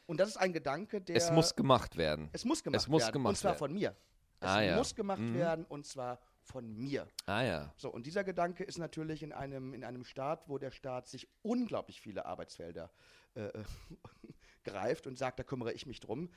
[0.07, 1.17] Und das ist ein Gedanke, der.
[1.17, 2.31] es muss gemacht werden.
[2.33, 3.13] Es muss gemacht muss werden.
[3.13, 3.59] gemacht und zwar werden.
[3.59, 3.97] von mir.
[4.41, 4.77] Es Ah, ja.
[4.77, 5.35] muss gemacht Mhm.
[5.35, 7.07] werden und zwar von mir.
[7.27, 7.75] Ah ja.
[7.77, 11.29] So, und dieser Gedanke ist natürlich in einem, in einem Staat, wo der Staat sich
[11.43, 12.91] unglaublich viele Arbeitsfelder
[13.35, 13.51] äh,
[14.65, 16.31] greift und sagt, da kümmere ich mich drum.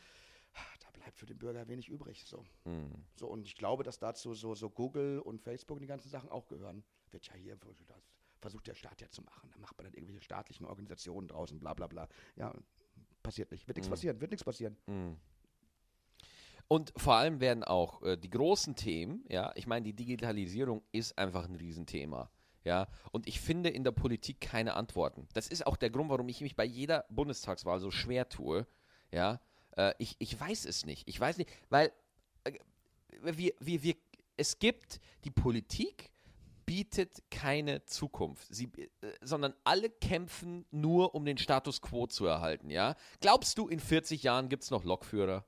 [0.79, 2.25] Da bleibt für den Bürger wenig übrig.
[2.25, 2.43] So.
[2.65, 2.91] Hm.
[3.15, 6.29] So, und ich glaube, dass dazu so, so Google und Facebook und die ganzen Sachen
[6.29, 6.83] auch gehören.
[7.11, 8.01] Wird ja hier das
[8.39, 9.49] versucht der Staat ja zu machen.
[9.53, 12.07] Da macht man dann irgendwelche staatlichen Organisationen draußen, bla bla bla.
[12.35, 12.53] Ja,
[13.21, 13.67] passiert nicht.
[13.67, 13.93] Wird nichts Mhm.
[13.93, 14.77] passieren, wird nichts passieren.
[14.87, 15.13] Mm.
[16.67, 21.17] Und vor allem werden auch äh, die großen Themen, ja, ich meine, die Digitalisierung ist
[21.17, 22.31] einfach ein Riesenthema.
[22.63, 25.27] Ja, und ich finde in der Politik keine Antworten.
[25.33, 28.67] Das ist auch der Grund, warum ich mich bei jeder Bundestagswahl so schwer tue.
[29.11, 29.41] Ja,
[29.77, 31.07] äh, ich, ich weiß es nicht.
[31.07, 31.91] Ich weiß nicht, weil
[32.43, 32.53] äh,
[33.21, 33.95] wir, wir, wir,
[34.37, 36.11] es gibt, die Politik
[36.65, 38.87] bietet keine Zukunft, Sie, äh,
[39.21, 42.69] sondern alle kämpfen nur, um den Status quo zu erhalten.
[42.69, 45.45] Ja, glaubst du, in 40 Jahren gibt es noch Lokführer?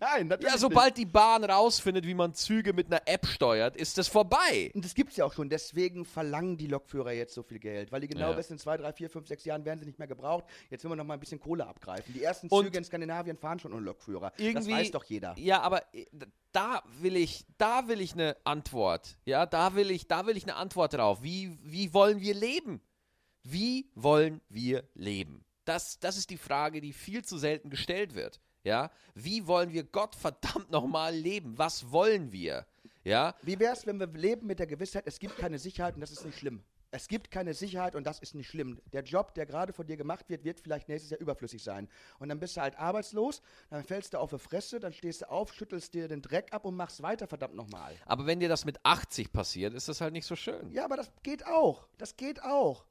[0.00, 0.60] Nein, natürlich Ja, nicht.
[0.60, 4.70] sobald die Bahn rausfindet, wie man Züge mit einer App steuert, ist das vorbei.
[4.74, 5.50] Und das gibt es ja auch schon.
[5.50, 7.92] Deswegen verlangen die Lokführer jetzt so viel Geld.
[7.92, 8.36] Weil die genau Ja.
[8.36, 10.44] wissen, in zwei, drei, vier, fünf, sechs Jahren werden sie nicht mehr gebraucht.
[10.70, 12.14] Jetzt will man noch mal ein bisschen Kohle abgreifen.
[12.14, 14.32] Die ersten Und- Züge in Skandinavien fahren schon ohne Lokführer.
[14.38, 15.34] Irgendwie- das weiß doch jeder.
[15.38, 16.06] Ja, aber äh,
[16.52, 19.18] da will ich, da will ich eine Antwort.
[19.26, 21.22] Ja, da will ich, da will ich eine Antwort drauf.
[21.22, 22.80] Wie, wie wollen wir leben?
[23.42, 25.44] Wie wollen wir leben?
[25.66, 28.40] Das, das ist die Frage, die viel zu selten gestellt wird.
[28.64, 31.56] Ja, wie wollen wir Gott verdammt nochmal leben?
[31.56, 32.66] Was wollen wir?
[33.02, 36.02] Ja, Wie wäre es, wenn wir leben mit der Gewissheit, es gibt keine Sicherheit und
[36.02, 36.62] das ist nicht schlimm?
[36.92, 38.80] Es gibt keine Sicherheit und das ist nicht schlimm.
[38.92, 41.88] Der Job, der gerade von dir gemacht wird, wird vielleicht nächstes Jahr überflüssig sein.
[42.18, 45.30] Und dann bist du halt arbeitslos, dann fällst du auf die Fresse, dann stehst du
[45.30, 47.94] auf, schüttelst dir den Dreck ab und machst weiter, verdammt nochmal.
[48.06, 50.70] aber wenn dir das mit 80 passiert, ist das halt nicht so schön.
[50.72, 51.86] Ja, aber das geht auch.
[51.96, 52.84] Das geht auch.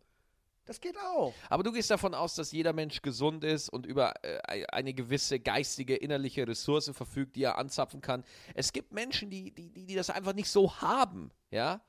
[0.69, 1.33] Das geht auch.
[1.49, 5.39] Aber du gehst davon aus, dass jeder Mensch gesund ist und über äh, eine gewisse
[5.39, 8.23] geistige, innerliche Ressource verfügt, die er anzapfen kann.
[8.53, 11.81] Es gibt Menschen, die, die, die, die das einfach nicht so haben, ja?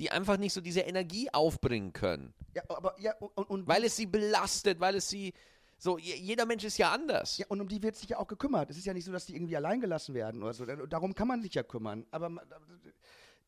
[0.00, 2.34] Die einfach nicht so diese Energie aufbringen können.
[2.52, 5.32] Ja, aber ja, und, und, Weil es sie belastet, weil es sie.
[5.78, 7.38] So, je- jeder Mensch ist ja anders.
[7.38, 8.70] ja, und um die wird sich ja auch gekümmert.
[8.70, 10.64] Es ist ja nicht so, dass die irgendwie allein gelassen werden oder so.
[10.64, 12.04] Darum kann man sich ja kümmern.
[12.10, 12.28] Aber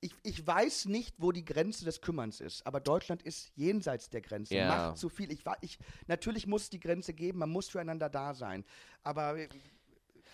[0.01, 2.67] ich, ich weiß nicht, wo die Grenze des Kümmerns ist.
[2.67, 4.55] Aber Deutschland ist jenseits der Grenze.
[4.55, 4.69] Ja.
[4.69, 5.33] Macht zu viel.
[5.33, 7.41] Ich, ich, natürlich muss es die Grenze geben.
[7.41, 8.65] Man muss füreinander da sein.
[9.03, 9.37] Aber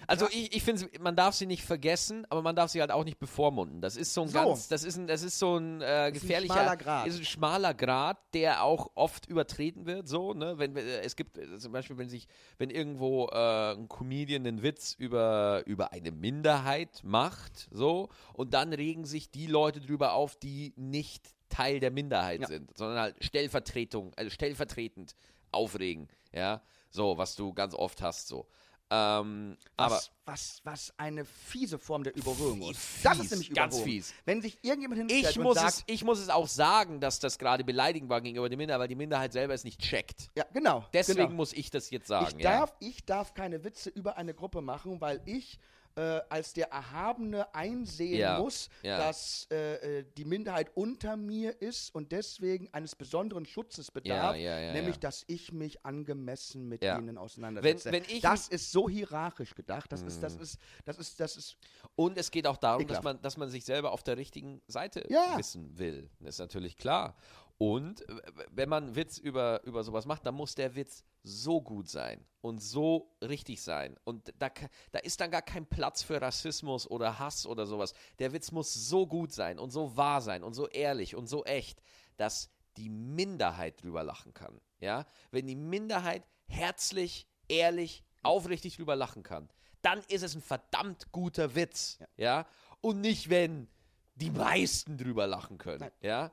[0.07, 2.91] äh, Also ich, ich finde, man darf sie nicht vergessen, aber man darf sie halt
[2.91, 3.81] auch nicht bevormunden.
[3.81, 4.39] Das ist so ein So.
[4.39, 7.07] ganz, das ist ein, das ist so ein äh, ist ein gefährlicher, schmaler Grat.
[7.07, 10.09] ist ein schmaler Grad, der auch oft übertreten wird.
[10.09, 12.27] So, ne, wenn wir- es gibt äh, zum Beispiel, wenn sich,
[12.59, 18.73] wenn irgendwo äh, ein Comedian einen Witz über über eine Minderheit macht, so, und dann
[18.73, 22.47] regen sich die Leute drüber auf, die nicht Teil der Minderheit Ja.
[22.49, 25.15] sind, sondern halt Stellvertretung, also stellvertretend
[25.53, 28.47] aufregen, ja, so, was du ganz oft hast, so.
[28.91, 33.05] Ähm, aber was, was, was eine fiese Form der Überhöhung Fies, ist.
[33.05, 33.95] Das ist nämlich ganz Überhöhung.
[33.95, 34.15] fies.
[34.25, 37.19] Wenn sich irgendjemand hinstellt ich und muss, sagt, es, ich muss es auch sagen, dass
[37.19, 40.31] das gerade beleidigend war gegenüber der Minderheit, weil die Minderheit selber es nicht checkt.
[40.37, 40.85] ja, genau.
[40.93, 41.35] Deswegen genau.
[41.35, 42.37] muss ich das jetzt sagen.
[42.39, 42.61] Ich ja.
[42.61, 45.59] darf, ich darf keine Witze über eine Gruppe machen, weil ich
[45.97, 48.99] äh, als der Erhabene einsehen Ja, muss, ja.
[48.99, 54.73] dass äh, äh, die Minderheit unter mir ist und deswegen eines besonderen Schutzes bedarf, ja,
[54.73, 57.93] nämlich dass ich mich angemessen mit ihnen auseinandersetze.
[57.93, 59.93] Wenn- wenn ich- das ist so hierarchisch gedacht.
[59.93, 61.57] Das ist, das ist, das ist, das ist.
[61.97, 65.05] Und es geht auch darum, dass man, dass man sich selber auf der richtigen Seite
[65.39, 66.11] wissen will.
[66.21, 67.15] Das ist natürlich klar.
[67.59, 71.61] Und äh, wenn man einen Witz über, über sowas macht, dann muss der Witz so
[71.61, 73.97] gut sein und so richtig sein.
[74.05, 74.51] Und da,
[74.93, 77.95] da ist dann gar kein Platz für Rassismus oder Hass oder sowas.
[78.19, 81.45] Der Witz muss so gut sein und so wahr sein und so ehrlich und so
[81.45, 81.81] echt,
[82.17, 84.61] dass die Minderheit drüber lachen kann.
[84.81, 85.07] Ja?
[85.31, 89.49] Wenn die Minderheit herzlich, ehrlich, aufrichtig drüber lachen kann,
[89.81, 91.99] dann ist es ein verdammt guter Witz.
[92.17, 92.47] Ja?
[92.81, 93.69] Und nicht, wenn
[94.17, 95.81] die meisten drüber lachen können.
[95.81, 95.93] Nein.
[96.01, 96.33] Ja?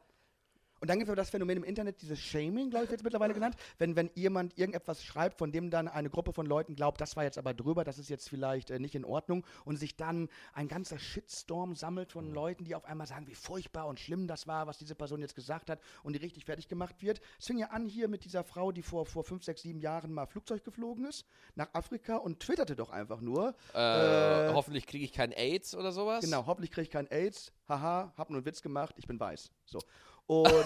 [0.81, 3.35] Und dann gibt es das Phänomen im Internet, dieses Shaming, glaube ich, wird es mittlerweile
[3.35, 3.55] genannt.
[3.77, 7.23] Wenn, wenn jemand irgendetwas schreibt, von dem dann eine Gruppe von Leuten glaubt, das war
[7.23, 10.67] jetzt aber drüber, das ist jetzt vielleicht äh, nicht in Ordnung und sich dann ein
[10.67, 14.65] ganzer Shitstorm sammelt von Leuten, die auf einmal sagen, wie furchtbar und schlimm das war,
[14.65, 17.21] was diese Person jetzt gesagt hat und die richtig fertig gemacht wird.
[17.39, 20.11] Es fing ja an hier mit dieser Frau, die vor, vor fünf, sechs, sieben Jahren
[20.11, 23.53] mal Flugzeug geflogen ist nach Afrika und twitterte doch einfach nur.
[23.75, 26.23] Äh, hoffentlich kriege ich kein AIDS oder sowas.
[26.23, 27.51] Genau, hoffentlich kriege ich kein AIDS.
[27.67, 29.51] Haha, hab nur einen Witz gemacht, ich bin weiß.
[29.65, 29.79] So.
[30.27, 30.65] Und,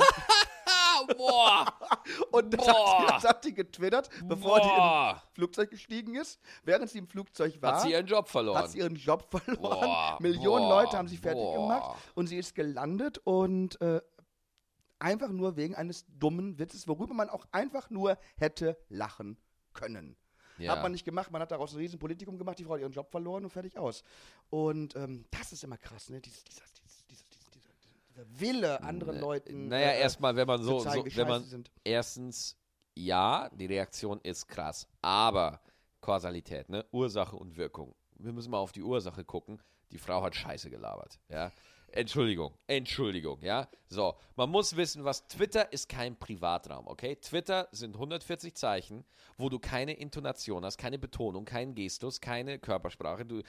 [0.67, 1.65] Ah, boah!
[2.31, 2.99] und das, Boah.
[2.99, 5.21] hat die, das hat die getwittert, bevor die Boah.
[5.27, 6.39] im Flugzeug gestiegen ist.
[6.63, 8.57] Während sie im Flugzeug war, Hat sie ihren Job verloren.
[8.57, 9.59] hat sie ihren Job verloren.
[9.61, 14.01] Boah, Millionen Leute haben sie fertig gemacht und sie ist gelandet und äh,
[14.99, 19.37] einfach nur wegen eines dummen Witzes, worüber man auch einfach nur hätte lachen
[19.73, 20.15] können.
[20.57, 20.71] Ja.
[20.71, 23.11] Hat man nicht gemacht, man hat daraus ein Riesenpolitikum gemacht, die Frau hat ihren Job
[23.11, 24.03] verloren und fertig aus.
[24.49, 26.21] Und ähm, das ist immer krass, ne?
[26.21, 26.84] Dieses, dieses, dieses,
[28.15, 29.67] Wille, anderen Leuten.
[29.67, 31.71] Naja, äh, erstmal, wenn man so, zeigen, so wenn man sind.
[31.83, 32.57] erstens,
[32.95, 35.61] ja, die Reaktion ist krass, aber
[36.01, 36.85] Kausalität, ne?
[36.91, 37.95] Ursache und Wirkung.
[38.17, 39.61] Wir müssen mal auf die Ursache gucken.
[39.91, 41.51] Die Frau hat Scheiße gelabert, ja.
[41.95, 43.69] Entschuldigung, Entschuldigung, ja.
[43.87, 47.15] So, man muss wissen, was Twitter ist kein Privatraum, okay?
[47.15, 49.05] Twitter sind 140 Zeichen,
[49.37, 53.25] wo du keine Intonation hast, keine Betonung, keinen Gestus, keine Körpersprache.
[53.25, 53.43] Du, äh,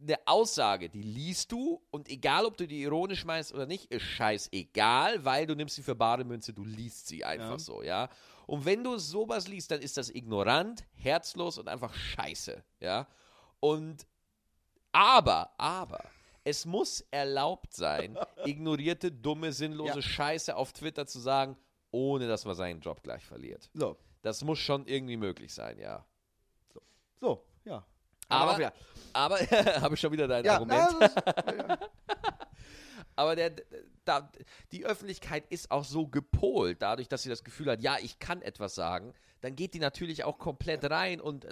[0.00, 4.02] eine Aussage, die liest du und egal, ob du die ironisch meinst oder nicht, ist
[4.02, 7.58] scheißegal, weil du nimmst sie für bare Münze, du liest sie einfach Ja.
[7.58, 8.08] so, ja.
[8.46, 13.06] Und wenn du sowas liest, dann ist das ignorant, herzlos und einfach scheiße, ja.
[13.60, 14.06] Und
[14.92, 16.02] aber, aber,
[16.44, 20.02] es muss erlaubt sein, ignorierte, dumme, sinnlose Ja.
[20.02, 21.56] Scheiße auf Twitter zu sagen,
[21.90, 23.68] ohne dass man seinen Job gleich verliert.
[23.74, 26.04] So, Das muss schon irgendwie möglich sein, ja.
[27.20, 27.84] so, ja.
[28.28, 28.72] Aber, wieder.
[29.12, 29.38] aber
[29.80, 31.02] habe ich schon wieder dein Ja, Argument.
[31.02, 31.16] ist,
[33.16, 33.50] Aber der,
[34.04, 34.30] da,
[34.70, 38.42] die Öffentlichkeit ist auch so gepolt, dadurch, dass sie das Gefühl hat, ja, ich kann
[38.42, 41.50] etwas sagen, dann geht die natürlich auch komplett rein und äh,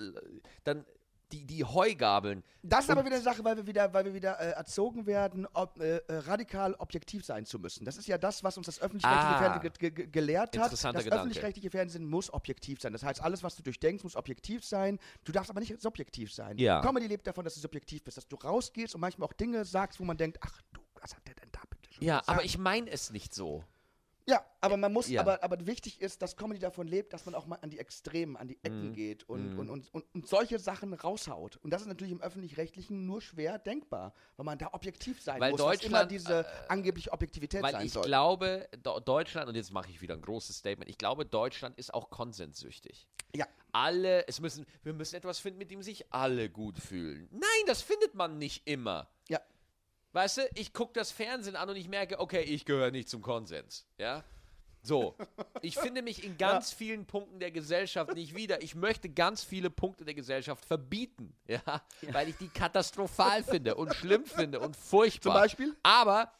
[0.62, 0.84] dann
[1.32, 2.44] die, die Heugabeln.
[2.62, 5.46] Das ist aber wieder eine Sache, weil wir wieder, weil wir wieder äh, erzogen werden,
[5.54, 7.84] ob, äh, äh, radikal objektiv sein zu müssen.
[7.84, 9.38] Das ist ja das, was uns das öffentlich-rechtliche Ah.
[9.38, 10.72] Fernsehen ge ge gelehrt hat.
[10.72, 12.92] Das öffentlich-rechtliche Fernsehen muss objektiv sein.
[12.92, 14.98] Das heißt, alles, was du durchdenkst, muss objektiv sein.
[15.24, 16.58] Du darfst aber nicht subjektiv sein.
[16.58, 16.80] Ja.
[16.80, 19.98] Comedy lebt davon, dass du subjektiv bist, dass du rausgehst und manchmal auch Dinge sagst,
[20.00, 22.28] wo man denkt, ach du, was hat der denn da bitte schon Ja, gesagt?
[22.38, 23.64] aber ich meine es nicht so.
[24.28, 25.20] Ja, aber man muss, Ja.
[25.20, 28.36] aber, aber wichtig ist, dass Comedy davon lebt, dass man auch mal an die Extremen,
[28.36, 28.58] an die.
[28.64, 31.56] Ecken geht und, und, und, und, und solche Sachen raushaut.
[31.58, 35.52] Und das ist natürlich im Öffentlich-Rechtlichen nur schwer denkbar, weil man da objektiv sein Weil
[35.52, 38.04] muss, was immer Deutschland, diese äh, angebliche Objektivität Weil sein ich soll.
[38.04, 41.94] glaube, Do Deutschland, und jetzt mache ich wieder ein großes Statement, ich glaube, Deutschland ist
[41.94, 43.06] auch konsenssüchtig.
[43.36, 43.46] Ja.
[43.72, 47.28] Alle, es müssen, wir müssen etwas finden, mit dem sich alle gut fühlen.
[47.30, 49.08] Nein, das findet man nicht immer.
[50.16, 50.22] Ja.
[50.22, 53.22] Weißt du, ich gucke das Fernsehen an und ich merke, okay, ich gehöre nicht zum
[53.22, 53.86] Konsens.
[53.98, 54.24] Ja?
[54.82, 55.16] So.
[55.62, 58.62] Ich finde mich in ganz vielen Punkten der Gesellschaft nicht wieder.
[58.62, 61.34] Ich möchte ganz viele Punkte der Gesellschaft verbieten.
[61.46, 61.82] Ja?
[62.12, 65.32] Weil ich die katastrophal finde und schlimm finde und furchtbar.
[65.32, 65.76] Zum Beispiel?
[65.82, 66.32] Aber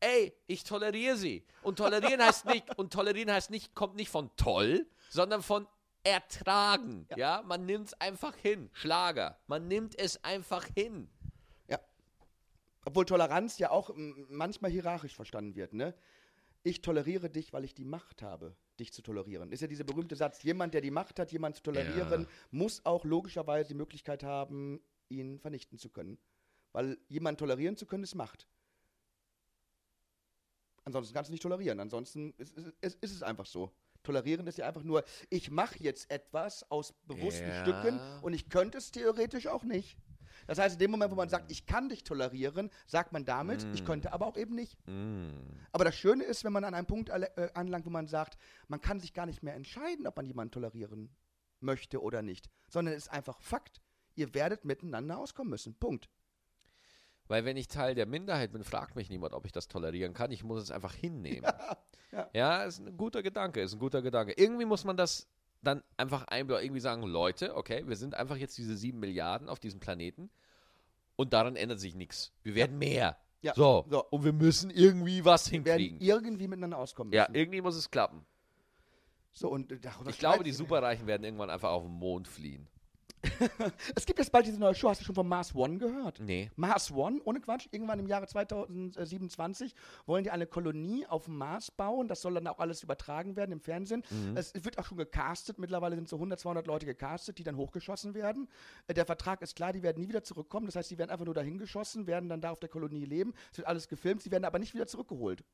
[0.00, 1.44] ey, ich toleriere sie.
[1.62, 5.66] Und tolerieren heißt nicht, und tolerieren heißt nicht, kommt nicht von toll, sondern von
[6.04, 7.06] ertragen.
[7.16, 8.70] Ja, man nimmt es einfach hin.
[8.72, 9.38] Schlager.
[9.46, 11.08] Man nimmt es einfach hin.
[12.84, 15.94] Obwohl Toleranz ja auch manchmal hierarchisch verstanden wird, ne?
[16.64, 19.50] Ich toleriere dich, weil ich die Macht habe, dich zu tolerieren.
[19.50, 22.28] Ist ja dieser berühmte Satz, jemand, der die Macht hat, jemanden zu tolerieren, Ja.
[22.52, 26.18] muss auch logischerweise die Möglichkeit haben, ihn vernichten zu können.
[26.72, 28.46] Weil jemanden tolerieren zu können, ist Macht.
[30.84, 31.80] Ansonsten kannst du nicht tolerieren.
[31.80, 33.72] Ansonsten ist, ist, ist, ist es einfach so.
[34.02, 37.62] Tolerieren ist ja einfach nur, ich mache jetzt etwas aus bewussten Ja.
[37.62, 39.96] Stücken und ich könnte es theoretisch auch nicht.
[40.46, 43.66] Das heißt, in dem Moment, wo man sagt, ich kann dich tolerieren, sagt man damit,
[43.74, 44.78] ich könnte aber auch eben nicht.
[45.72, 48.36] Aber das Schöne ist, wenn man an einem Punkt äh, anlangt, wo man sagt,
[48.68, 51.14] man kann sich gar nicht mehr entscheiden, ob man jemanden tolerieren
[51.60, 53.80] möchte oder nicht, sondern es ist einfach Fakt.
[54.14, 55.74] Ihr werdet miteinander auskommen müssen.
[55.74, 56.10] Punkt.
[57.28, 60.30] Weil wenn ich Teil der Minderheit bin, fragt mich niemand, ob ich das tolerieren kann.
[60.32, 61.50] Ich muss es einfach hinnehmen.
[62.12, 62.28] ja.
[62.34, 62.64] ja.
[62.64, 64.34] ist ein guter Gedanke, ist ein guter Gedanke.
[64.36, 65.28] Irgendwie muss man das
[65.62, 69.80] dann einfach irgendwie sagen, Leute, okay, wir sind einfach jetzt diese sieben Milliarden auf diesem
[69.80, 70.30] Planeten
[71.16, 72.32] und daran ändert sich nichts.
[72.42, 73.16] Wir werden mehr.
[73.42, 73.54] Ja.
[73.54, 73.84] So.
[73.88, 74.04] So.
[74.10, 76.00] Und wir müssen irgendwie was Wir hinkriegen.
[76.00, 77.34] irgendwie miteinander auskommen Ja, müssen.
[77.34, 78.24] irgendwie muss es klappen.
[79.32, 82.68] so, und, äh, darüber Ich glaube, die Superreichen werden irgendwann einfach auf den Mond fliehen.
[83.94, 84.88] Es gibt jetzt bald diese neue Show.
[84.88, 86.20] Hast du schon von Mars One gehört?
[86.20, 86.50] Nee.
[86.56, 89.74] Mars One, ohne Quatsch, irgendwann im Jahre 2027
[90.06, 92.08] wollen die eine Kolonie auf dem Mars bauen.
[92.08, 94.02] Das soll dann auch alles übertragen werden im Fernsehen.
[94.34, 95.58] Es wird auch schon gecastet.
[95.58, 98.48] Mittlerweile sind so 100, 200 Leute gecastet, die dann hochgeschossen werden.
[98.86, 100.66] Äh, Der Vertrag ist klar, die werden nie wieder zurückkommen.
[100.66, 103.34] Das heißt, die werden einfach nur dahin geschossen, werden dann da auf der Kolonie leben.
[103.50, 105.44] Es wird alles gefilmt, sie werden aber nicht wieder zurückgeholt.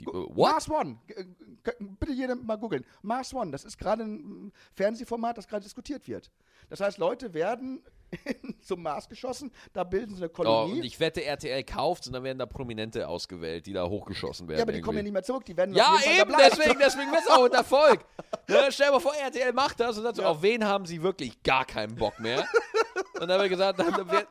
[0.00, 0.36] Die, äh, what?
[0.52, 0.98] Mars One.
[1.06, 2.84] G- Bitte jeder mal googeln.
[3.02, 6.30] Mars One, das ist gerade ein Fernsehformat, das gerade diskutiert wird.
[6.68, 7.82] Das heißt, Leute werden
[8.60, 10.72] zum Mars geschossen, da bilden sie eine Oh, Kolonie.
[10.78, 14.58] und ich wette, RTL kauft und dann werden da Prominente ausgewählt, die da hochgeschossen werden.
[14.58, 17.26] ja, aber die kommen ja nicht mehr zurück, die werden Ja, eben, deswegen, deswegen es
[17.28, 18.04] auch ein Erfolg.
[18.48, 21.02] Ne, stell dir mal vor, RTL macht das und dann so, auf wen haben sie
[21.02, 22.46] wirklich gar keinen Bock mehr?
[23.20, 24.26] Und dann haben wir gesagt, dann,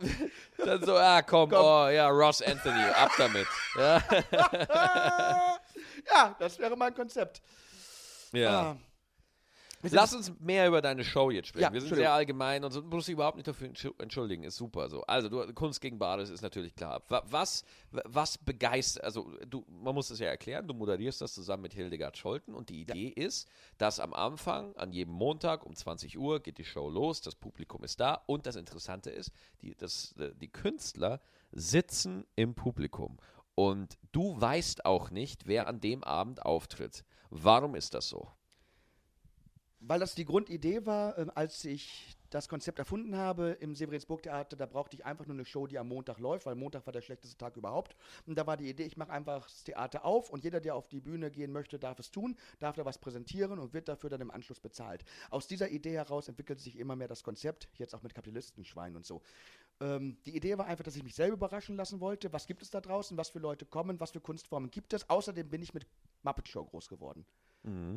[0.57, 1.60] dann, so, ah komm, Komm.
[1.60, 3.48] oh ja, Ross Anthony, ab damit.
[3.78, 4.03] Ja,
[6.14, 7.41] ja, das wäre mein Konzept.
[8.32, 8.62] ja.
[8.62, 8.78] Ah.
[9.94, 11.64] Lass uns mehr über deine Show jetzt sprechen.
[11.64, 14.44] Ja, wir sind sehr allgemein und so, du musst dich überhaupt nicht dafür entschu- entschuldigen,
[14.44, 15.02] ist super so.
[15.03, 17.02] Also, du, Kunst gegen Bares ist natürlich klar.
[17.10, 21.64] Wa- Was, was begeistert, also du, man muss es ja erklären, du moderierst das zusammen
[21.64, 23.48] mit Hildegard Scholten und die Idee ist,
[23.78, 27.84] dass am Anfang, an jedem Montag um 20 Uhr geht die Show los, das Publikum
[27.84, 29.32] ist da und das Interessante ist,
[29.62, 31.20] die, das, äh, die Künstler
[31.52, 33.18] sitzen im Publikum.
[33.57, 37.06] Und du weißt auch nicht, wer an dem Abend auftritt.
[37.30, 38.28] Warum ist das so?
[39.80, 44.65] Weil das die Grundidee war, ähm, als ich das Konzept erfunden habe im Severinsburg-Theater, da
[44.65, 47.38] brauchte ich einfach nur eine Show, die am Montag läuft, weil Montag war der schlechteste
[47.38, 47.95] Tag überhaupt.
[48.26, 50.88] Und da war die Idee, ich mache einfach das Theater auf und jeder, der auf
[50.88, 54.22] die Bühne gehen möchte, darf es tun, darf da was präsentieren und wird dafür dann
[54.22, 55.06] im Anschluss bezahlt.
[55.30, 59.06] Aus dieser Idee heraus entwickelt sich immer mehr das Konzept, jetzt auch mit Kapitalistenschwein und
[59.06, 59.22] so.
[59.81, 62.31] Ähm, die Idee war einfach, dass ich mich selber überraschen lassen wollte.
[62.34, 63.18] Was gibt es da draußen?
[63.18, 63.99] Was für Leute kommen?
[63.99, 65.10] Was für Kunstformen gibt es?
[65.10, 65.85] Außerdem bin ich mit
[66.23, 67.26] Muppet Show groß geworden.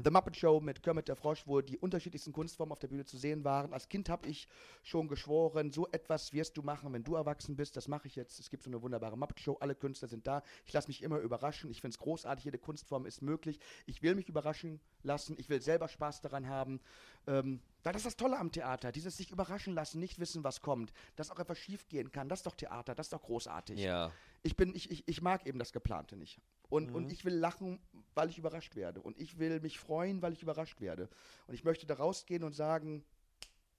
[0.02, 3.18] The Muppet Show mit Kermit der Frosch, wo die unterschiedlichsten Kunstformen auf der Bühne zu
[3.18, 3.74] sehen waren.
[3.74, 4.48] Als Kind habe ich
[4.82, 7.76] schon geschworen, so etwas wirst du machen, wenn du erwachsen bist.
[7.76, 8.40] Das mache ich jetzt.
[8.40, 9.58] Es gibt so eine wunderbare Muppet Show.
[9.60, 10.42] Alle Künstler sind da.
[10.64, 11.70] Ich lasse mich immer überraschen.
[11.70, 12.46] Ich finde es großartig.
[12.46, 13.60] Jede Kunstform ist möglich.
[13.84, 15.36] Ich will mich überraschen lassen.
[15.38, 16.80] Ich will selber Spaß daran haben.
[17.28, 18.90] Ähm, weil das ist das Tolle am Theater.
[18.90, 20.92] Dieses sich überraschen lassen, nicht wissen, was kommt.
[21.16, 22.28] Dass auch etwas schief gehen kann.
[22.28, 22.94] Das ist doch Theater.
[22.94, 23.78] Das ist doch großartig.
[23.78, 24.10] Ja.
[24.42, 26.40] Ich bin, ich, ich, ich mag eben das Geplante nicht.
[26.68, 27.80] Und, und ich will lachen,
[28.14, 29.00] weil ich überrascht werde.
[29.00, 31.08] Und ich will mich freuen, weil ich überrascht werde.
[31.46, 33.04] Und ich möchte da rausgehen und sagen,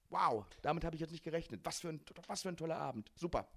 [0.10, 1.62] wow, damit habe ich jetzt nicht gerechnet.
[1.64, 3.12] Was für ein, was für ein toller Abend.
[3.16, 3.48] Super.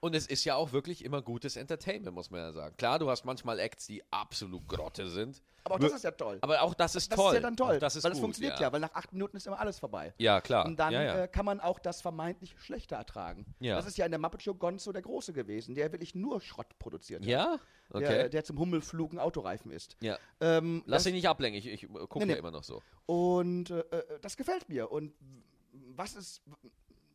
[0.00, 2.76] Und es ist ja auch wirklich immer gutes Entertainment, muss man ja sagen.
[2.76, 5.42] Klar, du hast manchmal Acts, die absolut Grotte sind.
[5.64, 6.38] Aber auch das ist ja toll.
[6.42, 7.28] Aber auch das ist das toll.
[7.32, 7.76] ist ja dann toll.
[7.76, 8.70] Auch das ist weil gut, es funktioniert ja.
[8.70, 10.12] weil nach acht Minuten ist immer alles vorbei.
[10.18, 10.66] Ja, klar.
[10.66, 11.22] Und dann ja, ja.
[11.22, 13.46] Äh, kann man auch das vermeintlich Schlechte ertragen.
[13.60, 13.76] Ja.
[13.76, 16.78] Das ist ja in der Muppet Show Gonzo der Große gewesen, der wirklich nur Schrott
[16.78, 17.28] produziert hat.
[17.28, 17.58] ja?
[17.90, 18.00] Okay.
[18.04, 19.96] Der, der zum Hummelflug ein Autoreifen ist.
[20.00, 20.18] ja.
[20.40, 22.32] Ähm, Lass das- dich nicht ablenken, ich, ich gucke Nee, nee.
[22.32, 22.82] ja immer noch so.
[23.06, 24.90] Und äh, äh, das gefällt mir.
[24.90, 25.14] Und
[25.96, 26.42] was ist.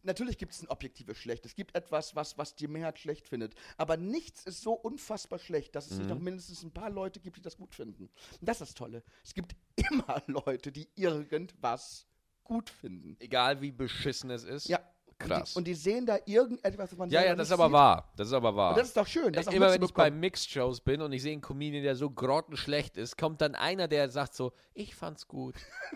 [0.03, 1.45] Natürlich gibt es ein objektives Schlecht.
[1.45, 3.53] Es gibt etwas, was, was die Mehrheit schlecht findet.
[3.75, 7.35] Aber nichts ist so unfassbar schlecht, dass es nicht noch mindestens ein paar Leute gibt,
[7.37, 8.03] die das gut finden.
[8.03, 9.03] Und das ist das Tolle.
[9.23, 9.55] Es gibt
[9.91, 12.07] immer Leute, die irgendwas
[12.43, 13.17] gut finden.
[13.19, 14.69] Egal wie beschissen es ist.
[14.69, 14.79] Ja.
[15.19, 15.55] Krass.
[15.55, 17.73] Und die, und die sehen da irgendetwas, was man ja, ja, das ist aber sieht.
[17.73, 18.11] wahr.
[18.15, 18.71] Das ist aber wahr.
[18.71, 19.31] Und das ist doch schön.
[19.33, 20.09] Das auch Immer wenn ich bei.
[20.09, 24.09] Mixed-Shows bin und ich sehe einen Comedian, der so grottenschlecht ist, kommt dann einer, der
[24.09, 25.55] sagt so, ich fand's gut.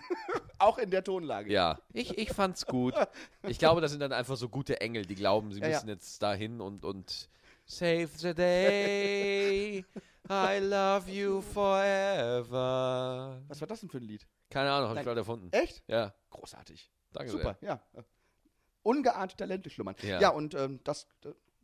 [0.60, 1.52] Auch in der Tonlage.
[1.52, 2.94] Ja, ich, ich fand's gut.
[3.48, 5.74] Ich glaube, das sind dann einfach so gute Engel, die glauben, sie Ja, ja.
[5.76, 7.30] müssen jetzt dahin und, und
[7.66, 9.86] Save the day,
[10.30, 13.41] I love you forever.
[13.48, 14.26] Was war das denn für ein Lied?
[14.50, 15.50] Keine Ahnung, hab ich gerade erfunden.
[15.52, 15.84] Echt?
[15.88, 16.91] Ja, Großartig.
[17.12, 17.82] danke Super, ja.
[18.84, 19.95] Ungeahnte Talente schlummern.
[20.01, 20.19] Ja.
[20.19, 21.07] Ja, und ähm, das,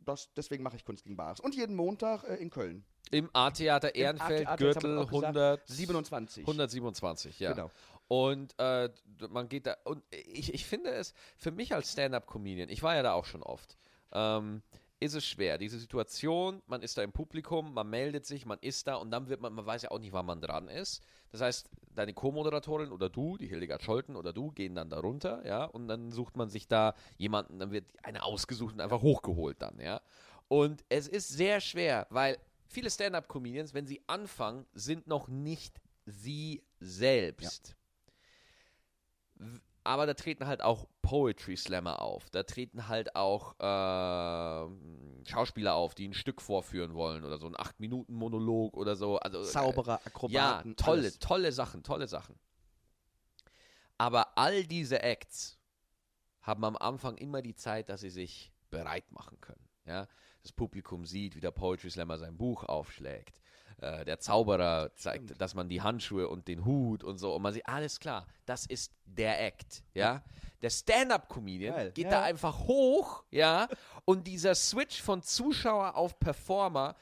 [0.04, 1.40] das, deswegen mache ich Kunst gegen Bares.
[1.40, 2.84] Und jeden Montag äh, in Köln.
[3.10, 6.44] Im A-Theater Ehrenfeld, wir Gürtel auch gesagt, 100, 27.
[6.44, 7.52] 127, ja.
[7.52, 7.70] Genau.
[8.08, 8.90] Und äh,
[9.28, 13.02] man geht da, und ich, ich finde es, für mich als Stand-Up-Comedian, ich war ja
[13.02, 13.76] da auch schon oft,
[14.12, 14.62] ähm,
[15.00, 15.58] ist es schwer.
[15.58, 19.28] Diese Situation, man ist da im Publikum, man meldet sich, man ist da und dann
[19.28, 21.02] wird man, man weiß ja auch nicht, wann man dran ist.
[21.32, 25.44] Das heißt, deine Co-Moderatorin oder du, die Hildegard Scholten oder du, gehen dann da runter,
[25.46, 29.60] ja, und dann sucht man sich da jemanden, dann wird eine ausgesucht und einfach hochgeholt
[29.62, 30.00] dann, ja.
[30.48, 36.62] Und es ist sehr schwer, weil viele Stand-Up-Comedians, wenn sie anfangen, sind noch nicht sie
[36.78, 37.76] selbst.
[39.36, 39.60] W-
[39.90, 42.30] Aber da treten halt auch Poetry Slammer auf.
[42.30, 47.56] Da treten halt auch ähm, Schauspieler auf, die ein Stück vorführen wollen oder so ein
[47.56, 49.18] 8-Minuten-Monolog oder so.
[49.18, 50.76] Also, äh, Zauberer, ja, Akrobaten.
[50.76, 51.18] tolle, alles.
[51.18, 52.38] tolle Sachen, tolle Sachen.
[53.98, 55.58] Aber all diese Acts
[56.40, 59.68] haben am Anfang immer die Zeit, dass sie sich bereit machen können.
[59.86, 60.06] Ja?
[60.42, 63.40] Das Publikum sieht, wie der Poetry Slammer sein Buch aufschlägt.
[63.80, 67.34] Äh, der Zauberer zeigt, dass man die Handschuhe und den Hut und so.
[67.34, 69.82] Und man sieht, alles klar, das ist der Act.
[69.94, 70.22] Ja?
[70.62, 72.10] Der Stand-Up-Comedian geht ja.
[72.10, 73.68] da einfach hoch, ja,
[74.04, 76.96] und dieser Switch von Zuschauer auf Performer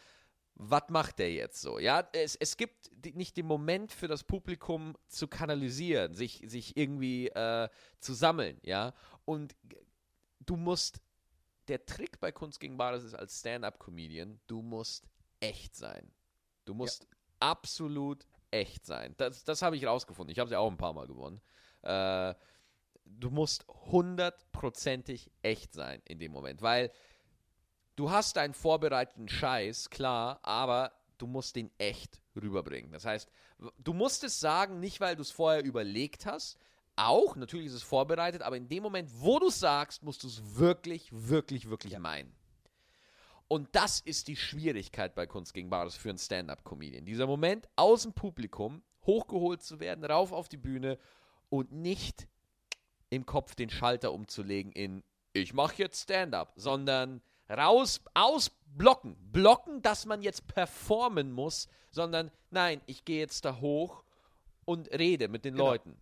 [0.59, 1.79] was macht der jetzt so?
[1.79, 6.77] Ja, es, es gibt die, nicht den Moment für das Publikum zu kanalisieren, sich, sich
[6.77, 7.69] irgendwie äh,
[8.01, 8.93] zu sammeln, ja.
[9.25, 9.55] Und
[10.41, 11.01] du musst,
[11.69, 15.07] der Trick bei Kunst gegen Bares ist als Stand-Up-Comedian, du musst
[15.39, 16.11] echt sein.
[16.69, 17.07] Du musst
[17.41, 19.15] absolut echt sein.
[19.17, 20.31] Das, das habe ich rausgefunden.
[20.31, 21.41] Ich habe sie auch ein paar Mal gewonnen.
[21.83, 22.35] Äh,
[23.07, 26.91] du musst hundertprozentig echt sein in dem Moment, weil
[27.97, 32.93] du hast einen vorbereiteten Scheiß, klar, aber du musst den echt rüberbringen.
[32.93, 33.31] Das heißt,
[33.79, 36.59] du musst es sagen, nicht weil du es vorher überlegt hast,
[36.97, 40.27] auch, natürlich ist es vorbereitet, aber in dem Moment, wo du es sagst, musst du
[40.27, 41.99] es wirklich, wirklich, wirklich ja.
[41.99, 42.38] meinen.
[43.49, 47.07] Und das ist die Schwierigkeit bei Kunst gegen Bares für einen Stand-up-Comedian.
[47.07, 50.99] Dieser Moment, aus dem Publikum hochgeholt zu werden, rauf auf die Bühne
[51.49, 52.29] und nicht
[53.09, 55.03] im Kopf den Schalter umzulegen in
[55.33, 59.17] ich mache jetzt Stand-up, sondern raus, ausblocken.
[59.33, 64.05] Blocken, dass man jetzt performen muss, sondern nein, ich gehe jetzt da hoch
[64.65, 65.71] und rede mit den genau.
[65.71, 66.01] Leuten.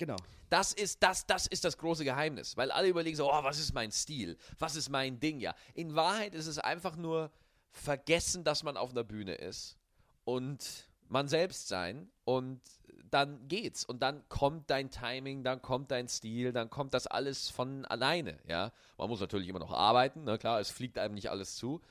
[0.00, 0.16] Genau.
[0.48, 3.74] Das ist das, das ist das große Geheimnis, weil alle überlegen so, oh, was ist
[3.74, 4.38] mein Stil?
[4.58, 5.40] Was ist mein Ding?
[5.40, 7.30] Ja, in Wahrheit ist es einfach nur
[7.70, 9.76] vergessen, dass man auf einer Bühne ist
[10.24, 12.62] und man selbst sein und
[13.10, 17.50] dann geht's und dann kommt dein Timing, dann kommt dein Stil, dann kommt das alles
[17.50, 18.72] von alleine, ja.
[18.96, 20.38] Man muss natürlich immer noch arbeiten, ne?
[20.38, 21.82] klar, es fliegt einem nicht alles zu,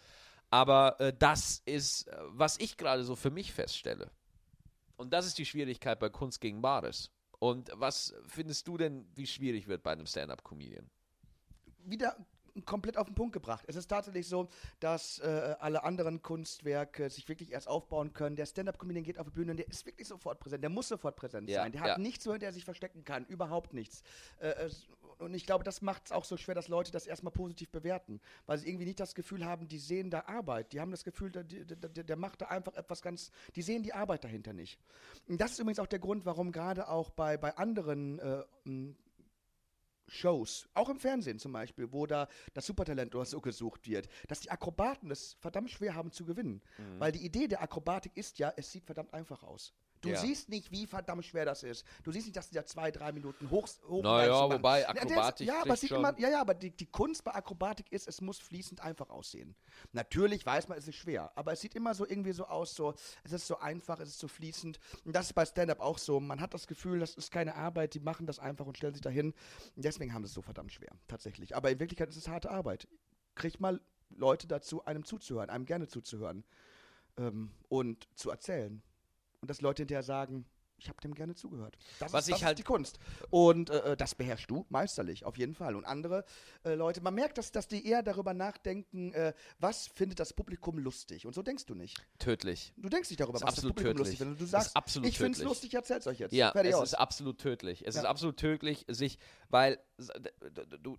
[0.49, 4.09] aber äh, das ist, äh, was ich gerade so für mich feststelle.
[4.97, 7.11] Und das ist die Schwierigkeit bei Kunst gegen Bares.
[7.39, 10.89] Und was findest du denn, wie schwierig wird bei einem Stand-up-Comedian?
[11.85, 12.17] Wieder
[12.65, 13.63] komplett auf den Punkt gebracht.
[13.67, 14.49] Es ist tatsächlich so,
[14.79, 18.35] dass äh, alle anderen Kunstwerke sich wirklich erst aufbauen können.
[18.35, 20.63] Der Stand-Up-Comedian geht auf die Bühne und der ist wirklich sofort präsent.
[20.63, 21.71] Der muss sofort präsent ja, sein.
[21.71, 21.91] Der ja.
[21.91, 23.25] hat nichts, wohin der sich verstecken kann.
[23.25, 24.03] Überhaupt nichts.
[24.39, 24.69] Äh,
[25.19, 28.21] und ich glaube, das macht es auch so schwer, dass Leute das erstmal positiv bewerten,
[28.45, 30.71] weil sie irgendwie nicht das Gefühl haben, die sehen da Arbeit.
[30.73, 33.83] Die haben das Gefühl, der, der, der, der macht da einfach etwas ganz, die sehen
[33.83, 34.79] die Arbeit dahinter nicht.
[35.27, 38.43] Und das ist übrigens auch der Grund, warum gerade auch bei, bei anderen äh,
[40.07, 44.39] Shows, auch im Fernsehen zum Beispiel, wo da das Supertalent oder so gesucht wird, dass
[44.39, 46.61] die Akrobaten es verdammt schwer haben zu gewinnen.
[46.77, 46.99] Mhm.
[46.99, 49.73] Weil die Idee der Akrobatik ist ja, es sieht verdammt einfach aus.
[50.01, 50.17] Du ja.
[50.17, 51.85] siehst nicht, wie verdammt schwer das ist.
[52.03, 53.67] Du siehst nicht, dass die da zwei, drei Minuten hoch.
[53.87, 55.47] hoch naja, wobei Akrobatik.
[55.47, 58.39] Ja, aber sieht immer, ja, ja, aber die, die, Kunst bei Akrobatik ist, es muss
[58.39, 59.55] fließend einfach aussehen.
[59.91, 62.93] Natürlich weiß man, es ist schwer, aber es sieht immer so irgendwie so aus, so,
[63.23, 64.79] es ist so einfach, es ist so fließend.
[65.03, 66.19] Und das ist bei Stand-Up auch so.
[66.21, 69.01] Man hat das Gefühl, das ist keine Arbeit, die machen das einfach und stellen sich
[69.01, 69.33] dahin.
[69.75, 71.57] Und deswegen haben sie es so verdammt schwer, tatsächlich.
[71.57, 72.87] Aber in Wirklichkeit ist es harte Arbeit.
[73.35, 76.45] Kriegt mal Leute dazu, einem zuzuhören, einem gerne zuzuhören
[77.17, 78.81] ähm, und zu erzählen
[79.41, 80.45] und dass Leute hinterher sagen,
[80.79, 81.77] ich habe dem gerne zugehört.
[81.99, 82.99] Das, Was ist, ich halt ist die Kunst.
[83.29, 85.75] Und äh, äh, das beherrschst du meisterlich, auf jeden Fall.
[85.75, 86.23] Und andere
[86.63, 90.77] äh, Leute, man merkt, dass, dass die eher darüber nachdenken, äh, was findet das Publikum
[90.77, 91.25] lustig.
[91.25, 91.97] Und so denkst du nicht.
[92.17, 92.73] Tödlich.
[92.77, 93.97] Du denkst nicht darüber, was das Publikum tödlich.
[93.99, 94.41] lustig findet.
[94.41, 96.31] Du sagst, ich finde es lustig, erzähl's euch jetzt.
[96.31, 96.87] Ja, Fertig es aus.
[96.89, 97.85] ist absolut tödlich.
[97.85, 98.01] Es ja.
[98.01, 99.79] ist absolut tödlich, sich, weil
[100.81, 100.97] du,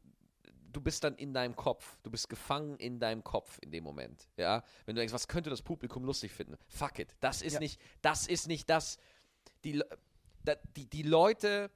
[0.73, 1.99] du bist dann in deinem Kopf.
[2.03, 4.29] Du bist gefangen in deinem Kopf in dem Moment.
[4.37, 6.57] Ja, wenn du denkst, was könnte das Publikum lustig finden?
[6.69, 7.17] Fuck it.
[7.21, 7.61] Das ist ja.
[7.61, 8.99] nicht, das ist nicht das.
[9.65, 9.83] Die,
[10.77, 11.71] die, die Leute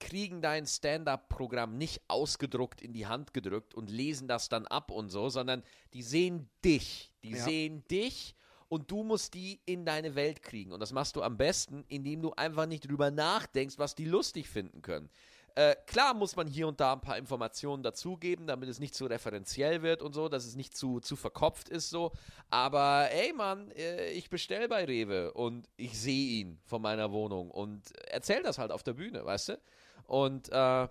[0.00, 5.10] kriegen dein Stand-up-Programm nicht ausgedruckt in die Hand gedrückt und lesen das dann ab und
[5.10, 5.62] so, sondern
[5.92, 7.12] die sehen dich.
[7.24, 7.42] Die ja.
[7.42, 8.34] sehen dich
[8.68, 10.72] und du musst die in deine Welt kriegen.
[10.72, 14.48] Und das machst du am besten, indem du einfach nicht drüber nachdenkst, was die lustig
[14.48, 15.10] finden können.
[15.58, 19.06] Äh, klar muss man hier und da ein paar Informationen dazugeben, damit es nicht zu
[19.06, 22.12] referenziell wird und so, dass es nicht zu, zu verkopft ist so.
[22.48, 27.50] Aber ey Mann, äh, ich bestell bei Rewe und ich sehe ihn von meiner Wohnung
[27.50, 29.60] und erzähl das halt auf der Bühne, weißt du?
[30.04, 30.86] Und äh,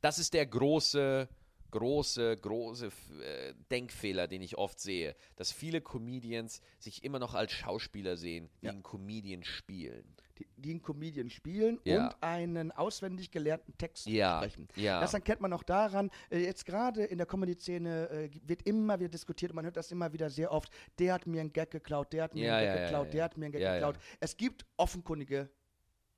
[0.00, 1.28] das ist der große,
[1.70, 2.86] große, große
[3.22, 8.50] äh, Denkfehler, den ich oft sehe, dass viele Comedians sich immer noch als Schauspieler sehen,
[8.60, 8.72] die ja.
[8.72, 10.16] einen Comedian spielen
[10.56, 12.06] die, einen Comedian spielen ja.
[12.06, 14.38] und einen auswendig gelernten Text ja.
[14.38, 14.68] sprechen.
[14.76, 15.00] Ja.
[15.00, 19.10] Das erkennt man auch daran, äh, jetzt gerade in der Comedy-Szene äh, wird immer wieder
[19.10, 22.12] diskutiert und man hört das immer wieder sehr oft, der hat mir einen Gag geklaut,
[22.12, 23.98] der hat mir einen Gag geklaut, der hat mir einen Gag geklaut.
[24.20, 25.50] Es gibt offenkundige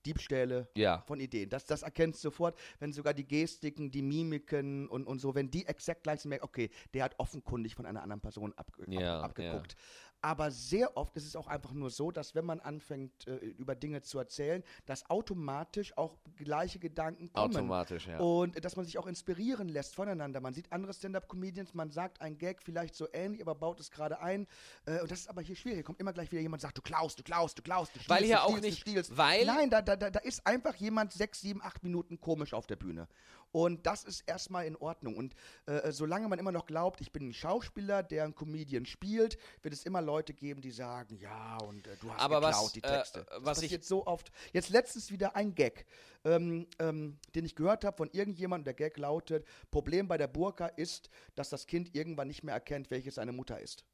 [0.06, 1.02] Diebstähle ja.
[1.06, 1.48] von Ideen.
[1.50, 5.50] Das, das erkennst du sofort, wenn sogar die Gestiken, die Mimiken und, und so, wenn
[5.50, 9.30] die exakt gleich sind, okay, der hat offenkundig von einer anderen Person ab, ja, ab,
[9.30, 9.76] abgeguckt.
[10.22, 13.74] Aber sehr oft ist es auch einfach nur so, dass wenn man anfängt, äh, über
[13.74, 17.56] Dinge zu erzählen, dass automatisch auch gleiche Gedanken kommen.
[17.56, 18.18] Automatisch, ja.
[18.18, 20.40] Und dass man sich auch inspirieren lässt voneinander.
[20.40, 24.20] Man sieht andere Stand-Up-Comedians, man sagt ein Gag vielleicht so ähnlich, aber baut es gerade
[24.20, 24.46] ein.
[24.84, 25.78] Äh, und das ist aber hier schwierig.
[25.78, 28.24] Hier kommt immer gleich wieder jemand, sagt, du klaust, du klaust, du klaust, du Weil
[28.24, 28.86] hier auch nicht,
[29.16, 29.46] weil...
[29.46, 33.08] Nein, da, da, da ist einfach jemand sechs, sieben, acht Minuten komisch auf der Bühne.
[33.52, 35.16] Und das ist erstmal in Ordnung.
[35.16, 35.34] Und
[35.66, 39.74] äh, solange man immer noch glaubt, ich bin ein Schauspieler, der einen Comedian spielt, wird
[39.74, 42.80] es immer Leute geben, die sagen, ja, und äh, du hast Aber geklaut, was, die
[42.80, 43.20] Texte.
[43.20, 44.30] Äh, was das passiert so oft.
[44.52, 45.86] Jetzt letztens wieder ein Gag,
[46.24, 48.64] ähm, ähm, den ich gehört habe von irgendjemandem.
[48.64, 52.90] Der Gag lautet, Problem bei der Burka ist, dass das Kind irgendwann nicht mehr erkennt,
[52.90, 53.84] welches seine Mutter ist.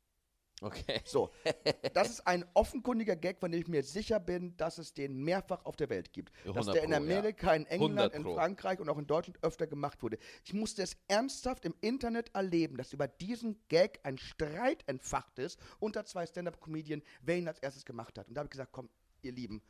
[0.63, 1.03] Okay.
[1.05, 1.31] So,
[1.93, 5.65] das ist ein offenkundiger Gag, von dem ich mir sicher bin, dass es den mehrfach
[5.67, 6.33] auf der Welt gibt.
[6.45, 8.35] Dass 100 der in Amerika, in England, 100 in.
[8.35, 10.19] Frankreich und auch in Deutschland öfter gemacht wurde.
[10.45, 15.61] Ich musste es ernsthaft im Internet erleben, dass über diesen Gag ein Streit entfacht ist
[15.79, 18.29] unter zwei Stand-Up-Comedien, wer ihn als erstes gemacht hat.
[18.29, 18.89] Und da habe ich gesagt, komm,
[19.23, 19.63] ihr Lieben,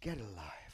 [0.00, 0.68] get alive.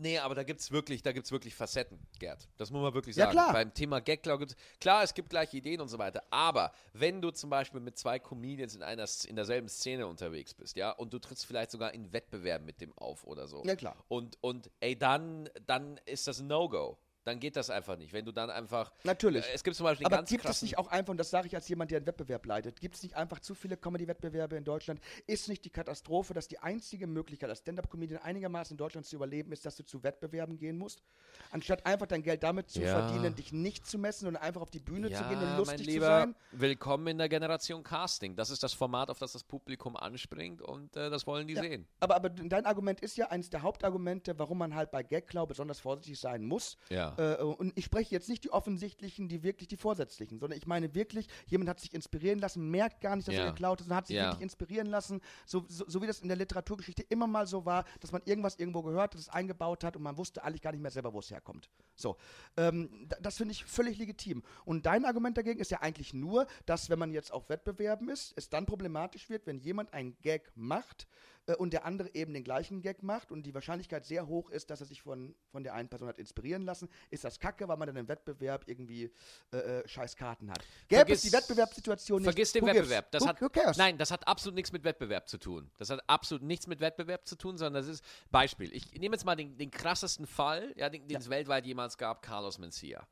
[0.00, 2.48] Nee, aber da gibt's wirklich, da gibt's wirklich Facetten, Gerd.
[2.56, 3.32] Das muss man wirklich Ja, sagen.
[3.32, 3.52] klar.
[3.52, 6.22] Beim Thema Gag, klar, gibt's, klar, es gibt gleiche Ideen und so weiter.
[6.30, 10.76] Aber wenn du zum Beispiel mit zwei Comedians in einer in derselben Szene unterwegs bist,
[10.76, 13.62] ja, und du trittst vielleicht sogar in Wettbewerben mit dem auf oder so.
[13.64, 13.96] Ja, klar.
[14.08, 16.96] Und, und ey, dann, dann ist das ein No-Go.
[17.28, 18.14] Dann geht das einfach nicht.
[18.14, 18.90] Wenn du dann einfach.
[19.04, 19.44] Natürlich.
[19.44, 21.46] Äh, Es gibt zum Beispiel Aber ganz gibt es nicht auch einfach, und das sage
[21.46, 24.64] ich als jemand, der einen Wettbewerb leitet, gibt es nicht einfach zu viele Comedy-Wettbewerbe in
[24.64, 24.98] Deutschland?
[25.26, 29.52] Ist nicht die Katastrophe, dass die einzige Möglichkeit, als Stand-Up-Comedian einigermaßen in Deutschland zu überleben,
[29.52, 31.02] ist, dass du zu Wettbewerben gehen musst?
[31.50, 32.92] Anstatt einfach dein Geld damit zu Ja.
[32.92, 35.78] verdienen, dich nicht zu messen, sondern einfach auf die Bühne zu gehen und Ja, lustig
[35.78, 36.34] mein zu Lieber, sein?
[36.52, 38.36] willkommen in der Generation Casting.
[38.36, 41.60] Das ist das Format, auf das das Publikum anspringt und äh, das wollen die Ja,
[41.62, 41.86] sehen.
[42.00, 45.78] Aber, aber dein Argument ist ja eines der Hauptargumente, warum man halt bei Gagklau besonders
[45.80, 46.78] vorsichtig sein muss.
[46.88, 47.17] Ja.
[47.18, 50.94] Äh, und ich spreche jetzt nicht die offensichtlichen, die wirklich die vorsätzlichen, sondern ich meine
[50.94, 53.44] wirklich, jemand hat sich inspirieren lassen, merkt gar nicht, dass Ja.
[53.44, 54.26] er geklaut ist, sondern hat sich Ja.
[54.26, 57.84] wirklich inspirieren lassen, so, so, so wie das in der Literaturgeschichte immer mal so war,
[58.00, 60.80] dass man irgendwas irgendwo gehört hat, das eingebaut hat und man wusste eigentlich gar nicht
[60.80, 61.68] mehr selber, wo es herkommt.
[61.96, 62.16] So,
[62.56, 64.42] ähm, da- das finde ich völlig legitim.
[64.64, 68.32] Und dein Argument dagegen ist ja eigentlich nur, dass wenn man jetzt auf Wettbewerben ist,
[68.36, 71.08] es dann problematisch wird, wenn jemand einen Gag macht
[71.48, 74.70] äh, und der andere eben den gleichen Gag macht und die Wahrscheinlichkeit sehr hoch ist,
[74.70, 77.76] dass er sich von, von der einen Person hat inspirieren lassen, ist das kacke, weil
[77.76, 79.10] man dann im Wettbewerb irgendwie
[79.52, 80.60] äh, äh, scheiß Karten hat.
[80.88, 82.66] Gäbe Vergiss- es die Wettbewerbssituation nicht, Vergiss den?
[82.66, 83.10] Wettbewerb.
[83.10, 83.48] Das who, hat, who?
[83.76, 85.70] Nein, das hat absolut nichts mit Wettbewerb zu tun.
[85.78, 88.72] Das hat absolut nichts mit Wettbewerb zu tun, sondern das ist Beispiel.
[88.74, 92.22] Ich nehme jetzt mal den, den krassesten Fall, ja, den, den es weltweit jemals gab,
[92.22, 93.06] Carlos Mencia.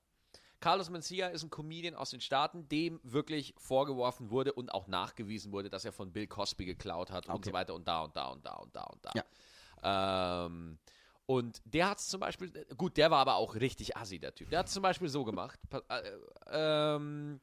[0.61, 5.53] Carlos Mencia ist ein Comedian aus den Staaten, dem wirklich vorgeworfen wurde und auch nachgewiesen
[5.53, 7.51] wurde, dass er von Bill Cosby geklaut hat und Okay.
[7.51, 9.13] so weiter und da und da und da und da und da.
[9.15, 10.47] Ja.
[10.47, 10.79] Ähm,
[11.27, 14.49] und der hat es zum Beispiel, gut, der war aber auch richtig assi, der Typ.
[14.51, 15.59] Der hat es zum Beispiel so gemacht.
[15.89, 16.03] Äh,
[16.51, 17.41] ähm,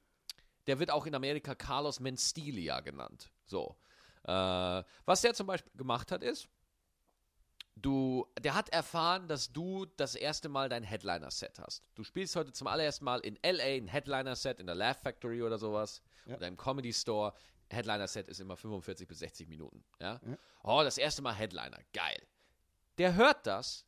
[0.67, 3.31] der wird auch in Amerika Carlos Menstilia genannt.
[3.45, 3.75] So.
[4.23, 6.47] Äh, was der zum Beispiel gemacht hat, ist,
[7.75, 11.83] du, der hat erfahren, dass du das erste Mal dein Headliner-Set hast.
[11.95, 15.57] Du spielst heute zum allerersten Mal in LA ein Headliner-Set in der Laugh Factory oder
[15.57, 16.35] sowas Ja.
[16.37, 17.33] oder im Comedy Store.
[17.69, 19.83] Headliner-Set ist immer 45 bis 60 Minuten.
[19.99, 20.19] Ja?
[20.63, 21.79] Oh, das erste Mal Headliner.
[21.93, 22.21] Geil.
[22.99, 23.85] Der hört das,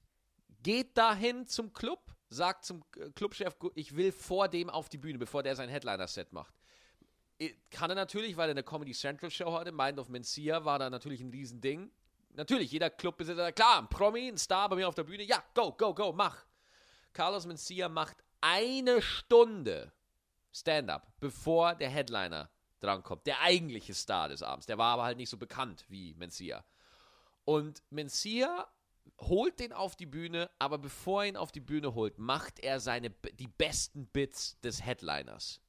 [0.64, 5.20] geht dahin zum Club, sagt zum äh, Clubchef, ich will vor dem auf die Bühne,
[5.20, 6.56] bevor der sein Headliner-Set macht.
[7.70, 9.72] Kann er natürlich, weil er eine Comedy Central Show hatte.
[9.74, 11.92] Mind of Mencia war da natürlich ein Riesending.
[12.36, 15.24] Natürlich, jeder Clubbesitzer, klar, ein Promi, ein Star bei mir auf der Bühne.
[15.24, 16.46] Ja, go, go, go, mach.
[17.14, 19.94] Carlos Mencia macht eine Stunde
[20.52, 22.50] Stand-up, bevor der Headliner
[22.80, 23.26] drankommt.
[23.26, 24.66] Der eigentliche Star des Abends.
[24.66, 26.66] Der war aber halt nicht so bekannt wie Mencia.
[27.46, 28.68] Und Mencia
[29.20, 32.80] holt den auf die Bühne, aber bevor er ihn auf die Bühne holt, macht er
[32.80, 35.62] seine die besten Bits des Headliners.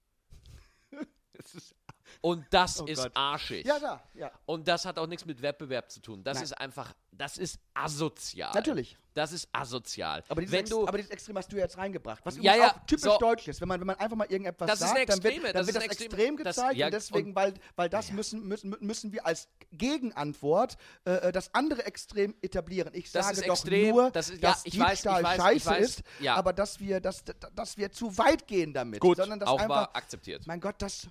[1.38, 1.74] Das ist,
[2.20, 3.12] Und das Oh ist Gott.
[3.14, 3.66] arschig.
[3.66, 4.30] ja, da, ja.
[4.46, 6.22] Und das hat auch nichts mit Wettbewerb zu tun.
[6.24, 6.44] Das Nein.
[6.44, 8.52] ist einfach, das ist asozial.
[8.54, 8.96] Natürlich.
[9.14, 10.22] Das ist asozial.
[10.28, 12.20] Aber dieses, Wenn du, aber dieses Extrem hast du ja jetzt reingebracht.
[12.24, 13.16] Was Ja, ja, auch typisch so.
[13.18, 13.62] deutsch ist.
[13.62, 15.66] Wenn man, wenn man einfach mal irgendetwas Das sagt, eine dann wird, Extreme, dann das
[15.68, 16.10] wird das Extreme.
[16.14, 19.48] extrem Das- gezeigt ja, und deswegen, und- weil, weil das müssen, müssen, müssen wir als
[19.72, 22.90] Gegenantwort äh, das andere Extrem etablieren.
[22.94, 25.42] Ich Das sage doch extrem, nur, das ist- ja, dass ich weiß, ich weiß, ich
[25.42, 26.34] scheiße weiß, ist, ja.
[26.34, 27.24] aber dass wir, dass,
[27.54, 29.00] dass wir zu weit gehen damit.
[29.00, 30.46] gut, sondern dass auch einfach, war akzeptiert.
[30.46, 31.08] mein Gott, das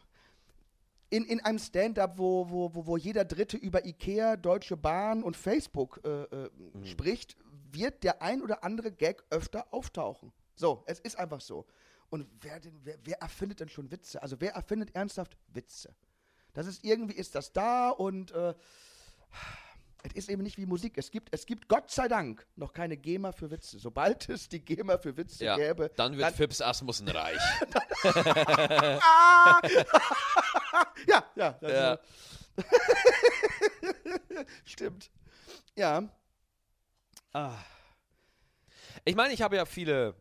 [1.10, 5.38] in, in einem Stand-up, wo, wo, wo, wo jeder Dritte über Ikea, Deutsche Bahn und
[5.38, 6.86] Facebook äh, äh, Mhm.
[6.86, 7.36] spricht,
[7.72, 10.32] wird der ein oder andere Gag öfter auftauchen.
[10.56, 11.66] So, es ist einfach so.
[12.10, 14.22] Und wer, denn, wer, wer erfindet denn schon Witze?
[14.22, 15.94] Also wer erfindet ernsthaft Witze?
[16.54, 18.54] Das ist irgendwie ist das da und äh,
[20.04, 20.98] es ist eben nicht wie Musik.
[20.98, 23.80] Es gibt, es gibt Gott sei Dank noch keine GEMA für Witze.
[23.80, 27.40] Sobald es die GEMA für Witze Ja, gäbe, dann wird Fips Asmussen reich.
[31.08, 32.00] Ja, ja, Ja.
[34.66, 35.12] stimmt.
[35.76, 36.10] Ja.
[37.34, 37.58] Ah.
[39.04, 40.16] Ich meine, ich habe ja viele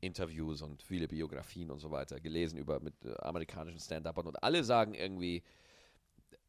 [0.00, 4.64] Interviews und viele Biografien und so weiter gelesen über mit äh, amerikanischen Stand-Upern und alle
[4.64, 5.42] sagen irgendwie,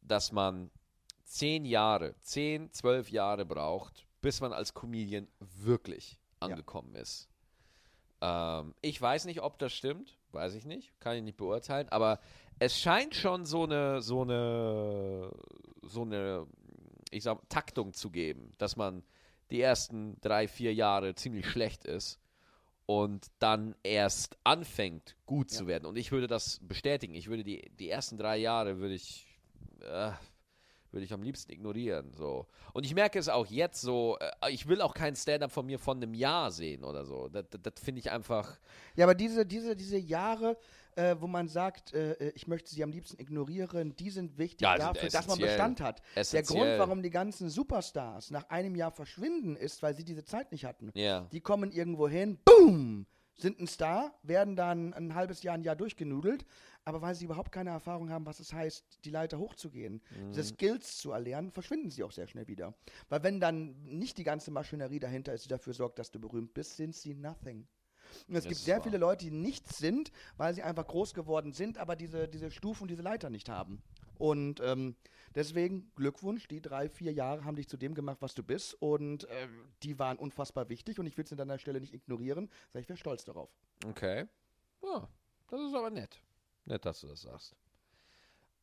[0.00, 0.70] dass man
[1.24, 7.28] zehn Jahre, zehn, zwölf Jahre braucht, bis man als Comedian wirklich angekommen ist.
[8.20, 12.20] Ähm, ich weiß nicht, ob das stimmt, weiß ich nicht, kann ich nicht beurteilen, aber
[12.64, 15.30] es scheint schon so eine, so eine,
[15.82, 16.46] so eine,
[17.10, 19.02] ich sag, Taktung zu geben, dass man
[19.50, 22.20] die ersten drei, vier Jahre ziemlich schlecht ist
[22.86, 25.86] und dann erst anfängt, gut zu werden.
[25.86, 27.14] Und ich würde das bestätigen.
[27.14, 29.26] Ich würde die, die ersten drei Jahre würde ich
[29.80, 30.12] äh,
[30.92, 32.12] würde ich am liebsten ignorieren.
[32.12, 32.46] So.
[32.72, 35.78] Und ich merke es auch jetzt so, äh, ich will auch kein Stand-up von mir
[35.78, 37.28] von einem Jahr sehen oder so.
[37.28, 38.58] Das, das, das finde ich einfach.
[38.94, 40.56] Ja, aber diese, diese, diese Jahre,
[40.96, 44.62] äh, wo man sagt, äh, äh, ich möchte sie am liebsten ignorieren, die sind wichtig
[44.62, 45.38] Ja, sind dafür, dass man.
[45.38, 46.02] Bestand hat.
[46.14, 46.60] Der Essentiell.
[46.60, 50.64] Grund, warum die ganzen Superstars nach einem Jahr verschwinden, ist, weil sie diese Zeit nicht
[50.64, 50.90] hatten.
[50.94, 51.22] Ja.
[51.32, 55.76] Die kommen irgendwo hin, boom, sind ein Star, werden dann ein halbes Jahr, ein Jahr
[55.76, 56.44] durchgenudelt,
[56.84, 60.98] aber weil sie überhaupt keine Erfahrung haben, was es heißt, die Leiter hochzugehen, diese Skills
[60.98, 62.74] zu erlernen, verschwinden sie auch sehr schnell wieder.
[63.08, 66.54] Weil wenn dann nicht die ganze Maschinerie dahinter ist, die dafür sorgt, dass du berühmt
[66.54, 67.66] bist, sind sie nothing.
[68.28, 68.84] Und es gibt ist sehr wahr.
[68.84, 72.88] viele Leute, die nichts sind, weil sie einfach groß geworden sind, aber diese, diese Stufen,
[72.88, 73.82] diese Leiter nicht haben.
[74.18, 74.94] Und ähm,
[75.34, 78.74] deswegen Glückwunsch, die drei, vier Jahre haben dich zu dem gemacht, was du bist.
[78.80, 79.48] Und äh,
[79.82, 82.50] die waren unfassbar wichtig und ich will es an deiner Stelle nicht ignorieren.
[82.72, 83.50] Sag ich wäre stolz darauf.
[83.84, 84.28] Okay.
[84.82, 85.08] Ja,
[85.48, 86.20] das ist aber nett.
[86.64, 87.56] Nett, dass du das sagst.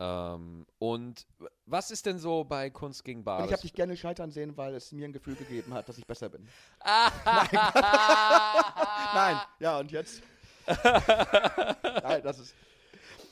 [0.02, 1.28] Ähm, und
[1.66, 3.48] was ist denn so bei Kunst gegen Bares?
[3.48, 6.06] ich habe dich gerne scheitern sehen, weil es mir ein Gefühl gegeben hat, dass ich
[6.08, 6.48] besser bin.
[6.82, 7.12] Ah.
[9.14, 10.22] Nein, ja, und jetzt?
[12.04, 12.56] Nein, das ist.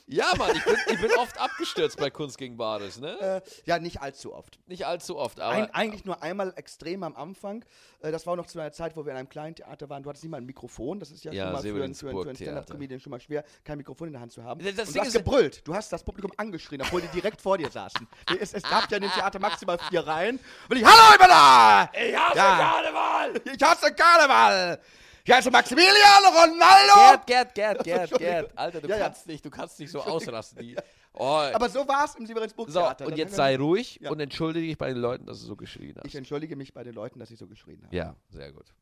[0.08, 3.18] Ja, Mann, ich bin, ich bin oft abgestürzt bei Kunst gegen Bares, ne?
[3.20, 4.58] Äh, ja, nicht allzu oft.
[4.66, 5.54] Nicht allzu oft, aber.
[5.54, 7.64] Ein, eigentlich nur einmal extrem am Anfang.
[8.00, 10.02] Äh, das war noch zu einer Zeit, wo wir in einem kleinen Theater waren.
[10.02, 10.98] Du hattest nicht mal ein Mikrofon.
[10.98, 12.52] Das ist ja, Ja, schon mal für, einen- für, einen- für einen Severensburg-Theater.
[12.62, 14.64] Stand-Up-Comedian schon mal schwer, kein Mikrofon in der Hand zu haben.
[14.64, 15.66] Das- das Und Ding du hast gebrüllt.
[15.68, 18.06] Du hast das Publikum angeschrien, obwohl die direkt vor dir saßen.
[18.40, 20.40] es, es gab ja in dem Theater maximal vier Reihen.
[20.70, 21.90] Und ich, hallo, ich bin da!
[21.92, 22.56] ich hasse Ja.
[22.58, 23.40] Karneval!
[23.54, 24.80] Ich hasse Karneval!
[25.28, 27.22] Ich heiße Maximilian Ronaldo!
[27.26, 28.50] Gerd, Gerd, Gerd, Gerd, Gerd.
[28.58, 29.04] Alter, du Ja, ja.
[29.04, 30.58] kannst nicht, du kannst nicht so ausrasten.
[30.62, 30.74] Die,
[31.12, 31.22] oh.
[31.52, 33.04] Aber so war es im so, Severensburg-Theater.
[33.06, 34.10] und jetzt haben sei ruhig Ja.
[34.10, 36.06] und entschuldige dich bei den Leuten, dass du so geschrien hast.
[36.06, 37.94] Ich entschuldige mich bei den Leuten, dass ich so geschrien habe.
[37.94, 38.72] Ja, sehr gut.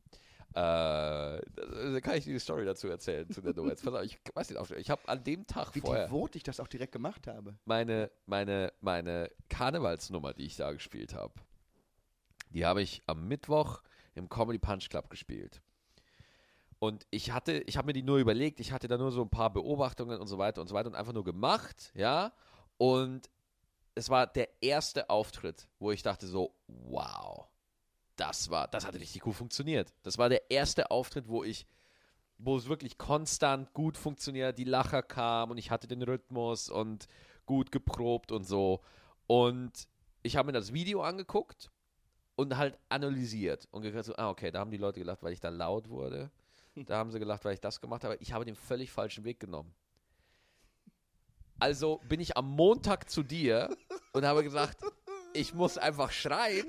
[0.54, 3.70] Äh, kann ich dir die Story dazu erzählen zu der Nummer.
[3.70, 6.44] Jetzt pass auf, ich weiß nicht, ich habe an dem Tag Wie vorher devot ich
[6.44, 7.56] das auch direkt gemacht habe.
[7.64, 11.34] meine, meine, meine Karnevalsnummer, die ich da gespielt habe,
[12.50, 13.82] die habe ich am Mittwoch
[14.14, 15.60] im Comedy Punch Club gespielt.
[16.78, 19.30] Und ich hatte, ich habe mir die nur überlegt, ich hatte da nur so ein
[19.30, 22.32] paar Beobachtungen und so weiter und so weiter und einfach nur gemacht, ja.
[22.76, 23.30] Und
[23.94, 27.48] es war der erste Auftritt, wo ich dachte so, wow,
[28.16, 29.94] das war, das hat richtig gut funktioniert.
[30.02, 31.66] Das war der erste Auftritt, wo ich,
[32.36, 37.06] wo es wirklich konstant gut funktioniert, die Lacher kamen und ich hatte den Rhythmus und
[37.46, 38.82] gut geprobt und so.
[39.26, 39.88] Und
[40.22, 41.70] ich habe mir das Video angeguckt
[42.34, 45.40] und halt analysiert und gesagt so, ah, okay, da haben die Leute gelacht, weil ich
[45.40, 46.30] da laut wurde.
[46.84, 48.16] Da haben sie gelacht, weil ich das gemacht habe.
[48.20, 49.74] Ich habe den völlig falschen Weg genommen.
[51.58, 53.74] Also bin ich am Montag zu dir
[54.12, 54.78] und habe gesagt,
[55.32, 56.66] ich muss einfach schreien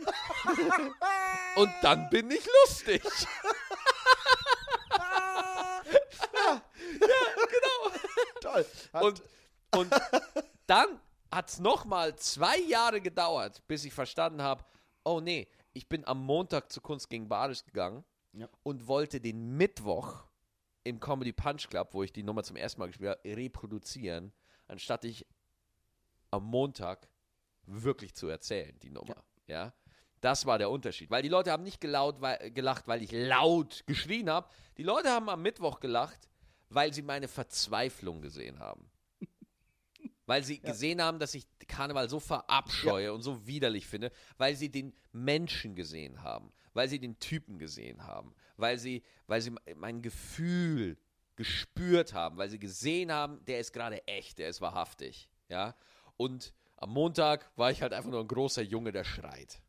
[1.57, 3.01] und dann bin ich lustig.
[8.41, 8.65] Toll.
[8.93, 9.21] Hat- Und,
[9.75, 9.93] und
[10.67, 10.99] dann
[11.31, 14.63] hat es nochmal zwei Jahre gedauert, bis ich verstanden habe,
[15.03, 18.49] oh nee, ich bin am Montag zu Kunst gegen Bares gegangen Ja.
[18.63, 20.25] und wollte den Mittwoch
[20.83, 24.31] im Comedy Punch Club, wo ich die Nummer zum ersten Mal gespielt habe, reproduzieren,
[24.67, 25.25] anstatt ich
[26.31, 27.09] am Montag
[27.65, 29.23] wirklich zu erzählen, die Nummer.
[29.47, 29.73] Ja.
[30.21, 31.11] Das war der Unterschied.
[31.11, 34.49] Weil die Leute haben nicht gelaut, weil, gelacht, weil ich laut geschrien habe.
[34.77, 36.27] Die Leute haben am Mittwoch gelacht,
[36.69, 38.89] weil sie meine Verzweiflung gesehen haben.
[40.25, 44.69] Weil sie gesehen haben, dass ich Karneval so verabscheue und so widerlich finde, weil sie
[44.69, 50.03] den Menschen gesehen haben, weil sie den Typen gesehen haben, weil sie, weil sie mein
[50.03, 50.95] Gefühl
[51.35, 55.27] gespürt haben, weil sie gesehen haben, der ist gerade echt, der ist wahrhaftig.
[55.49, 55.75] Ja.
[56.17, 59.59] Und am Montag war ich halt einfach nur ein großer Junge, der schreit.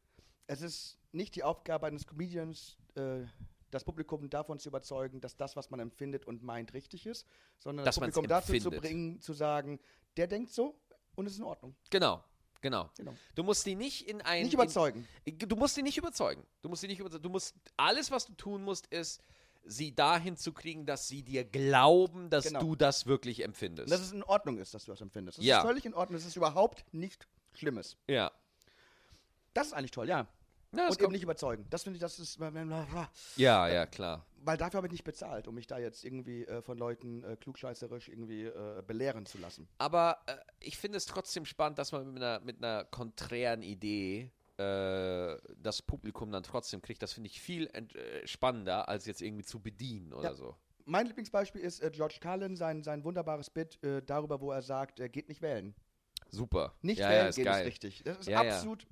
[0.47, 3.25] Es ist nicht die Aufgabe eines Comedians, äh,
[3.71, 7.27] das Publikum davon zu überzeugen, dass das, was man empfindet und meint, richtig ist,
[7.59, 9.81] sondern Dass das Publikum dazu zu bringen, zu sagen,
[10.19, 10.79] der denkt so
[11.17, 11.75] und es ist in Ordnung.
[11.89, 12.23] Genau,
[12.61, 12.91] genau.
[12.97, 13.15] Genau.
[13.35, 14.45] Du musst die nicht in ein.
[14.45, 15.07] Nicht überzeugen.
[15.25, 16.45] In, du musst die nicht überzeugen.
[16.63, 17.23] Du musst die nicht überzeugen.
[17.23, 19.21] Du musst alles, was du tun musst, ist,
[19.65, 22.61] sie dahin zu kriegen, dass sie dir glauben, dass Genau.
[22.61, 23.93] du das wirklich empfindest.
[23.93, 25.39] Dass es in Ordnung ist, dass du das empfindest.
[25.39, 25.59] Das Ja.
[25.59, 26.19] ist völlig in Ordnung.
[26.19, 27.97] Das ist überhaupt nicht Schlimmes.
[28.07, 28.31] ja.
[29.55, 30.27] Das ist eigentlich toll, ja.
[30.73, 31.67] Das und eben nicht überzeugen.
[31.71, 32.39] Das finde ich, das ist.
[33.37, 34.25] ja, ja, klar.
[34.45, 37.37] Weil dafür habe ich nicht bezahlt, um mich da jetzt irgendwie äh, von Leuten äh,
[37.37, 39.69] klugscheißerisch irgendwie äh, belehren zu lassen.
[39.79, 44.31] Aber äh, ich finde es trotzdem spannend, dass man mit einer, mit einer konträren Idee
[44.59, 47.03] äh, das Publikum dann trotzdem kriegt.
[47.03, 50.35] Das finde ich viel äh, spannender, als jetzt irgendwie zu bedienen oder Ja.
[50.35, 50.55] so.
[50.85, 55.01] Mein Lieblingsbeispiel ist äh, George Carlin, sein, sein wunderbares Bit äh, darüber, wo er sagt,
[55.01, 55.75] er geht nicht wählen.
[56.31, 56.75] Super.
[56.83, 57.61] Nicht ja, wählen ja, ist geht geil.
[57.63, 58.03] ist richtig.
[58.05, 58.87] Das ist absolut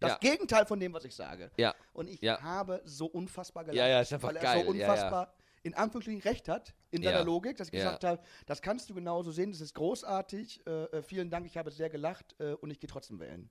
[0.00, 0.18] das Ja.
[0.18, 1.50] Gegenteil von dem, was ich sage.
[1.56, 1.74] Ja.
[1.92, 2.40] Und ich Ja.
[2.42, 3.76] habe so unfassbar gelacht.
[3.78, 4.64] Ja, ja, ist weil er geil.
[4.64, 5.32] so unfassbar
[5.62, 9.30] in Anführungsstrichen recht hat in seiner Logik, dass ich gesagt habe, das kannst du genauso
[9.30, 12.80] sehen, das ist großartig, äh, äh, vielen Dank, ich habe sehr gelacht äh, und ich
[12.80, 13.50] gehe trotzdem wählen.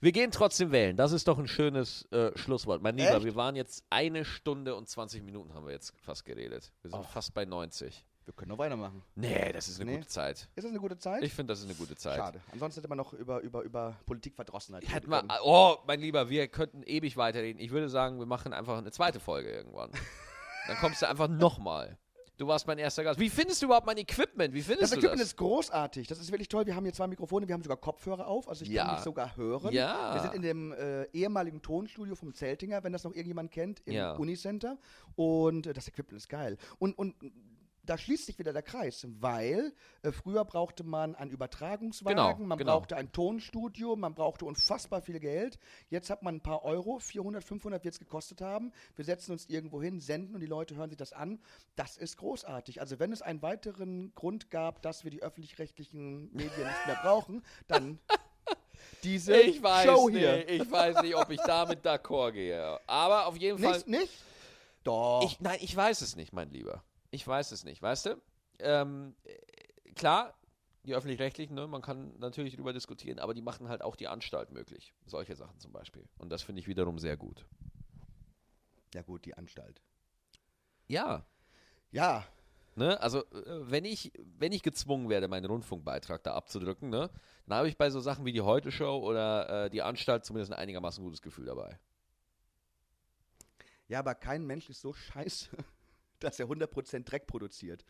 [0.00, 0.96] Wir gehen trotzdem wählen.
[0.96, 2.82] Das ist doch ein schönes äh, Schlusswort.
[2.82, 3.24] Mein Lieber, Echt?
[3.24, 6.72] wir waren jetzt eine Stunde und 20 Minuten haben wir jetzt fast geredet.
[6.82, 7.08] Wir sind Och.
[7.08, 8.04] fast bei 90.
[8.24, 9.02] Wir können noch weitermachen.
[9.16, 9.96] Nee, das ist eine Nee.
[9.96, 10.48] gute Zeit.
[10.54, 11.24] Ist das eine gute Zeit?
[11.24, 12.18] Ich finde, das ist eine gute Zeit.
[12.18, 12.40] Schade.
[12.52, 15.28] Ansonsten hätte man noch über, über, über Politikverdrossenheit reden können.
[15.42, 17.60] oh, mein Lieber, wir könnten ewig weiterreden.
[17.60, 19.90] Ich würde sagen, wir machen einfach eine zweite Folge irgendwann.
[20.68, 21.98] Dann kommst du einfach nochmal.
[22.38, 23.20] Du warst mein erster Gast.
[23.20, 24.54] Wie findest du überhaupt mein Equipment?
[24.54, 25.28] Wie findest Das du Equipment das?
[25.28, 26.08] ist großartig.
[26.08, 26.64] Das ist wirklich toll.
[26.66, 28.48] Wir haben hier zwei Mikrofone, wir haben sogar Kopfhörer auf.
[28.48, 28.84] Also ich Ja.
[28.86, 29.72] kann mich sogar hören.
[29.72, 30.14] Ja.
[30.14, 33.92] Wir sind in dem äh, ehemaligen Tonstudio vom Zeltinger, wenn das noch irgendjemand kennt, im
[33.94, 34.12] Ja.
[34.14, 34.78] Unicenter.
[35.14, 36.56] Und äh, das Equipment ist geil.
[36.78, 37.14] Und, und
[37.84, 39.72] da schließt sich wieder der Kreis, weil
[40.02, 42.78] äh, früher brauchte man einen Übertragungswagen, Genau, man genau.
[42.78, 45.58] brauchte ein Tonstudio, man brauchte unfassbar viel Geld.
[45.88, 48.72] Jetzt hat man ein paar Euro, 400, 500 wird es gekostet haben.
[48.94, 51.40] Wir setzen uns irgendwo hin, senden und die Leute hören sich das an.
[51.74, 52.80] Das ist großartig.
[52.80, 57.42] Also wenn es einen weiteren Grund gab, dass wir die öffentlich-rechtlichen Medien nicht mehr brauchen,
[57.66, 57.98] dann
[59.02, 60.18] diese Ich weiß Show nicht.
[60.18, 60.48] hier.
[60.48, 62.78] Ich weiß nicht, ob ich damit d'accord gehe.
[62.86, 63.72] Aber auf jeden Fall.
[63.72, 64.12] Nicht, nicht?
[64.84, 65.22] Doch.
[65.24, 66.84] Ich, nein, ich weiß es nicht, mein Lieber.
[67.12, 68.22] Ich weiß es nicht, weißt du?
[68.58, 70.34] Ähm, äh, klar,
[70.84, 74.50] die Öffentlich-Rechtlichen, ne, man kann natürlich darüber diskutieren, aber die machen halt auch die Anstalt
[74.50, 74.92] möglich.
[75.06, 76.08] Solche Sachen zum Beispiel.
[76.18, 77.46] Und das finde ich wiederum sehr gut.
[78.92, 79.80] ja gut, die Anstalt.
[80.88, 81.24] Ja.
[81.92, 82.26] Ja,
[82.74, 82.98] Ne?
[83.00, 87.10] Also, äh, wenn ich, wenn ich gezwungen werde, meinen Rundfunkbeitrag da abzudrücken, ne,
[87.46, 90.58] dann habe ich bei so Sachen wie die Heute-Show oder äh, die Anstalt zumindest ein
[90.58, 91.78] einigermaßen gutes Gefühl dabei.
[93.88, 95.50] Ja, aber kein Mensch ist so scheiße,
[96.24, 97.84] dass er 100% Dreck produziert.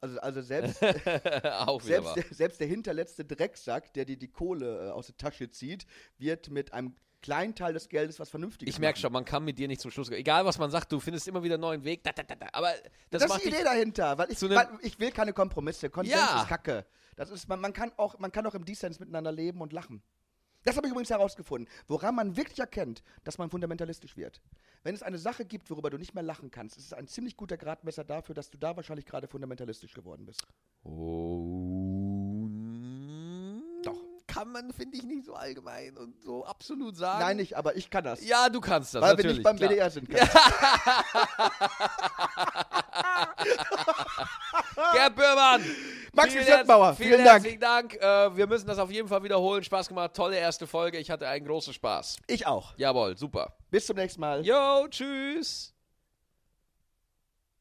[0.00, 0.78] Also, also selbst,
[1.80, 5.86] selbst, selbst der hinterletzte Drecksack, der dir die Kohle äh, aus der Tasche zieht,
[6.18, 9.58] wird mit einem kleinen Teil des Geldes was Vernünftiges Ich merke schon, man kann mit
[9.58, 10.20] dir nicht zum Schluss kommen.
[10.20, 12.04] Egal, was man sagt, du findest immer wieder einen neuen Weg.
[12.04, 12.46] Da, da, da.
[12.52, 12.72] Aber
[13.10, 15.90] das, Das, ist die Idee dahinter, weil ich, weil ich will keine Kompromisse.
[15.90, 16.42] Konsens Ja.
[16.42, 16.86] ist Kacke.
[17.16, 20.02] Das ist, man, man, kann auch, man kann auch im Dissens miteinander leben und lachen.
[20.66, 21.72] Das habe ich übrigens herausgefunden.
[21.86, 24.42] Woran man wirklich erkennt, dass man fundamentalistisch wird.
[24.82, 27.36] Wenn es eine Sache gibt, worüber du nicht mehr lachen kannst, ist es ein ziemlich
[27.36, 30.44] guter Gradmesser dafür, dass du da wahrscheinlich gerade fundamentalistisch geworden bist.
[30.82, 31.95] Oh.
[34.36, 37.20] Kann man, finde ich, nicht so allgemein und so absolut sagen.
[37.20, 38.22] Nein, nicht, aber ich kann das.
[38.26, 39.02] Ja, du kannst das.
[39.02, 39.70] weil wir nicht beim klar.
[39.70, 40.08] WDR sind.
[44.92, 45.64] Gerd Böhrmann!
[46.12, 47.34] Max vielen Schöttbauer, vielen, vielen Dank.
[47.44, 47.94] herzlichen Dank.
[47.94, 49.62] Äh, wir müssen das auf jeden Fall wiederholen.
[49.64, 50.14] Spaß gemacht.
[50.14, 50.98] Tolle erste Folge.
[50.98, 52.18] Ich hatte einen großen Spaß.
[52.26, 52.74] Ich auch.
[52.76, 53.56] Jawohl, super.
[53.70, 54.44] Bis zum nächsten Mal.
[54.44, 55.75] Jo, tschüss.